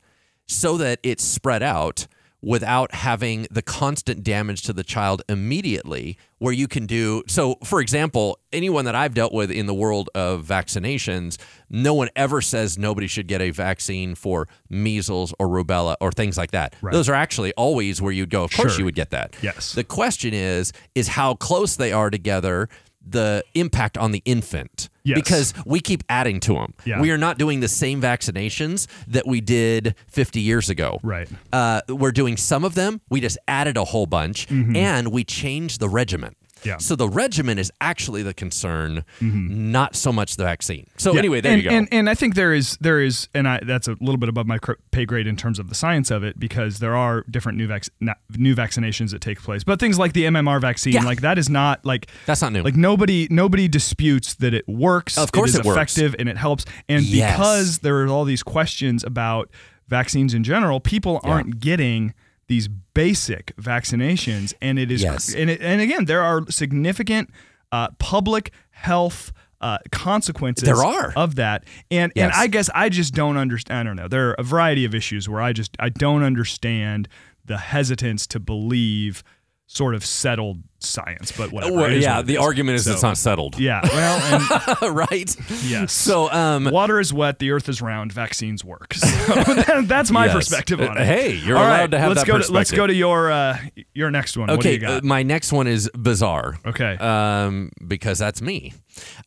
so 0.48 0.78
that 0.78 1.00
it's 1.04 1.24
spread 1.24 1.64
out 1.64 2.08
without 2.42 2.94
having 2.94 3.48
the 3.50 3.62
constant 3.64 4.24
damage 4.24 4.62
to 4.62 4.72
the 4.74 4.84
child 4.84 5.24
immediately 5.28 6.18
where 6.38 6.54
you 6.54 6.68
can 6.68 6.86
do 6.86 7.24
so 7.28 7.56
for 7.64 7.82
example 7.82 8.38
anyone 8.54 8.86
that 8.86 8.94
I've 8.94 9.16
dealt 9.16 9.34
with 9.34 9.50
in 9.50 9.66
the 9.66 9.74
world 9.74 10.10
of 10.14 10.46
vaccinations 10.46 11.38
no 11.70 11.96
one 11.96 12.10
ever 12.16 12.40
says 12.42 12.78
nobody 12.78 13.08
should 13.08 13.28
get 13.28 13.42
a 13.42 13.50
vaccine 13.50 14.14
for 14.14 14.48
measles 14.70 15.34
or 15.40 15.48
rubella 15.48 15.96
or 16.00 16.12
things 16.12 16.38
like 16.38 16.52
that 16.52 16.76
Right. 16.82 16.94
those 16.94 17.10
are 17.10 17.16
actually 17.16 17.54
always 17.54 18.02
where 18.04 18.12
you'd 18.12 18.30
go 18.30 18.44
of 18.44 18.52
course 18.52 18.74
Sure. 18.74 18.80
you 18.82 18.86
would 18.86 18.96
get 18.96 19.10
that 19.10 19.36
Yes. 19.42 19.72
the 19.74 19.84
question 19.84 20.34
is 20.36 20.74
is 20.94 21.08
how 21.08 21.34
close 21.34 21.76
they 21.76 21.92
are 21.92 22.12
together 22.12 22.70
the 23.12 23.44
impact 23.54 23.98
on 23.98 24.12
the 24.12 24.22
infant 24.26 24.90
Yes. 25.04 25.16
because 25.16 25.54
we 25.66 25.80
keep 25.80 26.04
adding 26.10 26.40
to 26.42 26.54
them 26.56 26.74
Yeah. 26.86 27.00
we 27.00 27.12
are 27.12 27.18
not 27.18 27.38
doing 27.38 27.62
the 27.62 27.70
same 27.70 28.02
vaccinations 28.02 28.88
that 29.08 29.26
we 29.26 29.40
did 29.40 29.96
50 30.08 30.42
years 30.42 30.70
ago 30.70 31.00
Right. 31.02 31.30
uh, 31.54 31.82
we're 31.88 32.12
doing 32.12 32.36
some 32.38 32.66
of 32.66 32.76
them 32.76 33.00
we 33.10 33.22
just 33.22 33.38
added 33.48 33.78
a 33.78 33.86
whole 33.86 34.06
bunch 34.06 34.48
and 34.52 35.08
we 35.10 35.24
changed 35.24 35.80
the 35.80 35.88
regimen 35.90 36.36
Mm-hmm. 36.36 36.47
Yeah. 36.64 36.78
so 36.78 36.96
the 36.96 37.08
regimen 37.08 37.58
is 37.60 37.72
actually 37.82 38.24
the 38.24 38.34
concern 38.34 39.04
mm-hmm. 39.20 39.72
not 39.72 39.96
so 39.96 40.12
much 40.12 40.36
the 40.38 40.44
vaccine 40.44 40.88
so 40.98 41.14
Yeah, 41.14 41.20
anyway 41.20 41.42
there 41.42 41.54
and, 41.54 41.64
you 41.64 41.70
go 41.70 41.76
And, 41.76 41.88
and 41.92 42.10
I 42.10 42.14
think 42.14 42.36
there 42.36 42.54
is 42.54 42.78
there 42.82 43.02
is, 43.02 43.28
and 43.34 43.48
I, 43.48 43.60
that's 43.64 43.88
a 43.88 43.96
little 44.00 44.18
bit 44.18 44.30
above 44.30 44.48
my 44.48 44.60
pay 44.92 45.06
grade 45.06 45.28
in 45.28 45.36
terms 45.36 45.60
of 45.60 45.70
the 45.70 45.76
science 45.76 46.12
of 46.12 46.24
it 46.24 46.40
because 46.40 46.80
there 46.80 46.96
are 46.96 47.24
different 47.30 47.58
new 47.58 47.68
vac- 47.68 47.90
new 48.38 48.56
vaccinations 48.56 49.12
that 49.12 49.22
take 49.22 49.42
place. 49.42 49.64
But 49.64 49.80
things 49.80 49.98
like 50.00 50.14
the 50.14 50.24
MMR 50.26 50.60
vaccine, 50.62 50.94
Yeah. 50.94 51.04
like 51.04 51.22
that 51.22 51.38
is 51.38 51.50
not 51.50 51.86
like 51.86 52.08
That's 52.26 52.42
not 52.42 52.54
new. 52.54 52.64
Like 52.64 52.76
nobody 52.76 53.28
nobody 53.30 53.68
disputes 53.68 54.36
that 54.36 54.54
it 54.54 54.68
works. 54.68 55.18
Of 55.18 55.32
course 55.32 55.52
it 55.52 55.54
is 55.54 55.60
it 55.60 55.66
works. 55.66 55.78
effective 55.98 56.16
and 56.20 56.28
it 56.30 56.38
helps. 56.38 56.66
And 56.90 57.04
Yes. 57.04 57.36
because 57.38 57.80
there 57.80 58.02
are 58.04 58.08
all 58.08 58.26
these 58.26 58.44
questions 58.44 59.04
about 59.04 59.50
vaccines 59.88 60.34
in 60.34 60.44
general, 60.44 60.80
people 60.80 61.20
aren't 61.24 61.60
getting 61.60 62.14
these 62.48 62.68
basic 62.68 63.56
vaccinations, 63.58 64.54
and 64.62 64.80
it 64.80 64.92
is 64.92 65.04
Yes. 65.04 65.34
and 65.34 65.50
it, 65.50 65.62
and 65.62 65.82
again 65.82 66.06
there 66.06 66.22
are 66.24 66.50
significant 66.50 67.30
uh, 67.72 67.90
public 68.00 68.52
health. 68.72 69.32
Uh, 69.60 69.80
consequences 69.92 70.68
There 70.68 70.86
are. 70.86 71.12
of 71.16 71.34
that 71.38 71.64
and 71.90 72.12
and 72.16 72.32
I 72.32 72.46
guess 72.46 72.70
I 72.76 72.90
just 72.90 73.16
don't 73.16 73.38
understand 73.38 73.80
I 73.80 73.84
don't 73.90 73.96
know 73.96 74.08
there 74.08 74.30
are 74.30 74.34
a 74.38 74.44
variety 74.44 74.86
of 74.86 74.94
issues 74.94 75.28
where 75.28 75.42
I 75.42 75.52
just 75.52 75.76
I 75.80 75.90
don't 75.90 76.22
understand 76.22 77.08
the 77.44 77.58
hesitance 77.58 78.28
to 78.28 78.40
believe 78.40 79.24
sort 79.66 79.96
of 79.96 80.06
settled 80.06 80.62
science 80.80 81.32
but 81.32 81.52
whatever. 81.52 81.76
Well, 81.76 81.92
yeah 81.92 82.18
what 82.18 82.28
the 82.28 82.38
argument 82.38 82.76
is 82.76 82.86
So- 82.86 82.92
it's 82.94 83.02
not 83.04 83.18
settled. 83.18 83.60
Yeah 83.60 83.82
well 83.84 84.82
and 84.82 84.96
right? 84.96 85.36
Yes. 85.66 85.92
So 85.92 86.32
um 86.32 86.66
water 86.66 87.00
is 87.00 87.12
wet 87.14 87.40
the 87.40 87.52
earth 87.52 87.68
is 87.70 87.82
round 87.82 88.14
vaccines 88.14 88.64
work. 88.64 88.94
So 88.98 89.04
that- 89.44 89.86
that's 89.88 90.12
my 90.12 90.26
Yes. 90.26 90.36
perspective 90.36 90.80
on 90.82 90.98
it. 90.98 91.06
Hey, 91.06 91.34
you're 91.34 91.58
All 91.58 91.64
allowed 91.64 91.80
right, 91.80 91.92
to 91.92 92.00
have 92.00 92.10
let's 92.10 92.22
that 92.22 92.28
go 92.28 92.38
to, 92.40 92.52
let's 92.52 92.72
go 92.72 92.86
to 92.88 92.94
your 92.94 93.32
uh 93.32 93.58
your 93.94 94.12
next 94.12 94.38
one. 94.38 94.48
What 94.48 94.62
do 94.62 94.68
Okay, 94.68 94.74
you 94.74 94.80
got? 94.80 95.04
uh, 95.04 95.06
my 95.06 95.24
next 95.24 95.52
one 95.52 95.68
is 95.68 95.90
bizarre. 95.98 96.58
okay. 96.66 96.96
Um, 96.98 97.72
because 97.88 98.18
that's 98.20 98.42
me. 98.42 98.74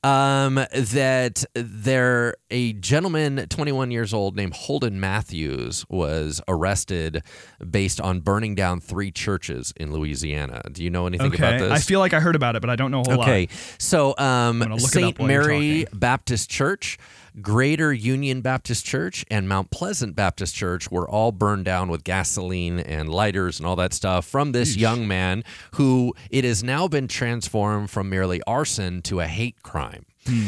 Um, 0.04 0.54
that 0.54 1.44
there 1.54 2.36
a 2.50 2.72
gentleman, 2.74 3.46
21 3.48 3.90
years 3.90 4.14
old, 4.14 4.36
named 4.36 4.54
Holden 4.54 5.00
Matthews, 5.00 5.84
was 5.88 6.40
arrested 6.48 7.22
based 7.68 8.00
on 8.00 8.20
burning 8.20 8.54
down 8.54 8.80
three 8.80 9.10
churches 9.10 9.74
in 9.76 9.92
Louisiana. 9.92 10.62
Do 10.70 10.84
you 10.84 10.90
know 10.90 11.06
anything 11.06 11.32
okay 11.34 11.56
about 11.56 11.58
this? 11.60 11.72
I 11.72 11.78
feel 11.78 11.98
like 12.00 12.14
I 12.14 12.20
heard 12.20 12.36
about 12.36 12.56
it 12.56 12.60
but 12.60 12.70
I 12.70 12.76
don't 12.76 12.90
know 12.90 13.00
a 13.00 13.04
whole 13.04 13.20
Okay, 13.20 13.20
lot 13.20 13.28
Okay, 13.28 13.48
so 13.78 14.14
um, 14.18 14.60
gonna 14.60 14.76
look 14.76 14.90
St. 14.90 15.06
up 15.06 15.18
while 15.18 15.30
you're 15.30 15.42
Mary. 15.46 15.86
Baptist 15.92 16.50
Church, 16.50 16.98
Greater 17.40 17.92
Union 17.92 18.40
Baptist 18.40 18.84
Church, 18.84 19.24
and 19.30 19.48
Mount 19.48 19.70
Pleasant 19.70 20.16
Baptist 20.16 20.54
Church 20.54 20.90
were 20.90 21.08
all 21.08 21.32
burned 21.32 21.64
down 21.64 21.88
with 21.88 22.04
gasoline 22.04 22.78
and 22.78 23.08
lighters 23.08 23.58
and 23.58 23.66
all 23.66 23.76
that 23.76 23.92
stuff 23.92 24.24
from 24.24 24.52
this 24.52 24.76
young 24.76 25.06
man 25.06 25.44
who 25.74 26.14
it 26.30 26.44
has 26.44 26.62
now 26.62 26.88
been 26.88 27.08
transformed 27.08 27.90
from 27.90 28.08
merely 28.08 28.40
arson 28.46 29.02
to 29.02 29.20
a 29.20 29.26
hate 29.26 29.62
crime. 29.62 30.04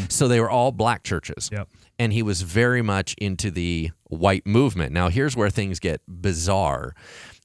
So 0.08 0.28
they 0.28 0.38
were 0.40 0.50
all 0.50 0.70
black 0.70 1.02
churches. 1.02 1.48
Hmm. 1.48 1.56
Yep. 1.56 1.68
And 1.98 2.12
he 2.12 2.22
was 2.22 2.42
very 2.42 2.82
much 2.82 3.14
into 3.18 3.50
the 3.50 3.90
white 4.08 4.46
movement. 4.46 4.92
Now, 4.92 5.08
here's 5.08 5.36
where 5.36 5.50
things 5.50 5.78
get 5.78 6.00
bizarre 6.08 6.94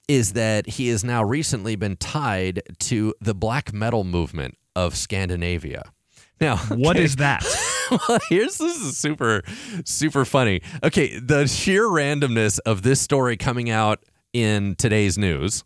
is 0.07 0.33
that 0.33 0.67
he 0.67 0.87
has 0.87 1.03
now 1.03 1.23
recently 1.23 1.75
been 1.75 1.95
tied 1.97 2.61
to 2.79 3.13
the 3.19 3.33
black 3.33 3.73
metal 3.73 4.03
movement 4.03 4.57
of 4.75 4.95
Scandinavia. 4.95 5.91
Now, 6.39 6.57
What 6.69 6.95
okay, 6.97 7.05
is 7.05 7.15
that 7.17 7.45
well, 8.09 8.19
here's 8.29 8.57
this 8.57 8.75
is 8.77 8.97
super 8.97 9.43
super 9.85 10.25
funny. 10.25 10.61
Okay, 10.83 11.17
the 11.19 11.47
sheer 11.47 11.83
randomness 11.85 12.59
of 12.65 12.81
this 12.81 12.99
story 13.01 13.37
coming 13.37 13.69
out 13.69 14.03
in 14.33 14.75
today's 14.75 15.17
news, 15.17 15.63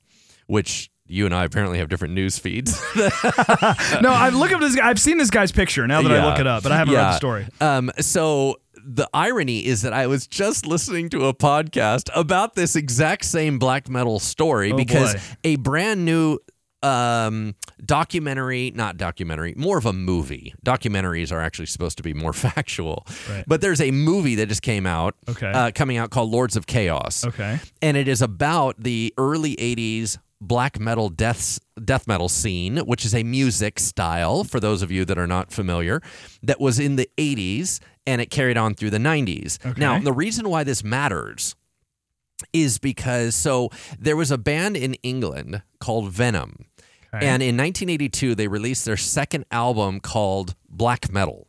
which 0.48 0.90
you 1.08 1.26
and 1.26 1.36
I 1.36 1.44
apparently 1.44 1.80
have 1.80 1.90
different 1.90 2.14
news 2.14 2.38
feeds. 2.40 2.82
no 2.96 4.12
I've 4.12 4.34
looked 4.36 4.54
up 4.54 4.62
this 4.62 4.76
guy 4.76 4.88
I've 4.88 5.00
seen 5.00 5.18
this 5.18 5.30
guy's 5.30 5.52
picture 5.52 5.86
now 5.88 6.02
that 6.02 6.12
I 6.12 6.26
look 6.26 6.40
it 6.40 6.48
up 6.48 6.64
but 6.64 6.72
I 6.72 6.78
haven't 6.78 6.94
read 6.94 7.04
the 7.04 7.18
story 7.18 7.48
Um, 7.60 7.92
so 8.00 8.56
the 8.84 9.08
irony 9.14 9.66
is 9.66 9.82
that 9.84 9.94
I 9.94 10.08
was 10.08 10.26
just 10.26 10.66
listening 10.66 11.10
to 11.10 11.26
a 11.26 11.34
podcast 11.34 12.10
about 12.16 12.56
this 12.56 12.76
exact 12.76 13.26
same 13.26 13.60
black 13.60 13.90
metal 13.90 14.20
story 14.20 14.72
Oh, 14.72 14.78
because 14.78 15.14
boy. 15.16 15.20
a 15.44 15.56
brand 15.58 16.06
new 16.06 16.40
um 16.84 17.54
documentary 17.86 18.72
not 18.74 18.98
documentary 18.98 19.54
more 19.56 19.78
of 19.78 19.86
a 19.86 19.94
movie 19.94 20.54
documentaries 20.66 21.32
are 21.32 21.40
actually 21.40 21.66
supposed 21.68 21.96
to 21.98 22.04
be 22.04 22.14
more 22.14 22.34
factual 22.48 23.06
Right. 23.30 23.44
but 23.48 23.62
there's 23.62 23.82
a 23.82 23.92
movie 23.92 24.36
that 24.36 24.48
just 24.50 24.62
came 24.64 24.86
out 24.88 25.16
Okay. 25.30 25.52
uh, 25.52 25.72
coming 25.76 25.98
out 25.98 26.10
called 26.10 26.32
lords 26.32 26.56
of 26.56 26.66
chaos 26.66 27.24
okay 27.26 27.60
and 27.82 27.98
it 27.98 28.08
is 28.08 28.22
about 28.22 28.76
the 28.82 29.14
early 29.18 29.56
80s 29.58 30.18
black 30.40 30.80
metal 30.80 31.10
death 31.10 31.60
death 31.86 32.08
metal 32.08 32.28
scene 32.30 32.78
which 32.80 33.06
is 33.06 33.14
a 33.14 33.24
music 33.24 33.78
style 33.80 34.44
for 34.44 34.60
those 34.60 34.82
of 34.82 34.90
you 34.92 35.06
that 35.06 35.20
are 35.20 35.28
not 35.28 35.52
familiar 35.52 36.02
that 36.42 36.60
was 36.60 36.80
in 36.80 36.96
the 36.96 37.08
80s 37.18 37.80
and 38.08 38.20
it 38.22 38.32
carried 38.32 38.58
on 38.58 38.74
through 38.74 38.90
the 38.90 38.98
90s 38.98 39.64
Okay. 39.64 39.80
now 39.80 40.00
the 40.00 40.14
reason 40.14 40.50
why 40.50 40.64
this 40.64 40.84
matters 40.84 41.56
is 42.54 42.80
because 42.80 43.36
so 43.36 43.70
there 44.00 44.16
was 44.16 44.32
a 44.32 44.38
band 44.38 44.76
in 44.76 44.96
England 45.04 45.62
called 45.80 46.10
Venom. 46.12 46.66
And 47.14 47.44
in 47.44 47.58
1982 47.58 48.36
they 48.36 48.48
released 48.48 48.86
their 48.86 48.98
second 48.98 49.46
album 49.52 50.00
called 50.00 50.56
Black 50.70 51.12
Metal 51.12 51.48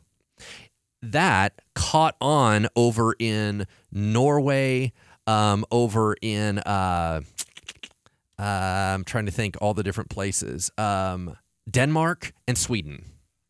that 1.03 1.61
caught 1.75 2.15
on 2.21 2.67
over 2.75 3.13
in 3.19 3.67
Norway, 3.91 4.93
um, 5.27 5.65
over 5.71 6.15
in 6.21 6.59
uh, 6.59 7.21
uh, 8.39 8.43
I'm 8.43 9.03
trying 9.03 9.25
to 9.25 9.31
think 9.31 9.57
all 9.61 9.73
the 9.73 9.83
different 9.83 10.09
places, 10.09 10.71
um, 10.77 11.37
Denmark 11.69 12.33
and 12.47 12.57
Sweden. 12.57 13.05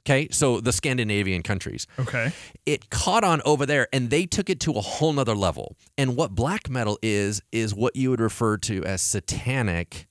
Okay, 0.06 0.28
so 0.32 0.60
the 0.60 0.74
Scandinavian 0.74 1.44
countries. 1.44 1.88
Okay. 1.98 2.34
It 2.66 2.90
caught 2.90 3.24
on 3.24 3.42
over 3.46 3.66
there 3.66 3.88
and 3.94 4.10
they 4.10 4.26
took 4.26 4.50
it 4.50 4.60
to 4.62 4.74
a 4.74 4.82
whole 4.82 5.14
nother 5.14 5.34
level. 5.34 5.78
And 5.98 6.18
what 6.18 6.36
black 6.36 6.70
metal 6.70 7.00
is, 7.02 7.42
is 7.54 7.74
what 7.74 7.96
you 7.96 8.10
would 8.10 8.20
refer 8.20 8.58
to 8.58 8.84
as 8.84 9.02
satanic 9.02 10.08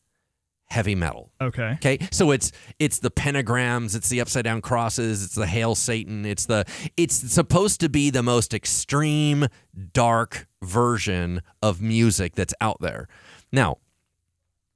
heavy 0.73 0.95
metal. 0.95 1.31
Okay. 1.41 1.73
Okay, 1.75 1.99
so 2.11 2.31
it's 2.31 2.51
it's 2.79 2.99
the 3.01 3.11
pentagrams, 3.11 3.95
it's 3.95 4.09
the 4.09 4.21
upside 4.23 4.45
down 4.45 4.63
crosses, 4.63 5.23
it's 5.23 5.35
the 5.35 5.47
hail 5.47 5.75
Satan, 5.75 6.25
it's 6.25 6.47
the 6.47 6.65
it's 6.97 7.15
supposed 7.15 7.79
to 7.81 7.89
be 7.91 8.09
the 8.11 8.23
most 8.23 8.55
extreme 8.55 9.47
dark 9.93 10.47
version 10.63 11.43
of 11.63 11.81
music 11.83 12.35
that's 12.35 12.55
out 12.61 12.79
there. 12.81 13.07
Now, 13.53 13.77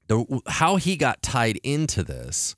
the 0.07 0.23
how 0.47 0.75
he 0.75 0.95
got 0.97 1.21
tied 1.23 1.57
into 1.63 2.03
this 2.03 2.55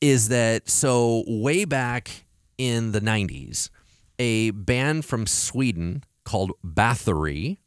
is 0.00 0.28
that 0.28 0.68
so 0.68 1.22
way 1.26 1.64
back 1.64 2.24
in 2.58 2.92
the 2.92 3.00
90s, 3.00 3.70
a 4.18 4.50
band 4.50 5.04
from 5.04 5.26
Sweden 5.26 6.02
called 6.24 6.52
Bathory, 6.64 7.58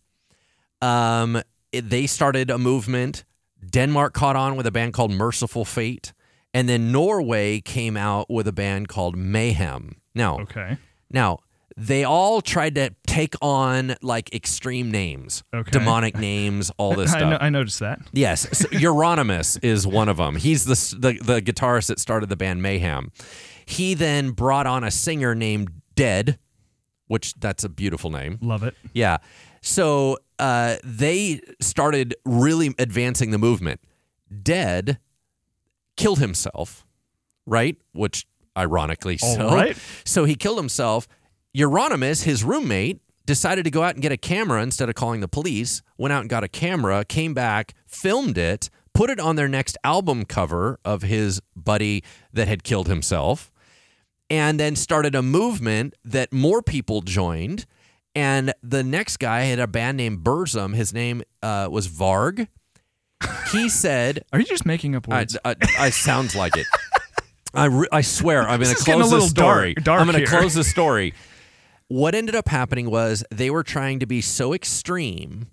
um, 0.81 1.41
it- 1.71 1.89
they 1.89 2.05
started 2.05 2.49
a 2.49 2.57
movement. 2.57 3.23
Denmark 3.67 4.13
caught 4.13 4.35
on 4.35 4.55
with 4.55 4.65
a 4.67 4.71
band 4.71 4.93
called 4.93 5.11
Mercyful 5.11 5.65
Fate. 5.65 6.13
And 6.53 6.67
then 6.67 6.91
Norway 6.91 7.59
came 7.61 7.95
out 7.95 8.29
with 8.29 8.47
a 8.47 8.51
band 8.51 8.87
called 8.87 9.15
Mayhem. 9.15 9.97
Now, 10.15 10.39
Okay. 10.39 10.77
now 11.11 11.39
they 11.77 12.03
all 12.03 12.41
tried 12.41 12.73
to 12.75 12.89
take 13.05 13.35
on 13.41 13.95
like 14.01 14.33
extreme 14.33 14.89
names, 14.89 15.43
Okay. 15.53 15.69
demonic 15.71 16.17
names, 16.17 16.71
all 16.77 16.95
this 16.95 17.13
I, 17.13 17.17
stuff. 17.19 17.29
no- 17.31 17.37
I 17.39 17.49
noticed 17.49 17.79
that. 17.81 17.99
Yes, 18.13 18.47
so 18.57 18.67
Euronymous 18.71 19.63
is 19.63 19.85
one 19.85 20.09
of 20.09 20.17
them. 20.17 20.35
He's 20.37 20.65
the, 20.65 20.97
the 20.99 21.23
the 21.23 21.41
guitarist 21.41 21.87
that 21.87 21.99
started 21.99 22.29
the 22.29 22.35
band 22.35 22.63
Mayhem. 22.63 23.11
He 23.65 23.93
then 23.93 24.31
brought 24.31 24.65
on 24.65 24.83
a 24.83 24.89
singer 24.91 25.35
named 25.35 25.69
Dead, 25.95 26.39
which 27.07 27.35
that's 27.35 27.63
a 27.63 27.69
beautiful 27.69 28.09
name. 28.09 28.39
Love 28.41 28.63
it. 28.63 28.73
Yeah. 28.93 29.17
So 29.61 30.17
uh, 30.37 30.77
they 30.83 31.41
started 31.59 32.15
really 32.25 32.73
advancing 32.79 33.31
the 33.31 33.37
movement. 33.37 33.81
Dead 34.43 34.99
killed 35.97 36.19
himself, 36.19 36.85
right? 37.45 37.75
Which 37.93 38.25
ironically 38.57 39.17
All 39.21 39.35
so. 39.35 39.47
right. 39.47 39.77
So 40.05 40.25
he 40.25 40.35
killed 40.35 40.57
himself. 40.57 41.07
Euronymous, 41.55 42.23
his 42.23 42.43
roommate, 42.43 43.01
decided 43.25 43.63
to 43.63 43.71
go 43.71 43.83
out 43.83 43.93
and 43.95 44.01
get 44.01 44.11
a 44.11 44.17
camera 44.17 44.61
instead 44.63 44.89
of 44.89 44.95
calling 44.95 45.19
the 45.21 45.27
police. 45.27 45.81
Went 45.97 46.13
out 46.13 46.21
and 46.21 46.29
got 46.29 46.43
a 46.43 46.47
camera, 46.47 47.05
came 47.05 47.33
back, 47.33 47.73
filmed 47.85 48.37
it, 48.37 48.69
put 48.93 49.09
it 49.09 49.19
on 49.19 49.35
their 49.35 49.47
next 49.47 49.77
album 49.83 50.25
cover 50.25 50.79
of 50.83 51.03
his 51.03 51.41
buddy 51.55 52.03
that 52.33 52.47
had 52.47 52.63
killed 52.63 52.87
himself, 52.87 53.51
and 54.29 54.59
then 54.59 54.75
started 54.75 55.15
a 55.15 55.21
movement 55.21 55.93
that 56.03 56.33
more 56.33 56.61
people 56.61 57.01
joined. 57.01 57.65
And 58.19 58.53
the 58.61 58.83
next 58.83 59.15
guy 59.17 59.43
had 59.43 59.59
a 59.59 59.67
band 59.67 59.95
named 59.95 60.25
Burzum. 60.25 60.75
His 60.75 60.93
name 60.93 61.23
uh, 61.41 61.69
was 61.71 61.87
Varg. 61.87 62.49
He 63.53 63.69
said, 63.69 64.25
Are 64.33 64.39
you 64.39 64.45
just 64.45 64.65
making 64.65 64.93
up 64.93 65.07
words? 65.07 65.37
I, 65.45 65.55
I 65.77 65.89
sounds 65.89 66.35
like 66.35 66.57
it. 66.57 66.67
I, 67.53 67.65
re- 67.65 67.87
I 67.93 68.01
swear 68.01 68.41
I'm 68.41 68.59
going 68.59 68.71
to 68.71 68.75
is 68.75 68.83
getting 68.83 69.01
a 69.01 69.05
close 69.05 69.23
the 69.23 69.29
story. 69.29 69.73
dark- 69.73 69.85
dark 69.85 70.01
I'm 70.01 70.07
going 70.11 70.19
to 70.19 70.29
close 70.29 70.53
the 70.53 70.65
story. 70.65 71.13
What 71.87 72.13
ended 72.13 72.35
up 72.35 72.49
happening 72.49 72.91
was 72.91 73.23
they 73.31 73.49
were 73.49 73.63
trying 73.63 73.99
to 73.99 74.05
be 74.05 74.19
so 74.19 74.53
extreme 74.53 75.47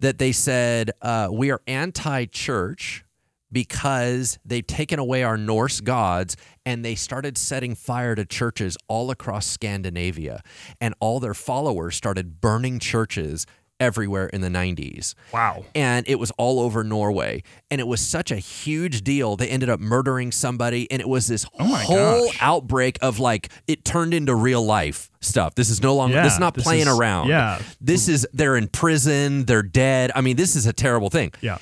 that 0.00 0.16
they 0.16 0.32
said 0.32 0.92
uh, 1.02 1.28
we 1.30 1.50
are 1.50 1.60
anti-church 1.66 3.04
because 3.56 4.38
they've 4.44 4.66
taken 4.66 4.98
away 4.98 5.22
our 5.22 5.38
Norse 5.38 5.80
gods 5.80 6.36
and 6.66 6.84
they 6.84 6.94
started 6.94 7.38
setting 7.38 7.74
fire 7.74 8.14
to 8.14 8.26
churches 8.26 8.76
all 8.86 9.10
across 9.10 9.46
Scandinavia 9.46 10.42
and 10.78 10.94
all 11.00 11.20
their 11.20 11.32
followers 11.32 11.96
started 11.96 12.38
burning 12.42 12.78
churches 12.78 13.46
everywhere 13.80 14.26
in 14.28 14.40
the 14.40 14.48
90s 14.48 15.14
wow. 15.34 15.62
and 15.74 16.06
it 16.08 16.18
was 16.18 16.30
all 16.38 16.60
over 16.60 16.82
Norway. 16.84 17.42
And 17.70 17.80
it 17.80 17.86
was 17.86 18.00
such 18.00 18.30
a 18.30 18.36
huge 18.36 19.02
deal. 19.02 19.36
They 19.36 19.48
ended 19.48 19.68
up 19.68 19.80
murdering 19.80 20.32
somebody, 20.32 20.90
and 20.90 21.00
it 21.02 21.08
was 21.08 21.26
this 21.26 21.44
Oh 21.58 21.64
whole 21.74 22.26
gosh. 22.26 22.38
outbreak 22.40 22.96
of 23.02 23.18
like 23.18 23.50
it 23.66 23.84
turned 23.84 24.14
into 24.14 24.34
real 24.34 24.64
life 24.64 25.10
stuff. 25.20 25.54
This 25.56 25.68
is 25.68 25.82
no 25.82 25.94
longer. 25.94 26.16
Yeah, 26.16 26.22
this 26.22 26.34
is 26.34 26.38
not 26.38 26.54
this 26.54 26.64
playing 26.64 26.82
is- 26.88 26.98
around. 26.98 27.28
yeah. 27.28 27.60
this 27.80 28.08
is 28.08 28.26
they're 28.32 28.56
in 28.56 28.68
prison. 28.68 29.44
They're 29.46 29.62
dead. 29.64 30.10
I 30.14 30.20
mean, 30.20 30.36
this 30.36 30.56
is 30.56 30.66
a 30.66 30.72
terrible 30.72 31.10
thing. 31.10 31.32
Yeah. 31.42 31.58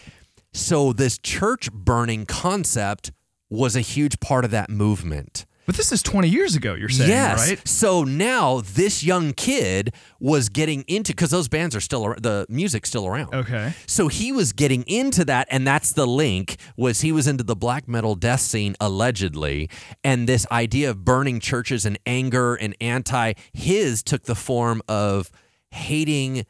So 0.54 0.92
this 0.92 1.18
church 1.18 1.70
burning 1.72 2.26
concept 2.26 3.12
was 3.50 3.76
a 3.76 3.80
huge 3.80 4.20
part 4.20 4.44
of 4.44 4.50
that 4.52 4.70
movement. 4.70 5.46
But 5.66 5.76
this 5.76 5.92
is 5.92 6.02
20 6.02 6.28
years 6.28 6.54
ago, 6.54 6.74
you're 6.74 6.90
saying, 6.90 7.08
yes. 7.08 7.48
right? 7.48 7.66
So 7.66 8.04
now 8.04 8.60
this 8.60 9.02
young 9.02 9.32
kid 9.32 9.94
was 10.20 10.50
getting 10.50 10.84
into 10.86 11.12
because 11.12 11.30
those 11.30 11.48
bands 11.48 11.74
are 11.74 11.80
still 11.80 12.14
the 12.20 12.46
music's 12.50 12.90
still 12.90 13.06
around. 13.06 13.34
Okay. 13.34 13.72
So 13.86 14.08
he 14.08 14.30
was 14.30 14.52
getting 14.52 14.82
into 14.82 15.24
that, 15.24 15.48
and 15.50 15.66
that's 15.66 15.92
the 15.92 16.06
link. 16.06 16.56
Was 16.76 17.00
he 17.00 17.12
was 17.12 17.26
into 17.26 17.44
the 17.44 17.56
black 17.56 17.88
metal 17.88 18.14
death 18.14 18.40
scene 18.40 18.76
allegedly, 18.78 19.70
and 20.02 20.28
this 20.28 20.46
idea 20.50 20.90
of 20.90 21.02
burning 21.02 21.40
churches 21.40 21.86
and 21.86 21.98
anger 22.04 22.54
and 22.54 22.76
anti 22.80 23.32
his 23.54 24.02
took 24.02 24.24
the 24.24 24.34
form 24.34 24.82
of 24.86 25.30
hating 25.70 26.44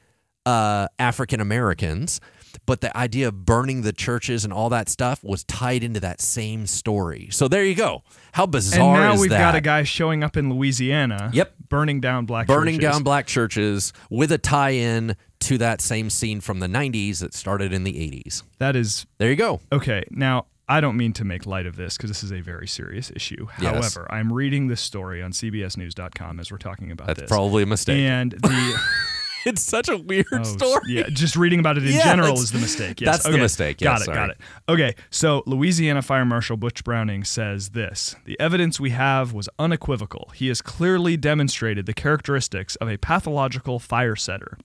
uh, 0.44 0.88
African 0.98 1.40
Americans. 1.40 2.20
But 2.66 2.80
the 2.80 2.96
idea 2.96 3.28
of 3.28 3.44
burning 3.44 3.82
the 3.82 3.92
churches 3.92 4.44
and 4.44 4.52
all 4.52 4.68
that 4.70 4.88
stuff 4.88 5.22
was 5.24 5.44
tied 5.44 5.82
into 5.82 6.00
that 6.00 6.20
same 6.20 6.66
story. 6.66 7.28
So 7.30 7.48
there 7.48 7.64
you 7.64 7.74
go. 7.74 8.02
How 8.32 8.44
And 8.44 8.52
bizarre 8.52 8.96
now 8.98 9.14
is 9.14 9.20
we've 9.20 9.30
that? 9.30 9.38
got 9.38 9.54
a 9.54 9.60
guy 9.60 9.82
showing 9.84 10.22
up 10.24 10.36
in 10.36 10.50
Louisiana. 10.52 11.30
Yep. 11.32 11.54
Burning 11.68 12.00
down 12.00 12.26
black 12.26 12.46
burning 12.46 12.76
churches. 12.76 12.92
down 12.92 13.02
black 13.02 13.26
churches 13.26 13.92
with 14.10 14.30
a 14.32 14.38
tie-in 14.38 15.16
to 15.40 15.58
that 15.58 15.80
same 15.80 16.08
scene 16.10 16.40
from 16.40 16.60
the 16.60 16.66
90s 16.68 17.18
that 17.20 17.34
started 17.34 17.72
in 17.72 17.84
the 17.84 17.92
80s. 17.92 18.42
That 18.58 18.76
is 18.76 19.06
There 19.18 19.28
you 19.30 19.36
go. 19.36 19.60
Okay, 19.72 20.04
now 20.10 20.46
I 20.68 20.80
don't 20.80 20.96
mean 20.96 21.12
to 21.14 21.24
make 21.24 21.44
light 21.46 21.66
of 21.66 21.76
this 21.76 21.96
because 21.96 22.08
this 22.10 22.22
is 22.24 22.32
a 22.32 22.40
very 22.40 22.66
serious 22.66 23.10
issue. 23.14 23.48
Yes. 23.60 23.72
However, 23.94 24.10
I'm 24.10 24.32
reading 24.32 24.68
this 24.68 24.80
story 24.80 25.22
on 25.22 25.32
CBSNews.com 25.32 26.40
as 26.40 26.50
we're 26.50 26.58
talking 26.58 26.90
about 26.90 27.08
That's 27.08 27.20
this. 27.22 27.28
probably 27.28 27.64
a 27.64 27.66
mistake. 27.66 27.98
and 27.98 28.32
the 28.32 28.80
it's 29.46 29.62
such 29.62 29.88
a 29.88 29.96
weird 29.96 30.26
oh, 30.32 30.42
story. 30.42 30.82
yeah, 30.88 31.08
just 31.08 31.36
reading 31.36 31.60
about 31.60 31.76
it 31.76 31.84
in 31.86 31.92
Yeah, 31.94 32.04
general 32.04 32.34
is 32.38 32.52
the 32.52 32.58
mistake. 32.58 33.00
Yes, 33.00 33.12
that's 33.16 33.24
the 33.24 33.30
okay. 33.32 33.40
mistake. 33.40 33.78
Got 33.78 33.92
Yes, 33.92 34.00
it. 34.02 34.04
sorry. 34.06 34.16
Got 34.16 34.30
it. 34.30 34.38
Okay, 34.68 34.94
so 35.10 35.42
Louisiana 35.46 36.02
Fire 36.02 36.24
Marshal 36.24 36.56
Butch 36.56 36.82
Browning 36.84 37.24
says 37.24 37.70
this: 37.70 38.16
the 38.24 38.38
evidence 38.40 38.78
we 38.80 38.90
have 38.90 39.32
was 39.32 39.48
unequivocal. 39.58 40.30
He 40.34 40.48
has 40.48 40.62
clearly 40.62 41.16
demonstrated 41.16 41.86
the 41.86 41.94
characteristics 41.94 42.76
of 42.76 42.88
a 42.88 42.96
pathological 42.96 43.78
fire 43.78 44.16
setter. 44.16 44.58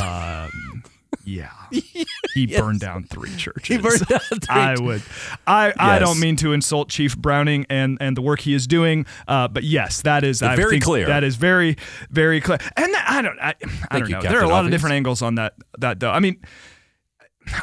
Um, 0.00 0.82
yeah, 1.24 1.50
he 2.34 2.46
burned 2.46 2.80
down 2.80 3.04
three 3.04 3.34
churches. 3.36 3.66
He 3.76 3.78
burned 3.78 4.06
down 4.06 4.20
three 4.28 4.38
I 4.48 4.76
would. 4.80 5.02
I, 5.46 5.72
I 5.78 5.98
don't 5.98 6.18
mean 6.20 6.36
to 6.36 6.52
insult 6.52 6.88
Chief 6.88 7.16
Browning 7.16 7.66
and, 7.70 7.98
and 8.00 8.16
the 8.16 8.22
work 8.22 8.40
he 8.40 8.54
is 8.54 8.66
doing, 8.66 9.06
uh, 9.28 9.48
but 9.48 9.64
yes, 9.64 10.02
that 10.02 10.24
is 10.24 10.42
I 10.42 10.56
Very 10.56 10.70
think 10.72 10.84
clear. 10.84 11.06
That 11.06 11.24
is 11.24 11.36
very 11.36 11.76
very 12.10 12.40
clear. 12.40 12.58
And 12.76 12.92
that, 12.94 13.04
I 13.08 13.22
don't 13.22 13.38
I, 13.40 13.54
I 13.90 13.98
don't 13.98 14.10
know. 14.10 14.20
There 14.22 14.40
are 14.40 14.44
a 14.44 14.48
lot 14.48 14.64
of 14.64 14.70
different 14.70 14.94
angles 14.94 15.22
on 15.22 15.36
that 15.36 15.54
that 15.78 16.00
though. 16.00 16.10
I 16.10 16.20
mean, 16.20 16.40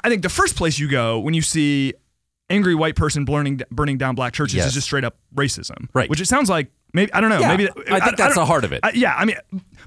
I 0.03 0.09
think 0.09 0.21
the 0.21 0.29
first 0.29 0.55
place 0.55 0.79
you 0.79 0.87
go 0.89 1.19
when 1.19 1.33
you 1.33 1.41
see 1.41 1.93
angry 2.49 2.75
white 2.75 2.95
person 2.95 3.25
burning 3.25 3.61
burning 3.71 3.97
down 3.97 4.15
black 4.15 4.33
churches 4.33 4.55
Yes. 4.55 4.67
is 4.67 4.73
just 4.73 4.85
straight 4.87 5.03
up 5.03 5.17
racism, 5.35 5.87
Right. 5.93 6.09
Which 6.09 6.21
it 6.21 6.27
sounds 6.27 6.49
like 6.49 6.71
maybe 6.93 7.11
I 7.13 7.21
don't 7.21 7.29
know. 7.29 7.39
Yeah, 7.39 7.55
maybe 7.55 7.69
I 7.89 7.99
think 7.99 8.17
that's 8.17 8.35
don't- 8.35 8.43
the 8.43 8.45
heart 8.45 8.63
of 8.63 8.71
it. 8.73 8.81
I- 8.83 8.91
yeah, 8.93 9.15
I 9.15 9.25
mean, 9.25 9.37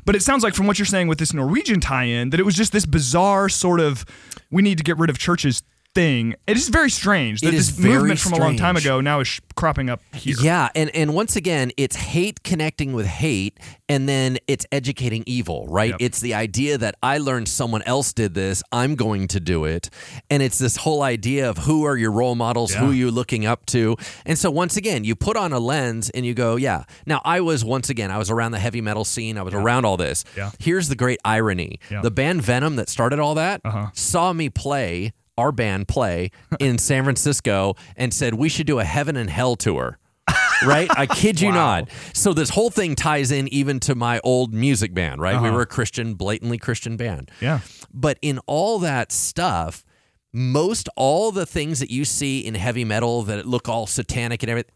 but 0.04 0.16
it 0.16 0.22
sounds 0.22 0.42
like 0.42 0.54
from 0.54 0.66
what 0.66 0.78
you're 0.78 0.86
saying 0.86 1.08
with 1.08 1.18
this 1.18 1.32
Norwegian 1.32 1.80
tie-in 1.80 2.30
that 2.30 2.40
it 2.40 2.44
was 2.44 2.54
just 2.54 2.72
this 2.72 2.86
bizarre 2.86 3.48
sort 3.48 3.80
of 3.80 4.04
we 4.50 4.62
need 4.62 4.78
to 4.78 4.84
get 4.84 4.98
rid 4.98 5.10
of 5.10 5.18
churches 5.18 5.62
thing. 5.94 6.34
It 6.46 6.56
is 6.56 6.68
very 6.68 6.90
strange 6.90 7.40
that 7.40 7.50
this 7.50 7.78
movement 7.78 8.20
from 8.20 8.34
a 8.34 8.38
long 8.38 8.56
time 8.56 8.76
ago 8.76 9.00
now 9.00 9.20
is 9.20 9.28
sh- 9.28 9.40
cropping 9.56 9.90
up 9.90 10.00
here. 10.14 10.36
Yeah, 10.40 10.68
and 10.74 10.90
and 10.94 11.14
once 11.14 11.36
again, 11.36 11.72
it's 11.76 11.96
hate 11.96 12.42
connecting 12.42 12.92
with 12.92 13.06
hate, 13.06 13.58
and 13.88 14.08
then 14.08 14.38
it's 14.46 14.64
educating 14.72 15.24
evil, 15.26 15.66
right? 15.68 15.90
Yep. 15.90 15.96
It's 16.00 16.20
the 16.20 16.34
idea 16.34 16.78
that 16.78 16.94
I 17.02 17.18
learned 17.18 17.48
someone 17.48 17.82
else 17.82 18.12
did 18.12 18.34
this, 18.34 18.62
I'm 18.72 18.94
going 18.94 19.28
to 19.28 19.40
do 19.40 19.64
it, 19.64 19.90
and 20.30 20.42
it's 20.42 20.58
this 20.58 20.76
whole 20.76 21.02
idea 21.02 21.48
of 21.50 21.58
who 21.58 21.84
are 21.84 21.96
your 21.96 22.12
role 22.12 22.34
models, 22.36 22.72
who 22.72 22.90
are 22.90 22.94
you 22.94 23.10
looking 23.10 23.44
up 23.46 23.66
to, 23.66 23.96
and 24.24 24.38
so 24.38 24.50
once 24.50 24.76
again, 24.76 25.04
you 25.04 25.16
put 25.16 25.36
on 25.36 25.52
a 25.52 25.58
lens 25.58 26.10
and 26.10 26.24
you 26.24 26.34
go, 26.34 26.56
yeah. 26.56 26.84
Now 27.06 27.20
I 27.24 27.40
was 27.40 27.64
once 27.64 27.90
again, 27.90 28.10
I 28.10 28.18
was 28.18 28.30
around 28.30 28.52
the 28.52 28.58
heavy 28.58 28.80
metal 28.80 29.04
scene, 29.04 29.36
I 29.38 29.42
was 29.42 29.54
around 29.54 29.84
all 29.84 29.96
this. 29.96 30.24
Yeah. 30.36 30.50
Here's 30.58 30.88
the 30.88 30.96
great 30.96 31.18
irony: 31.24 31.80
Yeah. 31.90 32.02
the 32.02 32.10
band 32.10 32.42
Venom 32.42 32.76
that 32.76 32.88
started 32.88 33.18
all 33.18 33.34
that 33.34 33.60
Uh-huh. 33.64 33.88
saw 33.94 34.32
me 34.32 34.48
play. 34.48 35.12
Our 35.38 35.52
band 35.52 35.88
play 35.88 36.30
in 36.58 36.78
San 36.88 37.04
Francisco 37.04 37.74
and 37.96 38.12
said 38.12 38.34
we 38.34 38.48
should 38.48 38.66
do 38.66 38.78
a 38.78 38.84
heaven 38.84 39.16
and 39.16 39.30
hell 39.30 39.56
tour 39.56 39.98
right? 40.66 40.88
I 40.96 41.06
kid 41.06 41.40
you 41.40 41.48
Wow. 41.48 41.54
not. 41.54 41.88
So 42.12 42.32
this 42.34 42.50
whole 42.50 42.70
thing 42.70 42.94
ties 42.94 43.30
in 43.32 43.48
even 43.48 43.80
to 43.80 43.94
my 43.94 44.20
old 44.22 44.52
music 44.54 44.92
band, 44.94 45.20
right? 45.20 45.40
We 45.40 45.48
Uh-huh. 45.48 45.56
were 45.56 45.62
a 45.62 45.66
Christian, 45.66 46.14
blatantly 46.14 46.58
Christian 46.58 46.96
band. 46.96 47.30
Yeah. 47.40 47.60
But 47.92 48.18
in 48.22 48.38
all 48.46 48.78
that 48.80 49.10
stuff, 49.12 49.84
most 50.32 50.88
all 50.96 51.32
the 51.32 51.46
things 51.46 51.80
that 51.80 51.90
you 51.90 52.04
see 52.04 52.40
in 52.40 52.54
heavy 52.54 52.84
metal 52.84 53.22
that 53.22 53.46
look 53.46 53.68
all 53.68 53.86
satanic 53.86 54.42
and 54.42 54.50
everything, 54.50 54.70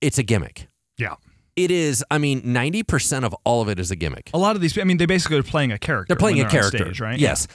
it's 0.00 0.18
a 0.18 0.22
gimmick. 0.22 0.68
Yeah. 0.98 1.14
It 1.56 1.70
is, 1.70 2.04
I 2.10 2.18
mean, 2.18 2.40
90% 2.42 3.24
of 3.24 3.34
all 3.44 3.60
of 3.62 3.68
it 3.68 3.78
is 3.80 3.90
a 3.90 3.96
gimmick. 3.96 4.30
A 4.32 4.38
lot 4.38 4.54
of 4.56 4.62
these, 4.62 4.78
I 4.78 4.84
mean, 4.84 4.98
they 4.98 5.06
basically 5.06 5.38
are 5.38 5.42
playing 5.42 5.72
a 5.72 5.78
character. 5.78 6.14
They're 6.14 6.18
playing 6.20 6.40
a 6.40 6.48
character, 6.48 6.78
stage, 6.78 7.00
right? 7.00 7.18
Yes. 7.18 7.46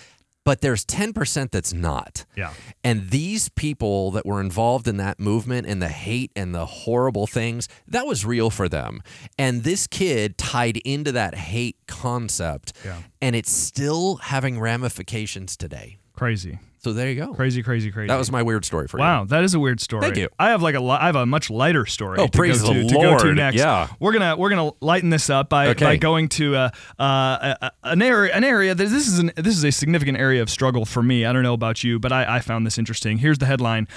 But 0.47 0.61
there's 0.61 0.85
10% 0.85 1.51
that's 1.51 1.73
not. 1.73 2.23
Yeah. 2.37 2.53
And 2.81 3.09
these 3.09 3.49
people 3.49 4.11
that 4.11 4.25
were 4.25 4.39
involved 4.39 4.87
in 4.87 4.95
that 4.95 5.19
movement 5.19 5.67
and 5.67 5.81
the 5.81 5.89
hate 5.89 6.31
and 6.37 6.55
the 6.55 6.65
horrible 6.65 7.27
things, 7.27 7.67
that 7.85 8.07
was 8.07 8.23
real 8.23 8.49
for 8.49 8.69
them. 8.69 9.01
And 9.37 9.63
this 9.65 9.87
kid 9.87 10.37
tied 10.37 10.77
into 10.77 11.11
that 11.11 11.35
hate 11.35 11.75
concept, 11.85 12.71
Yeah. 12.85 13.01
and 13.21 13.35
it's 13.35 13.51
still 13.51 14.15
having 14.15 14.57
ramifications 14.57 15.57
today. 15.57 15.97
Crazy. 16.13 16.59
So 16.87 16.93
there 16.93 17.09
you 17.09 17.15
go. 17.15 17.33
Crazy, 17.33 17.61
crazy, 17.63 17.91
crazy. 17.91 18.07
That 18.07 18.17
was 18.17 18.31
my 18.31 18.41
weird 18.43 18.63
story 18.65 18.87
for 18.87 18.97
you. 18.97 19.01
Wow, 19.03 19.25
that 19.25 19.43
is 19.43 19.53
a 19.53 19.59
weird 19.59 19.81
story. 19.81 20.01
Thank 20.03 20.17
you. 20.17 20.29
I 20.39 20.49
have 20.49 20.61
like 20.61 20.75
a 20.75 20.79
li- 20.79 20.97
I 20.99 21.07
have 21.07 21.15
a 21.17 21.25
much 21.25 21.49
lighter 21.49 21.85
story. 21.85 22.17
Oh, 22.19 22.27
to 22.27 22.31
praise 22.37 22.61
go 22.61 22.73
to, 22.73 22.79
the 22.83 22.87
to 22.87 22.93
go 22.93 23.01
to 23.17 23.23
Lord. 23.25 23.35
next. 23.35 23.57
Yeah. 23.57 23.87
we're 23.99 24.13
gonna 24.13 24.37
we're 24.37 24.49
gonna 24.49 24.71
lighten 24.79 25.09
this 25.09 25.29
up 25.29 25.49
by, 25.49 25.67
Okay. 25.69 25.83
by 25.85 25.97
going 25.97 26.29
to 26.29 26.55
uh, 26.55 26.69
uh, 26.99 27.03
a- 27.03 27.57
a- 27.65 27.71
an 27.83 28.01
area 28.01 28.33
an 28.33 28.43
area 28.43 28.73
that 28.73 28.83
this 28.89 29.07
is 29.07 29.19
an, 29.19 29.31
this 29.35 29.57
is 29.57 29.63
a 29.65 29.71
significant 29.71 30.17
area 30.17 30.41
of 30.41 30.49
struggle 30.49 30.85
for 30.85 31.03
me. 31.03 31.25
I 31.25 31.33
don't 31.33 31.43
know 31.43 31.53
about 31.53 31.83
you, 31.83 31.99
but 31.99 32.11
I, 32.11 32.37
I 32.37 32.39
found 32.39 32.65
this 32.65 32.77
interesting. 32.77 33.17
Here's 33.17 33.37
the 33.37 33.45
headline. 33.47 33.87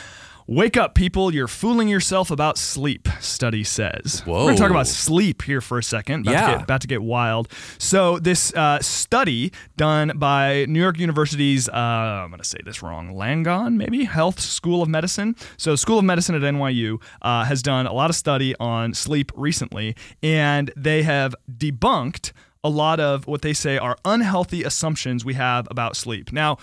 Wake 0.51 0.77
up, 0.77 0.97
people. 0.97 1.33
You're 1.33 1.47
fooling 1.47 1.87
yourself 1.87 2.29
about 2.33 2.59
sleep, 2.59 3.09
study 3.21 3.63
says. 3.63 4.25
We're 4.27 4.35
going 4.35 4.57
to 4.57 4.61
talk 4.61 4.73
about 4.73 4.89
sleep 4.89 5.43
here 5.43 5.61
for 5.61 5.79
a 5.79 5.83
second. 5.83 6.23
About 6.23 6.33
Yeah. 6.33 6.47
To 6.47 6.53
get, 6.55 6.63
about 6.65 6.81
to 6.81 6.87
get 6.89 7.03
wild. 7.05 7.49
So, 7.79 8.19
this 8.19 8.53
uh, 8.55 8.81
study 8.81 9.53
done 9.77 10.11
by 10.17 10.67
New 10.69 10.81
York 10.81 10.99
University's, 10.99 11.69
uh, 11.69 11.73
I'm 11.73 12.31
going 12.31 12.41
to 12.41 12.45
say 12.45 12.59
this 12.65 12.83
wrong, 12.83 13.15
Langone, 13.15 13.77
maybe, 13.77 14.03
Health 14.03 14.41
School 14.41 14.83
of 14.83 14.89
Medicine. 14.89 15.37
So, 15.57 15.77
School 15.77 16.01
of 16.01 16.05
Medicine 16.05 16.35
at 16.35 16.43
NYU 16.43 17.01
uh, 17.23 17.45
has 17.45 17.63
done 17.63 17.87
a 17.87 17.93
lot 17.93 18.11
of 18.11 18.17
study 18.17 18.57
on 18.59 18.93
sleep 18.93 19.31
recently, 19.37 19.95
and 20.21 20.73
they 20.77 21.05
have 21.05 21.33
debunked 21.49 22.33
a 22.65 22.69
lot 22.69 22.99
of 22.99 23.29
what 23.29 23.43
they 23.43 23.53
say 23.53 23.79
are 23.79 23.97
unhealthy 24.05 24.65
assumptions 24.65 25.25
we 25.25 25.35
have 25.35 25.69
about 25.71 25.95
sleep. 25.95 26.33
Now, 26.33 26.59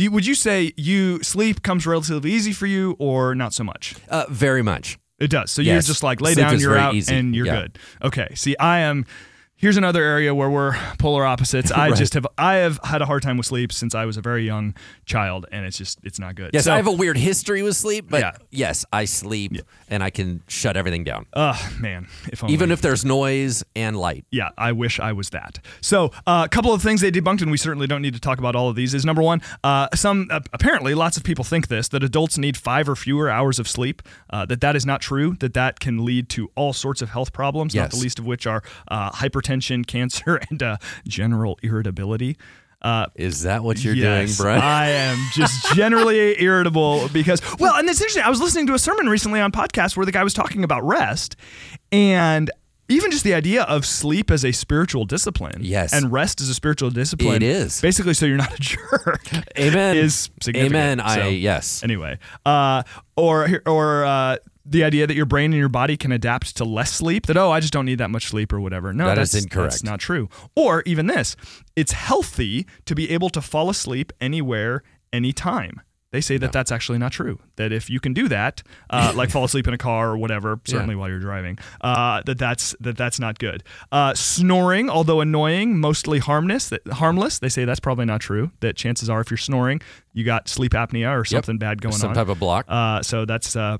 do 0.00 0.04
you, 0.04 0.10
would 0.12 0.24
you 0.24 0.34
say 0.34 0.72
you 0.78 1.22
sleep 1.22 1.62
comes 1.62 1.86
relatively 1.86 2.32
easy 2.32 2.52
for 2.54 2.64
you 2.66 2.96
or 2.98 3.34
not 3.34 3.52
so 3.52 3.62
much? 3.62 3.94
Uh, 4.08 4.24
very 4.30 4.62
much. 4.62 4.98
It 5.18 5.28
does. 5.28 5.50
So 5.50 5.60
you're 5.60 5.78
just 5.82 6.02
like 6.02 6.22
lay 6.22 6.32
Sleep 6.32 6.46
down, 6.46 6.58
you're 6.58 6.78
out, 6.78 6.94
easy. 6.94 7.14
and 7.14 7.36
you're 7.36 7.44
Yeah. 7.44 7.60
good. 7.60 7.78
Okay. 8.02 8.28
See, 8.34 8.56
I 8.56 8.78
am. 8.78 9.04
Here's 9.60 9.76
another 9.76 10.02
area 10.02 10.34
where 10.34 10.48
we're 10.48 10.74
polar 10.98 11.26
opposites. 11.26 11.70
I 11.80 11.90
Right. 11.90 11.98
just 11.98 12.14
have 12.14 12.26
I 12.38 12.54
have 12.56 12.80
had 12.82 13.02
a 13.02 13.06
hard 13.06 13.22
time 13.22 13.36
with 13.36 13.44
sleep 13.44 13.72
since 13.74 13.94
I 13.94 14.06
was 14.06 14.16
a 14.16 14.22
very 14.22 14.46
young 14.46 14.74
child, 15.04 15.44
and 15.52 15.66
it's 15.66 15.76
just 15.76 15.98
it's 16.02 16.18
not 16.18 16.34
good. 16.34 16.52
Yes, 16.54 16.64
So- 16.64 16.72
I 16.72 16.76
have 16.76 16.86
a 16.86 16.92
weird 16.92 17.18
history 17.18 17.62
with 17.62 17.76
sleep, 17.76 18.06
but 18.08 18.20
Yeah. 18.20 18.32
yes, 18.50 18.86
I 18.90 19.04
sleep 19.04 19.52
and 19.90 20.02
I 20.02 20.08
can 20.08 20.42
shut 20.48 20.78
everything 20.78 21.04
down. 21.04 21.26
Ugh, 21.34 21.56
man. 21.78 22.06
If 22.32 22.42
only. 22.42 22.54
Even 22.54 22.70
if 22.70 22.80
there's 22.80 23.04
noise 23.04 23.62
and 23.76 23.98
light. 23.98 24.24
yeah, 24.30 24.48
I 24.56 24.72
wish 24.72 24.98
I 24.98 25.12
was 25.12 25.28
that. 25.30 25.58
So, 25.82 26.10
uh, 26.26 26.42
a 26.46 26.48
couple 26.48 26.72
of 26.72 26.80
things 26.80 27.02
they 27.02 27.10
debunked, 27.10 27.42
and 27.42 27.50
we 27.50 27.58
certainly 27.58 27.86
don't 27.86 28.00
need 28.00 28.14
to 28.14 28.20
talk 28.20 28.38
about 28.38 28.56
all 28.56 28.70
of 28.70 28.76
these. 28.76 28.94
Is 28.94 29.04
number 29.04 29.20
one, 29.22 29.42
uh, 29.62 29.88
some 29.94 30.28
uh, 30.30 30.40
apparently 30.54 30.94
lots 30.94 31.18
of 31.18 31.22
people 31.22 31.44
think 31.44 31.68
this 31.68 31.86
that 31.88 32.02
adults 32.02 32.38
need 32.38 32.56
five 32.56 32.88
or 32.88 32.96
fewer 32.96 33.28
hours 33.28 33.58
of 33.58 33.68
sleep. 33.68 34.00
Uh, 34.30 34.46
that 34.46 34.62
that 34.62 34.74
is 34.74 34.86
not 34.86 35.02
true. 35.02 35.36
That 35.40 35.52
that 35.52 35.80
can 35.80 36.02
lead 36.02 36.30
to 36.30 36.50
all 36.54 36.72
sorts 36.72 37.02
of 37.02 37.10
health 37.10 37.34
problems, 37.34 37.74
not 37.74 37.90
the 37.90 37.98
least 37.98 38.18
of 38.18 38.24
which 38.24 38.46
are 38.46 38.62
uh, 38.88 39.10
hypertension, 39.50 39.86
cancer, 39.86 40.40
and 40.50 40.62
uh, 40.62 40.76
general 41.06 41.58
irritability. 41.62 42.36
Uh, 42.82 43.06
Is 43.14 43.42
that 43.42 43.62
what 43.62 43.84
you're 43.84 43.94
yes, 43.94 44.38
doing, 44.38 44.46
Brian? 44.46 44.62
I 44.62 44.88
am 44.88 45.18
just 45.34 45.74
generally 45.74 46.42
irritable 46.42 47.10
because, 47.12 47.42
well, 47.58 47.74
and 47.74 47.86
it's 47.88 48.00
interesting. 48.00 48.22
I 48.22 48.30
was 48.30 48.40
listening 48.40 48.66
to 48.68 48.74
a 48.74 48.78
sermon 48.78 49.06
recently 49.06 49.38
on 49.38 49.52
podcast 49.52 49.98
where 49.98 50.06
the 50.06 50.12
guy 50.12 50.24
was 50.24 50.32
talking 50.32 50.64
about 50.64 50.82
rest 50.86 51.36
and 51.92 52.50
even 52.88 53.10
just 53.10 53.22
the 53.22 53.34
idea 53.34 53.64
of 53.64 53.84
sleep 53.84 54.30
as 54.30 54.46
a 54.46 54.52
spiritual 54.52 55.04
discipline. 55.04 55.58
Yes. 55.60 55.92
And 55.92 56.10
rest 56.10 56.40
as 56.40 56.48
a 56.48 56.54
spiritual 56.54 56.88
discipline. 56.88 57.36
It 57.36 57.42
is. 57.42 57.82
Basically, 57.82 58.14
so 58.14 58.24
you're 58.24 58.38
not 58.38 58.54
a 58.54 58.58
jerk. 58.60 59.30
Amen. 59.58 59.98
Is 59.98 60.30
significant. 60.40 60.74
Amen. 60.74 61.00
I 61.00 61.28
yes. 61.28 61.84
Anyway, 61.84 62.18
uh, 62.46 62.82
or 63.14 63.60
or 63.66 64.06
uh, 64.06 64.36
the 64.70 64.84
idea 64.84 65.06
that 65.06 65.14
your 65.14 65.26
brain 65.26 65.52
and 65.52 65.58
your 65.58 65.68
body 65.68 65.96
can 65.96 66.12
adapt 66.12 66.56
to 66.56 66.64
less 66.64 66.92
sleep. 66.92 67.26
That 67.26 67.36
oh, 67.36 67.50
I 67.50 67.60
just 67.60 67.72
don't 67.72 67.84
need 67.84 67.98
that 67.98 68.10
much 68.10 68.28
sleep 68.28 68.52
or 68.52 68.60
whatever. 68.60 68.92
No, 68.92 69.06
That 69.06 69.16
that's 69.16 69.34
is 69.34 69.44
incorrect. 69.44 69.72
That's 69.72 69.84
not 69.84 70.00
true. 70.00 70.28
Or 70.54 70.82
even 70.86 71.06
this, 71.08 71.36
it's 71.76 71.92
healthy 71.92 72.66
to 72.86 72.94
be 72.94 73.10
able 73.10 73.30
to 73.30 73.42
fall 73.42 73.68
asleep 73.68 74.12
anywhere, 74.20 74.82
anytime. 75.12 75.82
They 76.12 76.20
say 76.20 76.38
that 76.38 76.50
that's 76.50 76.72
actually 76.72 76.98
not 76.98 77.12
true. 77.12 77.38
That 77.54 77.70
if 77.72 77.88
you 77.88 78.00
can 78.00 78.14
do 78.14 78.26
that, 78.28 78.64
uh, 78.90 79.12
like 79.16 79.30
fall 79.30 79.44
asleep 79.44 79.68
in 79.68 79.74
a 79.74 79.78
car 79.78 80.10
or 80.10 80.18
whatever, 80.18 80.60
certainly 80.66 80.96
while 80.96 81.08
you're 81.08 81.20
driving, 81.20 81.56
uh, 81.82 82.22
that 82.26 82.36
that's 82.36 82.74
that 82.80 82.96
that's 82.96 83.20
not 83.20 83.38
good. 83.38 83.62
Uh, 83.92 84.14
snoring, 84.14 84.90
although 84.90 85.20
annoying, 85.20 85.78
mostly 85.78 86.18
harmless. 86.18 86.68
That 86.68 86.84
harmless. 86.88 87.38
They 87.38 87.48
say 87.48 87.64
that's 87.64 87.78
probably 87.78 88.06
not 88.06 88.20
true. 88.20 88.50
That 88.58 88.74
chances 88.76 89.08
are, 89.08 89.20
if 89.20 89.30
you're 89.30 89.38
snoring, 89.38 89.82
you 90.12 90.24
got 90.24 90.48
sleep 90.48 90.72
apnea 90.72 91.16
or 91.16 91.24
something 91.24 91.58
bad 91.58 91.80
going 91.80 91.94
on. 91.94 92.00
Some 92.00 92.14
type 92.14 92.28
of 92.28 92.40
block. 92.40 92.64
Uh, 92.68 93.02
so 93.02 93.24
that's 93.24 93.54
uh, 93.54 93.78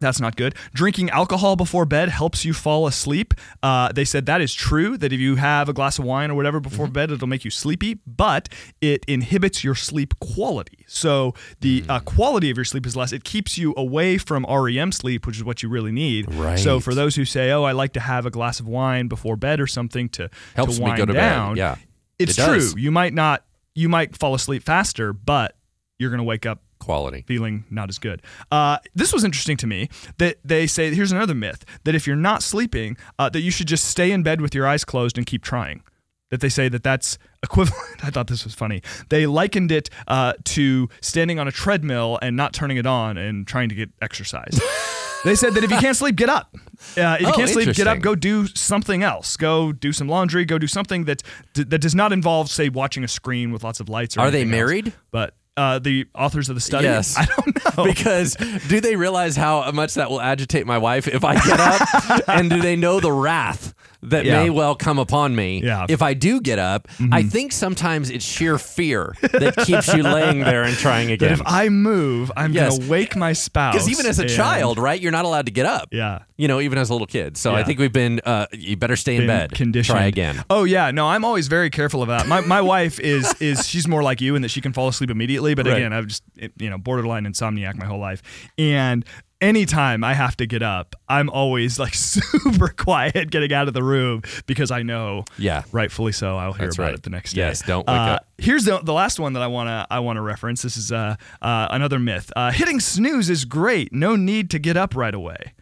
that's 0.00 0.20
not 0.20 0.36
good. 0.36 0.54
Drinking 0.74 1.10
alcohol 1.10 1.56
before 1.56 1.84
bed 1.84 2.08
helps 2.08 2.44
you 2.44 2.52
fall 2.52 2.86
asleep. 2.86 3.34
Uh, 3.62 3.90
they 3.92 4.04
said 4.04 4.26
that 4.26 4.40
is 4.40 4.54
true. 4.54 4.96
That 4.96 5.12
if 5.12 5.18
you 5.20 5.36
have 5.36 5.68
a 5.68 5.72
glass 5.72 5.98
of 5.98 6.04
wine 6.04 6.30
or 6.30 6.34
whatever 6.34 6.60
before 6.60 6.86
Mm-hmm. 6.86 6.92
bed, 6.92 7.10
it'll 7.10 7.26
make 7.28 7.44
you 7.44 7.50
sleepy, 7.50 7.98
but 8.06 8.48
it 8.80 9.04
inhibits 9.08 9.64
your 9.64 9.74
sleep 9.74 10.18
quality. 10.20 10.84
So 10.86 11.34
the 11.60 11.82
Mm. 11.82 11.90
uh, 11.90 12.00
quality 12.00 12.50
of 12.50 12.56
your 12.56 12.64
sleep 12.64 12.86
is 12.86 12.96
less. 12.96 13.12
It 13.12 13.24
keeps 13.24 13.58
you 13.58 13.74
away 13.76 14.18
from 14.18 14.44
REM 14.48 14.92
sleep, 14.92 15.26
which 15.26 15.36
is 15.36 15.44
what 15.44 15.62
you 15.62 15.68
really 15.68 15.92
need. 15.92 16.32
Right. 16.34 16.58
So 16.58 16.80
for 16.80 16.94
those 16.94 17.16
who 17.16 17.24
say, 17.24 17.50
"Oh, 17.50 17.64
I 17.64 17.72
like 17.72 17.92
to 17.94 18.00
have 18.00 18.24
a 18.26 18.30
glass 18.30 18.60
of 18.60 18.68
wine 18.68 19.08
before 19.08 19.36
bed 19.36 19.60
or 19.60 19.66
something 19.66 20.08
to 20.10 20.30
Helps 20.54 20.76
to 20.76 20.80
me 20.80 20.84
wind 20.84 20.98
go 20.98 21.06
to 21.06 21.12
bed. 21.12 21.20
down," 21.20 21.56
Yeah. 21.56 21.76
it's 22.18 22.38
It 22.38 22.44
true. 22.44 22.72
You 22.80 22.90
might 22.90 23.14
not. 23.14 23.44
You 23.74 23.88
might 23.88 24.16
fall 24.16 24.34
asleep 24.34 24.62
faster, 24.64 25.12
but 25.12 25.56
you're 25.98 26.10
going 26.10 26.18
to 26.18 26.24
wake 26.24 26.46
up 26.46 26.62
Quality. 26.88 27.22
feeling 27.26 27.64
not 27.70 27.90
as 27.90 27.98
good. 27.98 28.22
Uh, 28.50 28.78
this 28.94 29.12
was 29.12 29.22
interesting 29.22 29.58
to 29.58 29.66
me 29.66 29.90
that 30.16 30.38
they 30.42 30.66
say 30.66 30.94
here's 30.94 31.12
another 31.12 31.34
myth 31.34 31.64
that 31.84 31.94
if 31.94 32.06
you're 32.06 32.16
not 32.16 32.42
sleeping, 32.42 32.96
uh, 33.18 33.28
that 33.28 33.40
you 33.40 33.50
should 33.50 33.68
just 33.68 33.84
stay 33.84 34.10
in 34.10 34.22
bed 34.22 34.40
with 34.40 34.54
your 34.54 34.66
eyes 34.66 34.84
closed 34.86 35.18
and 35.18 35.26
keep 35.26 35.42
trying. 35.42 35.82
That 36.30 36.40
they 36.40 36.48
say 36.48 36.68
that 36.70 36.82
that's 36.82 37.18
equivalent. 37.42 38.04
I 38.04 38.10
thought 38.10 38.26
this 38.28 38.44
was 38.44 38.54
funny. 38.54 38.82
They 39.10 39.26
likened 39.26 39.70
it 39.70 39.90
uh, 40.06 40.32
to 40.44 40.88
standing 41.02 41.38
on 41.38 41.46
a 41.46 41.52
treadmill 41.52 42.18
and 42.22 42.36
not 42.36 42.52
turning 42.54 42.76
it 42.78 42.86
on 42.86 43.16
and 43.18 43.46
trying 43.46 43.68
to 43.70 43.74
get 43.74 43.90
exercise. 44.02 44.58
they 45.24 45.34
said 45.34 45.54
that 45.54 45.64
if 45.64 45.70
you 45.70 45.78
can't 45.78 45.96
sleep, 45.96 46.16
get 46.16 46.28
up. 46.28 46.54
Uh, 46.96 47.16
if 47.18 47.20
you 47.22 47.26
Oh, 47.28 47.32
can't 47.32 47.50
sleep, 47.50 47.74
get 47.74 47.86
up. 47.86 48.00
Go 48.00 48.14
do 48.14 48.46
something 48.48 49.02
else. 49.02 49.36
Go 49.36 49.72
do 49.72 49.92
some 49.92 50.08
laundry. 50.08 50.44
Go 50.44 50.58
do 50.58 50.66
something 50.66 51.04
that 51.04 51.22
that 51.54 51.80
does 51.80 51.94
not 51.94 52.12
involve, 52.12 52.50
say, 52.50 52.68
watching 52.68 53.04
a 53.04 53.08
screen 53.08 53.50
with 53.52 53.62
lots 53.64 53.80
of 53.80 53.88
lights. 53.88 54.16
Or 54.16 54.20
Are 54.20 54.30
they 54.30 54.42
anything 54.42 54.58
else. 54.58 54.66
married? 54.68 54.92
But 55.10 55.34
uh, 55.58 55.78
the 55.80 56.06
authors 56.14 56.48
of 56.48 56.54
the 56.54 56.60
study, 56.60 56.84
Yes. 56.84 57.16
I 57.18 57.24
don't 57.26 57.76
know. 57.76 57.84
Because 57.84 58.36
do 58.68 58.80
they 58.80 58.96
realize 58.96 59.36
how 59.36 59.70
much 59.72 59.94
that 59.94 60.08
will 60.08 60.20
agitate 60.20 60.66
my 60.66 60.78
wife 60.78 61.08
if 61.08 61.24
I 61.24 61.34
get 61.34 61.60
up? 61.60 62.22
and 62.28 62.48
do 62.48 62.62
they 62.62 62.76
know 62.76 63.00
the 63.00 63.12
wrath 63.12 63.74
that 64.02 64.24
Yeah. 64.24 64.42
may 64.42 64.50
well 64.50 64.74
come 64.76 64.98
upon 64.98 65.34
me 65.34 65.60
Yeah. 65.62 65.86
if 65.88 66.02
I 66.02 66.14
do 66.14 66.40
get 66.40 66.58
up? 66.58 66.86
I 67.10 67.22
think 67.24 67.52
sometimes 67.52 68.10
it's 68.10 68.24
sheer 68.24 68.56
fear 68.58 69.14
that 69.32 69.56
keeps 69.66 69.92
you 69.92 70.02
laying 70.04 70.40
there 70.40 70.62
and 70.62 70.76
trying 70.76 71.08
that 71.08 71.14
again. 71.14 71.32
if 71.32 71.42
I 71.44 71.68
move, 71.68 72.30
I'm 72.36 72.52
Yes. 72.52 72.78
gonna 72.78 72.90
wake 72.90 73.16
my 73.16 73.32
spouse. 73.32 73.74
Because 73.74 73.88
even 73.90 74.06
as 74.06 74.18
a 74.18 74.22
and- 74.22 74.30
child, 74.30 74.78
right, 74.78 75.00
you're 75.00 75.10
not 75.12 75.24
allowed 75.24 75.46
to 75.46 75.52
get 75.52 75.66
up. 75.66 75.88
yeah. 75.90 76.20
You 76.36 76.46
know, 76.46 76.60
even 76.60 76.78
as 76.78 76.88
a 76.88 76.92
little 76.94 77.08
kid. 77.08 77.36
So 77.36 77.52
I 77.56 77.64
think 77.64 77.80
we've 77.80 77.92
been, 77.92 78.20
uh, 78.24 78.46
you 78.52 78.76
better 78.76 78.94
stay 78.94 79.16
in 79.16 79.22
been 79.22 79.26
bed. 79.26 79.52
conditioned. 79.52 79.98
Try 79.98 80.06
again. 80.06 80.44
Oh 80.48 80.62
yeah, 80.62 80.92
no, 80.92 81.08
I'm 81.08 81.24
always 81.24 81.48
very 81.48 81.68
careful 81.68 82.00
of 82.00 82.06
that. 82.08 82.28
My 82.28 82.40
my 82.42 82.60
wife 82.62 83.00
is 83.00 83.34
is 83.40 83.66
she's 83.66 83.88
more 83.88 84.04
like 84.04 84.20
you 84.20 84.36
in 84.36 84.42
that 84.42 84.50
she 84.52 84.60
can 84.60 84.72
fall 84.72 84.86
asleep 84.86 85.10
immediately, 85.10 85.56
but 85.56 85.66
Right. 85.66 85.78
again, 85.78 85.92
I've 85.92 86.06
just 86.06 86.22
you 86.60 86.70
know 86.70 86.78
borderline 86.78 87.24
insomniac 87.24 87.74
my 87.74 87.86
whole 87.86 87.98
life, 87.98 88.22
and 88.56 89.04
anytime 89.40 90.02
I 90.04 90.14
have 90.14 90.36
to 90.38 90.46
get 90.46 90.62
up, 90.62 90.96
I'm 91.08 91.28
always 91.30 91.78
like 91.78 91.94
super 91.94 92.68
quiet 92.68 93.30
getting 93.30 93.52
out 93.52 93.68
of 93.68 93.74
the 93.74 93.82
room 93.82 94.22
because 94.46 94.70
I 94.70 94.82
know, 94.82 95.24
Yeah. 95.38 95.62
rightfully 95.72 96.12
so, 96.12 96.36
I'll 96.36 96.52
hear 96.52 96.66
That's 96.66 96.76
about 96.76 96.84
right. 96.86 96.94
it 96.94 97.02
the 97.02 97.10
next 97.10 97.32
day. 97.34 97.42
Yes, 97.42 97.62
don't 97.62 97.86
wake 97.86 97.96
Uh, 97.96 98.00
up. 98.16 98.26
Here's 98.38 98.64
the 98.64 98.78
the 98.78 98.92
last 98.92 99.18
one 99.18 99.32
that 99.32 99.42
I 99.42 99.46
wanna 99.48 99.86
I 99.90 99.98
wanna 100.00 100.22
reference. 100.22 100.62
This 100.62 100.76
is 100.76 100.92
uh, 100.92 101.16
uh 101.42 101.68
another 101.70 101.98
myth. 101.98 102.32
Uh, 102.36 102.50
hitting 102.52 102.80
snooze 102.80 103.28
is 103.30 103.44
great. 103.44 103.92
No 103.92 104.14
need 104.16 104.50
to 104.50 104.58
get 104.58 104.76
up 104.76 104.94
right 104.94 105.14
away 105.14 105.52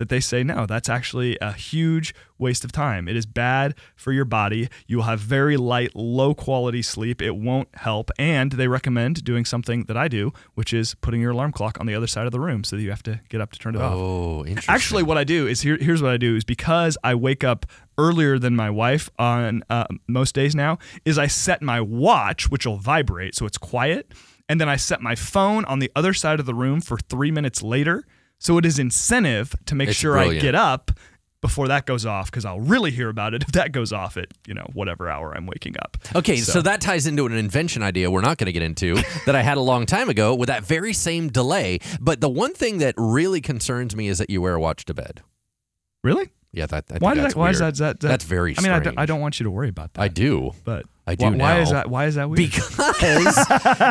that 0.00 0.08
they 0.08 0.18
say 0.18 0.42
no 0.42 0.64
that's 0.66 0.88
actually 0.88 1.36
a 1.40 1.52
huge 1.52 2.14
waste 2.38 2.64
of 2.64 2.72
time. 2.72 3.06
It 3.06 3.16
is 3.16 3.26
bad 3.26 3.74
for 3.94 4.12
your 4.12 4.24
body. 4.24 4.70
You 4.86 4.96
will 4.96 5.04
have 5.04 5.20
very 5.20 5.58
light 5.58 5.94
low 5.94 6.34
quality 6.34 6.80
sleep. 6.80 7.20
It 7.20 7.36
won't 7.36 7.68
help. 7.74 8.10
And 8.18 8.52
they 8.52 8.66
recommend 8.66 9.22
doing 9.24 9.44
something 9.44 9.84
that 9.84 9.96
i 9.98 10.08
do 10.08 10.32
which 10.54 10.72
is 10.72 10.94
putting 10.96 11.20
your 11.20 11.32
alarm 11.32 11.52
clock 11.52 11.78
on 11.80 11.86
the 11.86 11.94
other 11.94 12.06
side 12.06 12.24
of 12.24 12.32
the 12.32 12.40
room 12.40 12.64
so 12.64 12.76
that 12.76 12.82
you 12.82 12.88
have 12.90 13.02
to 13.02 13.20
get 13.28 13.42
up 13.42 13.52
to 13.52 13.58
turn 13.58 13.74
it 13.76 13.80
off. 13.82 13.92
Oh, 13.94 14.44
interesting. 14.46 14.74
Actually, 14.74 15.02
what 15.02 15.18
I 15.18 15.24
do 15.24 15.46
is 15.46 15.60
here, 15.60 15.76
here's 15.78 16.02
what 16.02 16.12
I 16.12 16.16
do 16.16 16.34
is 16.34 16.44
because 16.44 16.96
I 17.04 17.14
wake 17.14 17.44
up 17.44 17.66
earlier 17.98 18.38
than 18.38 18.56
my 18.56 18.70
wife 18.70 19.10
on 19.18 19.62
uh, 19.68 19.84
most 20.08 20.34
days 20.34 20.54
now, 20.54 20.78
is 21.04 21.18
I 21.18 21.26
set 21.26 21.60
my 21.60 21.80
watch, 21.80 22.50
which 22.50 22.66
will 22.66 22.78
vibrate, 22.78 23.34
so 23.34 23.44
it's 23.44 23.58
quiet, 23.58 24.12
and 24.48 24.60
then 24.60 24.68
I 24.68 24.76
set 24.76 25.02
my 25.02 25.14
phone 25.14 25.64
on 25.66 25.78
the 25.78 25.92
other 25.94 26.14
side 26.14 26.40
of 26.40 26.46
the 26.46 26.54
room 26.54 26.80
for 26.80 26.96
three 26.96 27.30
minutes 27.30 27.62
later, 27.62 28.04
so 28.40 28.58
it 28.58 28.66
is 28.66 28.80
incentive 28.80 29.54
to 29.66 29.76
make 29.76 29.90
It's 29.90 29.98
sure 29.98 30.18
I 30.18 30.36
get 30.38 30.56
up 30.56 30.90
before 31.40 31.68
that 31.68 31.86
goes 31.86 32.04
off 32.04 32.30
because 32.30 32.44
I'll 32.44 32.60
really 32.60 32.90
hear 32.90 33.08
about 33.08 33.32
it 33.34 33.42
if 33.42 33.52
that 33.52 33.72
goes 33.72 33.92
off 33.92 34.16
at 34.16 34.28
you 34.46 34.54
know 34.54 34.66
whatever 34.72 35.08
hour 35.08 35.32
I'm 35.34 35.46
waking 35.46 35.76
up. 35.80 35.96
Okay, 36.14 36.36
so, 36.36 36.60
that 36.62 36.80
ties 36.80 37.06
into 37.06 37.26
an 37.26 37.32
invention 37.32 37.82
idea 37.82 38.10
we're 38.10 38.20
not 38.20 38.38
going 38.38 38.46
to 38.46 38.52
get 38.52 38.62
into 38.62 38.94
that 39.26 39.36
I 39.36 39.42
had 39.42 39.56
a 39.56 39.62
long 39.62 39.86
time 39.86 40.08
ago 40.08 40.34
with 40.34 40.48
that 40.48 40.64
very 40.64 40.92
same 40.92 41.28
delay. 41.28 41.78
But 42.00 42.20
the 42.20 42.28
one 42.28 42.54
thing 42.54 42.78
that 42.78 42.94
really 42.96 43.40
concerns 43.40 43.94
me 43.94 44.08
is 44.08 44.18
that 44.18 44.30
you 44.30 44.42
wear 44.42 44.54
a 44.54 44.60
watch 44.60 44.84
to 44.86 44.94
bed. 44.94 45.22
Really? 46.02 46.30
Yeah, 46.52 46.66
that. 46.66 46.84
I 46.90 46.98
Why, 46.98 47.14
that's 47.14 47.36
I, 47.36 47.38
why 47.38 47.50
is 47.50 47.60
that, 47.60 47.76
that, 47.76 48.00
that? 48.00 48.08
That's 48.08 48.24
very 48.24 48.56
I 48.58 48.60
mean, 48.62 48.72
I 48.72 48.80
don't. 48.80 48.98
I 48.98 49.06
don't 49.06 49.20
want 49.20 49.38
you 49.38 49.44
to 49.44 49.50
worry 49.50 49.68
about 49.68 49.94
that. 49.94 50.02
I 50.02 50.08
do. 50.08 50.50
but 50.64 50.84
I 51.06 51.14
do 51.14 51.26
why, 51.26 51.36
why 51.36 51.60
is 51.60 51.70
that? 51.70 51.88
Why 51.88 52.06
is 52.06 52.16
that 52.16 52.28
weird? 52.28 52.38
Because 52.38 53.36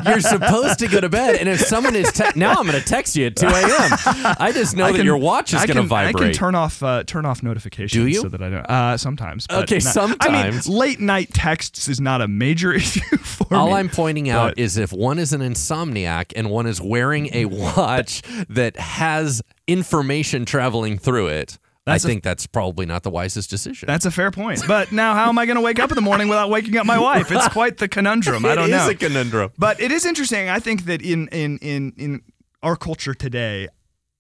you're 0.05 0.19
supposed 0.19 0.79
to 0.79 0.87
go 0.87 0.99
to 0.99 1.07
bed, 1.07 1.35
and 1.35 1.47
if 1.47 1.61
someone 1.61 1.95
is 1.95 2.11
te- 2.11 2.25
now, 2.35 2.55
I'm 2.55 2.65
going 2.67 2.77
to 2.79 2.85
text 2.85 3.15
you 3.15 3.27
at 3.27 3.37
2 3.37 3.45
a.m. 3.47 4.35
I 4.39 4.51
just 4.53 4.75
know 4.75 4.85
I 4.85 4.91
that 4.91 4.97
can- 4.97 5.05
your 5.05 5.17
watch 5.17 5.53
is 5.53 5.61
I 5.61 5.67
going 5.67 5.77
to 5.83 5.87
can- 5.87 5.97
I 5.97 6.11
can 6.11 6.33
turn 6.33 6.53
off 6.53 6.83
uh, 6.83 7.03
turn 7.05 7.25
off 7.25 7.41
notifications. 7.43 7.93
Do 7.93 8.05
you? 8.07 8.21
So 8.21 8.27
that 8.27 8.41
I 8.41 8.49
don't. 8.49 8.65
Uh, 8.69 8.97
sometimes. 8.97 9.47
Okay, 9.49 9.75
not- 9.75 9.85
I 9.87 9.91
sometimes. 9.91 10.67
mean, 10.67 10.77
late 10.77 10.99
night 10.99 11.33
texts 11.33 11.87
is 11.87 12.01
not 12.01 12.21
a 12.21 12.27
major 12.27 12.73
issue 12.73 12.99
for 13.19 13.55
All 13.55 13.67
me. 13.67 13.73
I'm 13.75 13.87
pointing 13.89 14.29
out 14.29 14.55
but- 14.55 14.59
is 14.59 14.75
if 14.75 14.91
one 14.91 15.17
is 15.17 15.31
an 15.31 15.39
insomniac 15.41 16.33
and 16.35 16.49
one 16.49 16.67
is 16.67 16.81
wearing 16.81 17.29
a 17.33 17.45
watch 17.45 18.21
that 18.49 18.75
has 18.77 19.41
information 19.67 20.43
traveling 20.45 20.97
through 20.97 21.27
it, 21.27 21.57
That's 21.89 22.05
I 22.05 22.07
a- 22.07 22.11
think 22.11 22.23
that's 22.23 22.47
probably 22.47 22.85
not 22.85 23.03
the 23.03 23.09
wisest 23.09 23.49
decision. 23.49 23.87
That's 23.87 24.05
a 24.05 24.11
fair 24.11 24.31
point. 24.31 24.61
But 24.67 24.91
now, 24.91 25.13
how 25.13 25.29
am 25.29 25.37
I 25.37 25.45
going 25.45 25.55
to 25.55 25.61
wake 25.61 25.79
up 25.79 25.91
in 25.91 25.95
the 25.95 26.01
morning 26.01 26.27
without 26.27 26.49
waking 26.49 26.77
up 26.77 26.85
my 26.85 26.97
wife? 26.99 27.31
It's 27.31 27.47
quite 27.49 27.77
the 27.77 27.87
conundrum. 27.87 28.45
I 28.45 28.55
don't 28.55 28.69
know. 28.69 28.77
It 28.77 28.81
is 28.83 28.89
a 28.89 28.95
conundrum. 28.95 29.51
But 29.57 29.79
it 29.79 29.91
is 29.91 30.05
interesting. 30.05 30.49
I 30.49 30.59
think 30.59 30.85
that 30.85 31.01
in 31.01 31.27
in 31.29 31.57
in 31.59 31.93
in 31.97 32.21
our 32.63 32.75
culture 32.75 33.13
today, 33.13 33.67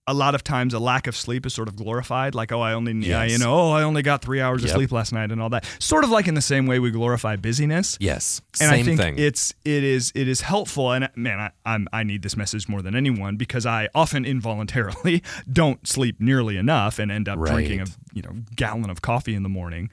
a 0.09 0.13
lot 0.13 0.33
of 0.33 0.43
times 0.43 0.73
a 0.73 0.79
lack 0.79 1.05
of 1.05 1.15
sleep 1.15 1.45
is 1.45 1.53
sort 1.53 1.67
of 1.67 1.75
glorified. 1.75 2.33
Like, 2.33 2.51
oh, 2.51 2.61
I 2.61 2.73
only 2.73 3.13
I, 3.13 3.25
you 3.25 3.37
know, 3.37 3.53
oh, 3.53 3.71
I 3.71 3.83
only 3.83 4.01
got 4.01 4.23
three 4.23 4.41
hours 4.41 4.63
of 4.63 4.71
sleep 4.71 4.91
last 4.91 5.13
night, 5.13 5.31
and 5.31 5.39
all 5.39 5.49
that. 5.51 5.65
Sort 5.77 6.03
of 6.03 6.09
like 6.09 6.27
in 6.27 6.33
the 6.33 6.41
same 6.41 6.65
way 6.65 6.79
we 6.79 6.89
glorify 6.89 7.35
busyness. 7.35 7.95
Yes, 7.99 8.41
And 8.59 8.69
same 8.71 8.79
I 8.79 8.83
think 8.83 8.99
thing. 8.99 9.19
it's 9.19 9.53
it 9.63 9.83
is 9.83 10.11
it 10.15 10.27
is 10.27 10.41
helpful. 10.41 10.91
And 10.91 11.09
man, 11.15 11.39
I, 11.39 11.51
I'm 11.63 11.87
I 11.93 12.03
need 12.03 12.23
this 12.23 12.35
message 12.35 12.67
more 12.67 12.81
than 12.81 12.95
anyone 12.95 13.35
because 13.37 13.65
I 13.67 13.87
often 13.93 14.25
involuntarily 14.25 15.21
don't 15.53 15.87
sleep 15.87 16.19
nearly 16.19 16.57
enough 16.57 16.97
and 16.97 17.11
end 17.11 17.29
up 17.29 17.37
drinking 17.39 17.81
a 17.81 17.85
you 18.13 18.23
know 18.23 18.35
gallon 18.55 18.89
of 18.89 19.01
coffee 19.03 19.35
in 19.35 19.43
the 19.43 19.49
morning. 19.49 19.89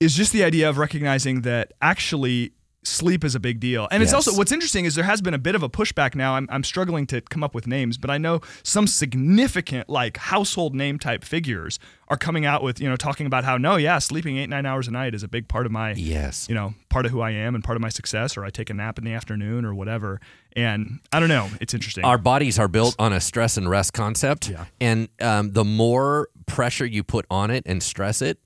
Is 0.00 0.16
just 0.16 0.32
the 0.32 0.42
idea 0.42 0.68
of 0.68 0.78
recognizing 0.78 1.42
that 1.42 1.72
actually 1.80 2.54
sleep 2.84 3.24
is 3.24 3.34
a 3.34 3.40
big 3.40 3.60
deal. 3.60 3.86
And 3.90 4.02
it's 4.02 4.12
also 4.12 4.34
what's 4.36 4.52
interesting 4.52 4.84
is 4.84 4.94
there 4.94 5.04
has 5.04 5.22
been 5.22 5.34
a 5.34 5.38
bit 5.38 5.54
of 5.54 5.62
a 5.62 5.68
pushback 5.68 6.14
now. 6.14 6.34
I'm, 6.34 6.48
I'm 6.50 6.64
struggling 6.64 7.06
to 7.08 7.20
come 7.20 7.44
up 7.44 7.54
with 7.54 7.66
names, 7.66 7.96
but 7.96 8.10
I 8.10 8.18
know 8.18 8.40
some 8.62 8.86
significant 8.86 9.88
like 9.88 10.16
household 10.16 10.74
name 10.74 10.98
type 10.98 11.24
figures 11.24 11.78
are 12.08 12.16
coming 12.16 12.44
out 12.44 12.62
with, 12.62 12.80
you 12.80 12.88
know, 12.88 12.96
talking 12.96 13.26
about 13.26 13.44
how 13.44 13.56
no, 13.56 13.76
yeah, 13.76 13.98
sleeping 13.98 14.36
eight, 14.36 14.50
nine 14.50 14.66
hours 14.66 14.88
a 14.88 14.90
night 14.90 15.14
is 15.14 15.22
a 15.22 15.28
big 15.28 15.48
part 15.48 15.64
of 15.64 15.72
my 15.72 15.92
yes. 15.92 16.48
you 16.48 16.54
know, 16.54 16.74
part 16.88 17.06
of 17.06 17.12
who 17.12 17.20
I 17.20 17.30
am 17.30 17.54
and 17.54 17.62
part 17.62 17.76
of 17.76 17.82
my 17.82 17.88
success, 17.88 18.36
or 18.36 18.44
I 18.44 18.50
take 18.50 18.68
a 18.68 18.74
nap 18.74 18.98
in 18.98 19.04
the 19.04 19.12
afternoon 19.12 19.64
or 19.64 19.74
whatever. 19.74 20.20
And 20.54 21.00
I 21.12 21.20
don't 21.20 21.28
know. 21.28 21.48
It's 21.60 21.74
interesting. 21.74 22.04
Our 22.04 22.18
bodies 22.18 22.58
are 22.58 22.68
built 22.68 22.96
on 22.98 23.12
a 23.12 23.20
stress 23.20 23.56
and 23.56 23.70
rest 23.70 23.92
concept. 23.92 24.48
Yeah. 24.48 24.64
And 24.80 25.08
um, 25.20 25.52
the 25.52 25.64
more 25.64 26.28
pressure 26.46 26.84
you 26.84 27.04
put 27.04 27.26
on 27.30 27.50
it 27.50 27.62
and 27.64 27.82
stress 27.82 28.20
it, 28.20 28.38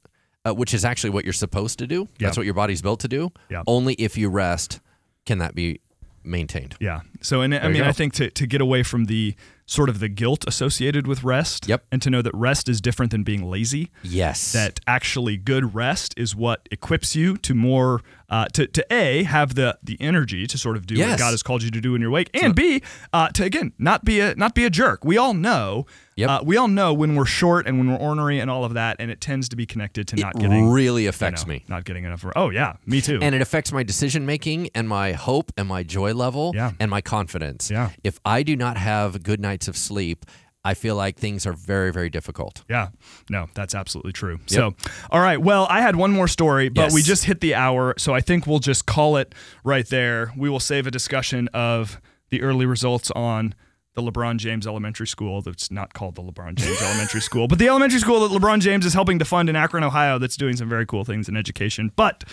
uh, 0.47 0.53
which 0.55 0.73
is 0.75 0.85
actually 0.85 1.11
what 1.11 1.25
you're 1.25 1.33
supposed 1.33 1.79
to 1.81 1.87
do, 1.87 2.09
that's 2.21 2.37
what 2.37 2.47
your 2.47 2.55
body's 2.55 2.83
built 2.83 3.01
to 3.01 3.09
do. 3.09 3.33
Yeah. 3.51 3.63
Only 3.67 3.95
if 3.95 4.17
you 4.17 4.29
rest 4.29 4.81
can 5.25 5.39
that 5.39 5.55
be 5.55 5.81
maintained. 6.23 6.75
yeah. 6.81 7.01
So, 7.21 7.41
and 7.43 7.55
I 7.55 7.69
mean. 7.69 7.83
I 7.83 7.93
think 7.93 8.13
to, 8.15 8.31
to 8.31 8.47
get 8.47 8.61
away 8.61 8.83
from 8.83 9.05
the 9.05 9.35
sort 9.65 9.89
of 9.89 10.01
the 10.01 10.09
guilt 10.09 10.45
associated 10.47 11.07
with 11.07 11.23
rest 11.25 11.69
Yep. 11.69 11.85
and 11.93 12.03
to 12.03 12.11
know 12.11 12.21
that 12.23 12.35
rest 12.35 12.69
is 12.69 12.81
different 12.81 13.11
than 13.13 13.23
being 13.23 13.49
lazy, 13.49 13.91
Yes. 14.03 14.53
that 14.53 14.81
actually 14.89 15.37
good 15.37 15.75
rest 15.75 16.15
is 16.17 16.35
what 16.37 16.69
equips 16.71 17.15
you 17.17 17.37
to 17.39 17.55
more, 17.55 18.01
uh, 18.29 18.47
to, 18.55 18.67
to 18.67 18.85
A, 18.93 19.23
have 19.25 19.55
the, 19.55 19.79
the 19.83 19.97
energy 20.01 20.47
to 20.47 20.59
sort 20.59 20.77
of 20.77 20.87
do 20.87 20.99
what 20.99 21.19
God 21.19 21.31
has 21.31 21.43
called 21.43 21.63
you 21.63 21.71
to 21.71 21.81
do 21.81 21.95
in 21.95 22.01
your 22.01 22.11
wake, 22.11 22.31
and 22.35 22.55
B, 22.55 22.83
uh, 23.13 23.29
to 23.29 23.45
again, 23.45 23.73
not 23.79 24.05
be 24.05 24.21
a, 24.21 24.35
not 24.35 24.55
be 24.55 24.65
a 24.65 24.71
jerk. 24.71 25.05
We 25.05 25.17
all 25.19 25.35
know. 25.35 25.87
Yep. 26.17 26.31
Uh, 26.31 26.41
we 26.45 26.57
all 26.57 26.69
know 26.69 26.95
when 26.95 27.15
we're 27.15 27.27
short 27.27 27.67
and 27.67 27.77
when 27.79 27.91
we're 27.91 27.99
ornery 27.99 28.39
and 28.41 28.51
all 28.51 28.65
of 28.65 28.73
that, 28.73 28.97
and 28.99 29.11
it 29.11 29.21
tends 29.21 29.51
to 29.51 29.57
be 29.57 29.67
connected 29.67 30.09
to 30.09 30.17
not 30.17 30.35
getting 30.35 30.71
really 30.71 31.03
you 31.03 31.11
affects 31.11 31.45
know, 31.47 31.53
me. 31.53 31.65
Not 31.69 31.85
getting 31.85 32.05
enough. 32.05 32.25
Oh 32.35 32.49
yeah, 32.49 32.77
me 32.87 33.03
too. 33.03 33.19
and 33.21 33.35
it 33.35 33.43
affects 33.43 33.71
my 33.71 33.83
decision 33.83 34.25
making 34.25 34.71
and 34.75 34.89
my 34.89 35.13
hope 35.13 35.53
and 35.59 35.69
my 35.69 35.83
joy 35.83 36.15
level 36.15 36.53
Yeah. 36.55 36.73
and 36.81 36.91
my 36.91 37.03
confidence. 37.03 37.71
Yeah. 37.71 37.91
If 38.03 38.19
I 38.25 38.43
do 38.43 38.57
not 38.57 38.79
have 38.79 39.23
good 39.23 39.41
nights 39.41 39.69
of 39.69 39.77
sleep, 39.77 40.25
I 40.67 40.75
feel 40.75 40.97
like 40.97 41.17
things 41.19 41.47
are 41.47 41.53
very, 41.53 41.93
very 41.93 42.11
difficult. 42.11 42.65
yeah, 42.69 42.89
no, 43.31 43.47
that's 43.55 43.75
absolutely 43.75 44.13
true. 44.13 44.41
So, 44.47 44.75
all 45.11 45.21
right. 45.21 45.41
Well, 45.41 45.67
I 45.71 45.81
had 45.81 45.97
one 45.97 46.11
more 46.13 46.29
story, 46.29 46.69
but 46.69 46.83
Yes. 46.83 46.95
we 46.95 47.03
just 47.03 47.25
hit 47.25 47.41
the 47.41 47.55
hour, 47.55 47.95
so 47.99 48.13
I 48.15 48.21
think 48.21 48.47
we'll 48.47 48.59
just 48.59 48.87
call 48.87 49.17
it 49.17 49.35
right 49.65 49.87
there. 49.89 50.33
We 50.37 50.49
will 50.51 50.61
save 50.61 50.87
a 50.87 50.91
discussion 50.91 51.49
of 51.55 52.01
the 52.31 52.43
early 52.43 52.67
results 52.67 53.11
on 53.13 53.55
the 53.95 54.03
LeBron 54.03 54.37
James 54.39 54.67
Elementary 54.67 55.07
School. 55.07 55.41
That's 55.41 55.71
not 55.71 55.95
called 55.95 56.17
the 56.17 56.23
LeBron 56.23 56.57
James 56.57 56.83
Elementary 56.89 57.21
School, 57.23 57.49
but 57.49 57.59
the 57.59 57.69
elementary 57.69 58.01
school 58.01 58.29
that 58.29 58.37
LeBron 58.39 58.61
James 58.61 58.85
is 58.85 58.93
helping 58.93 59.19
to 59.21 59.25
fund 59.25 59.49
in 59.49 59.57
Akron, 59.57 59.85
Ohio. 59.85 60.19
That's 60.19 60.37
doing 60.37 60.57
some 60.57 60.69
very 60.69 60.85
cool 60.85 61.05
things 61.05 61.29
in 61.29 61.37
education, 61.37 61.93
but. 61.97 62.25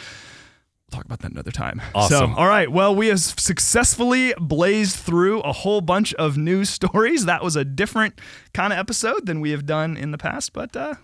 Talk 0.94 1.06
about 1.06 1.20
that 1.20 1.32
another 1.32 1.52
time. 1.52 1.82
Awesome. 1.96 2.34
So, 2.34 2.38
all 2.38 2.48
right. 2.48 2.72
Well, 2.72 2.96
we 2.96 3.08
have 3.08 3.20
successfully 3.20 4.34
blazed 4.40 4.96
through 4.96 5.42
a 5.42 5.52
whole 5.52 5.82
bunch 5.82 6.14
of 6.16 6.38
news 6.38 6.70
stories. 6.80 7.26
That 7.26 7.44
was 7.44 7.56
a 7.56 7.66
different 7.66 8.20
kind 8.54 8.72
of 8.72 8.80
episode 8.80 9.26
than 9.26 9.42
we 9.42 9.52
have 9.52 9.66
done 9.66 9.98
in 9.98 10.12
the 10.12 10.18
past, 10.18 10.54
but 10.54 10.76
uh, 10.76 10.96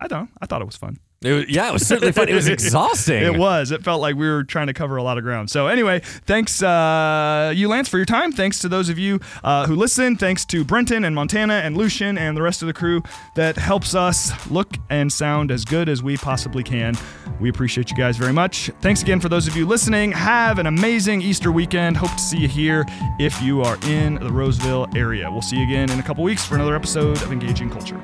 I 0.00 0.08
don't 0.08 0.22
know. 0.24 0.28
I 0.40 0.46
thought 0.46 0.62
it 0.62 0.66
was 0.66 0.76
fun. 0.76 0.98
It 1.24 1.32
was- 1.32 1.48
yeah, 1.48 1.68
it 1.68 1.72
was 1.72 1.86
certainly 1.86 2.12
fun. 2.12 2.28
It 2.28 2.34
was 2.34 2.48
exhausting. 2.48 3.22
It 3.22 3.36
was. 3.36 3.70
It 3.70 3.82
felt 3.84 4.00
like 4.00 4.16
we 4.16 4.28
were 4.28 4.44
trying 4.44 4.66
to 4.68 4.72
cover 4.74 4.96
a 4.96 5.02
lot 5.02 5.18
of 5.18 5.24
ground. 5.24 5.50
So 5.50 5.66
anyway, 5.68 6.00
thanks 6.26 6.62
uh, 6.62 7.52
you, 7.54 7.68
Lance, 7.68 7.88
for 7.88 7.96
your 7.96 8.06
time. 8.06 8.32
Thanks 8.32 8.58
to 8.60 8.68
those 8.68 8.88
of 8.88 8.98
you 8.98 9.20
uh, 9.44 9.66
who 9.66 9.76
listen. 9.76 10.16
Thanks 10.16 10.44
to 10.46 10.64
Brenton 10.64 11.04
and 11.04 11.14
Montana 11.14 11.54
and 11.54 11.76
Lucian 11.76 12.18
and 12.18 12.36
the 12.36 12.42
rest 12.42 12.62
of 12.62 12.66
the 12.66 12.72
crew 12.74 13.02
that 13.36 13.56
helps 13.56 13.94
us 13.94 14.32
look 14.50 14.76
and 14.90 15.12
sound 15.12 15.50
as 15.50 15.64
good 15.64 15.88
as 15.88 16.02
we 16.02 16.16
possibly 16.16 16.62
can. 16.62 16.94
We 17.40 17.48
appreciate 17.48 17.90
you 17.90 17.96
guys 17.96 18.16
very 18.16 18.32
much. 18.32 18.70
Thanks 18.80 19.02
again 19.02 19.20
for 19.20 19.28
those 19.28 19.46
of 19.48 19.56
you 19.56 19.66
listening. 19.66 20.12
Have 20.12 20.58
an 20.58 20.66
amazing 20.66 21.22
Easter 21.22 21.50
weekend. 21.52 21.96
Hope 21.96 22.10
to 22.12 22.18
see 22.18 22.38
you 22.38 22.48
here 22.48 22.84
if 23.18 23.40
you 23.42 23.62
are 23.62 23.78
in 23.86 24.14
the 24.14 24.30
Roseville 24.32 24.86
area. 24.94 25.30
We'll 25.30 25.42
see 25.42 25.56
you 25.56 25.64
again 25.64 25.90
in 25.90 25.98
a 25.98 26.02
couple 26.02 26.24
weeks 26.24 26.44
for 26.44 26.54
another 26.54 26.74
episode 26.76 27.20
of 27.22 27.32
Engaging 27.32 27.70
Culture. 27.70 28.00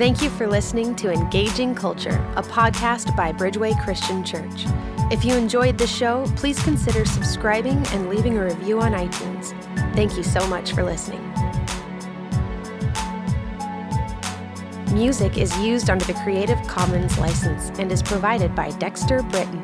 Thank 0.00 0.22
you 0.22 0.30
for 0.30 0.46
listening 0.46 0.96
to 0.96 1.12
Engaging 1.12 1.74
Culture, 1.74 2.26
a 2.34 2.42
podcast 2.42 3.14
by 3.14 3.32
Bridgeway 3.32 3.78
Christian 3.84 4.24
Church. 4.24 4.64
If 5.12 5.26
you 5.26 5.34
enjoyed 5.34 5.76
the 5.76 5.86
show, 5.86 6.24
please 6.36 6.58
consider 6.62 7.04
subscribing 7.04 7.86
and 7.88 8.08
leaving 8.08 8.38
a 8.38 8.42
review 8.42 8.80
on 8.80 8.92
iTunes. 8.92 9.50
Thank 9.94 10.16
you 10.16 10.22
so 10.22 10.46
much 10.46 10.72
for 10.72 10.82
listening. 10.82 11.20
Music 14.94 15.36
is 15.36 15.54
used 15.58 15.90
under 15.90 16.06
the 16.06 16.18
Creative 16.24 16.58
Commons 16.66 17.18
license 17.18 17.68
and 17.78 17.92
is 17.92 18.02
provided 18.02 18.54
by 18.54 18.70
Dexter 18.70 19.22
Britain. 19.24 19.62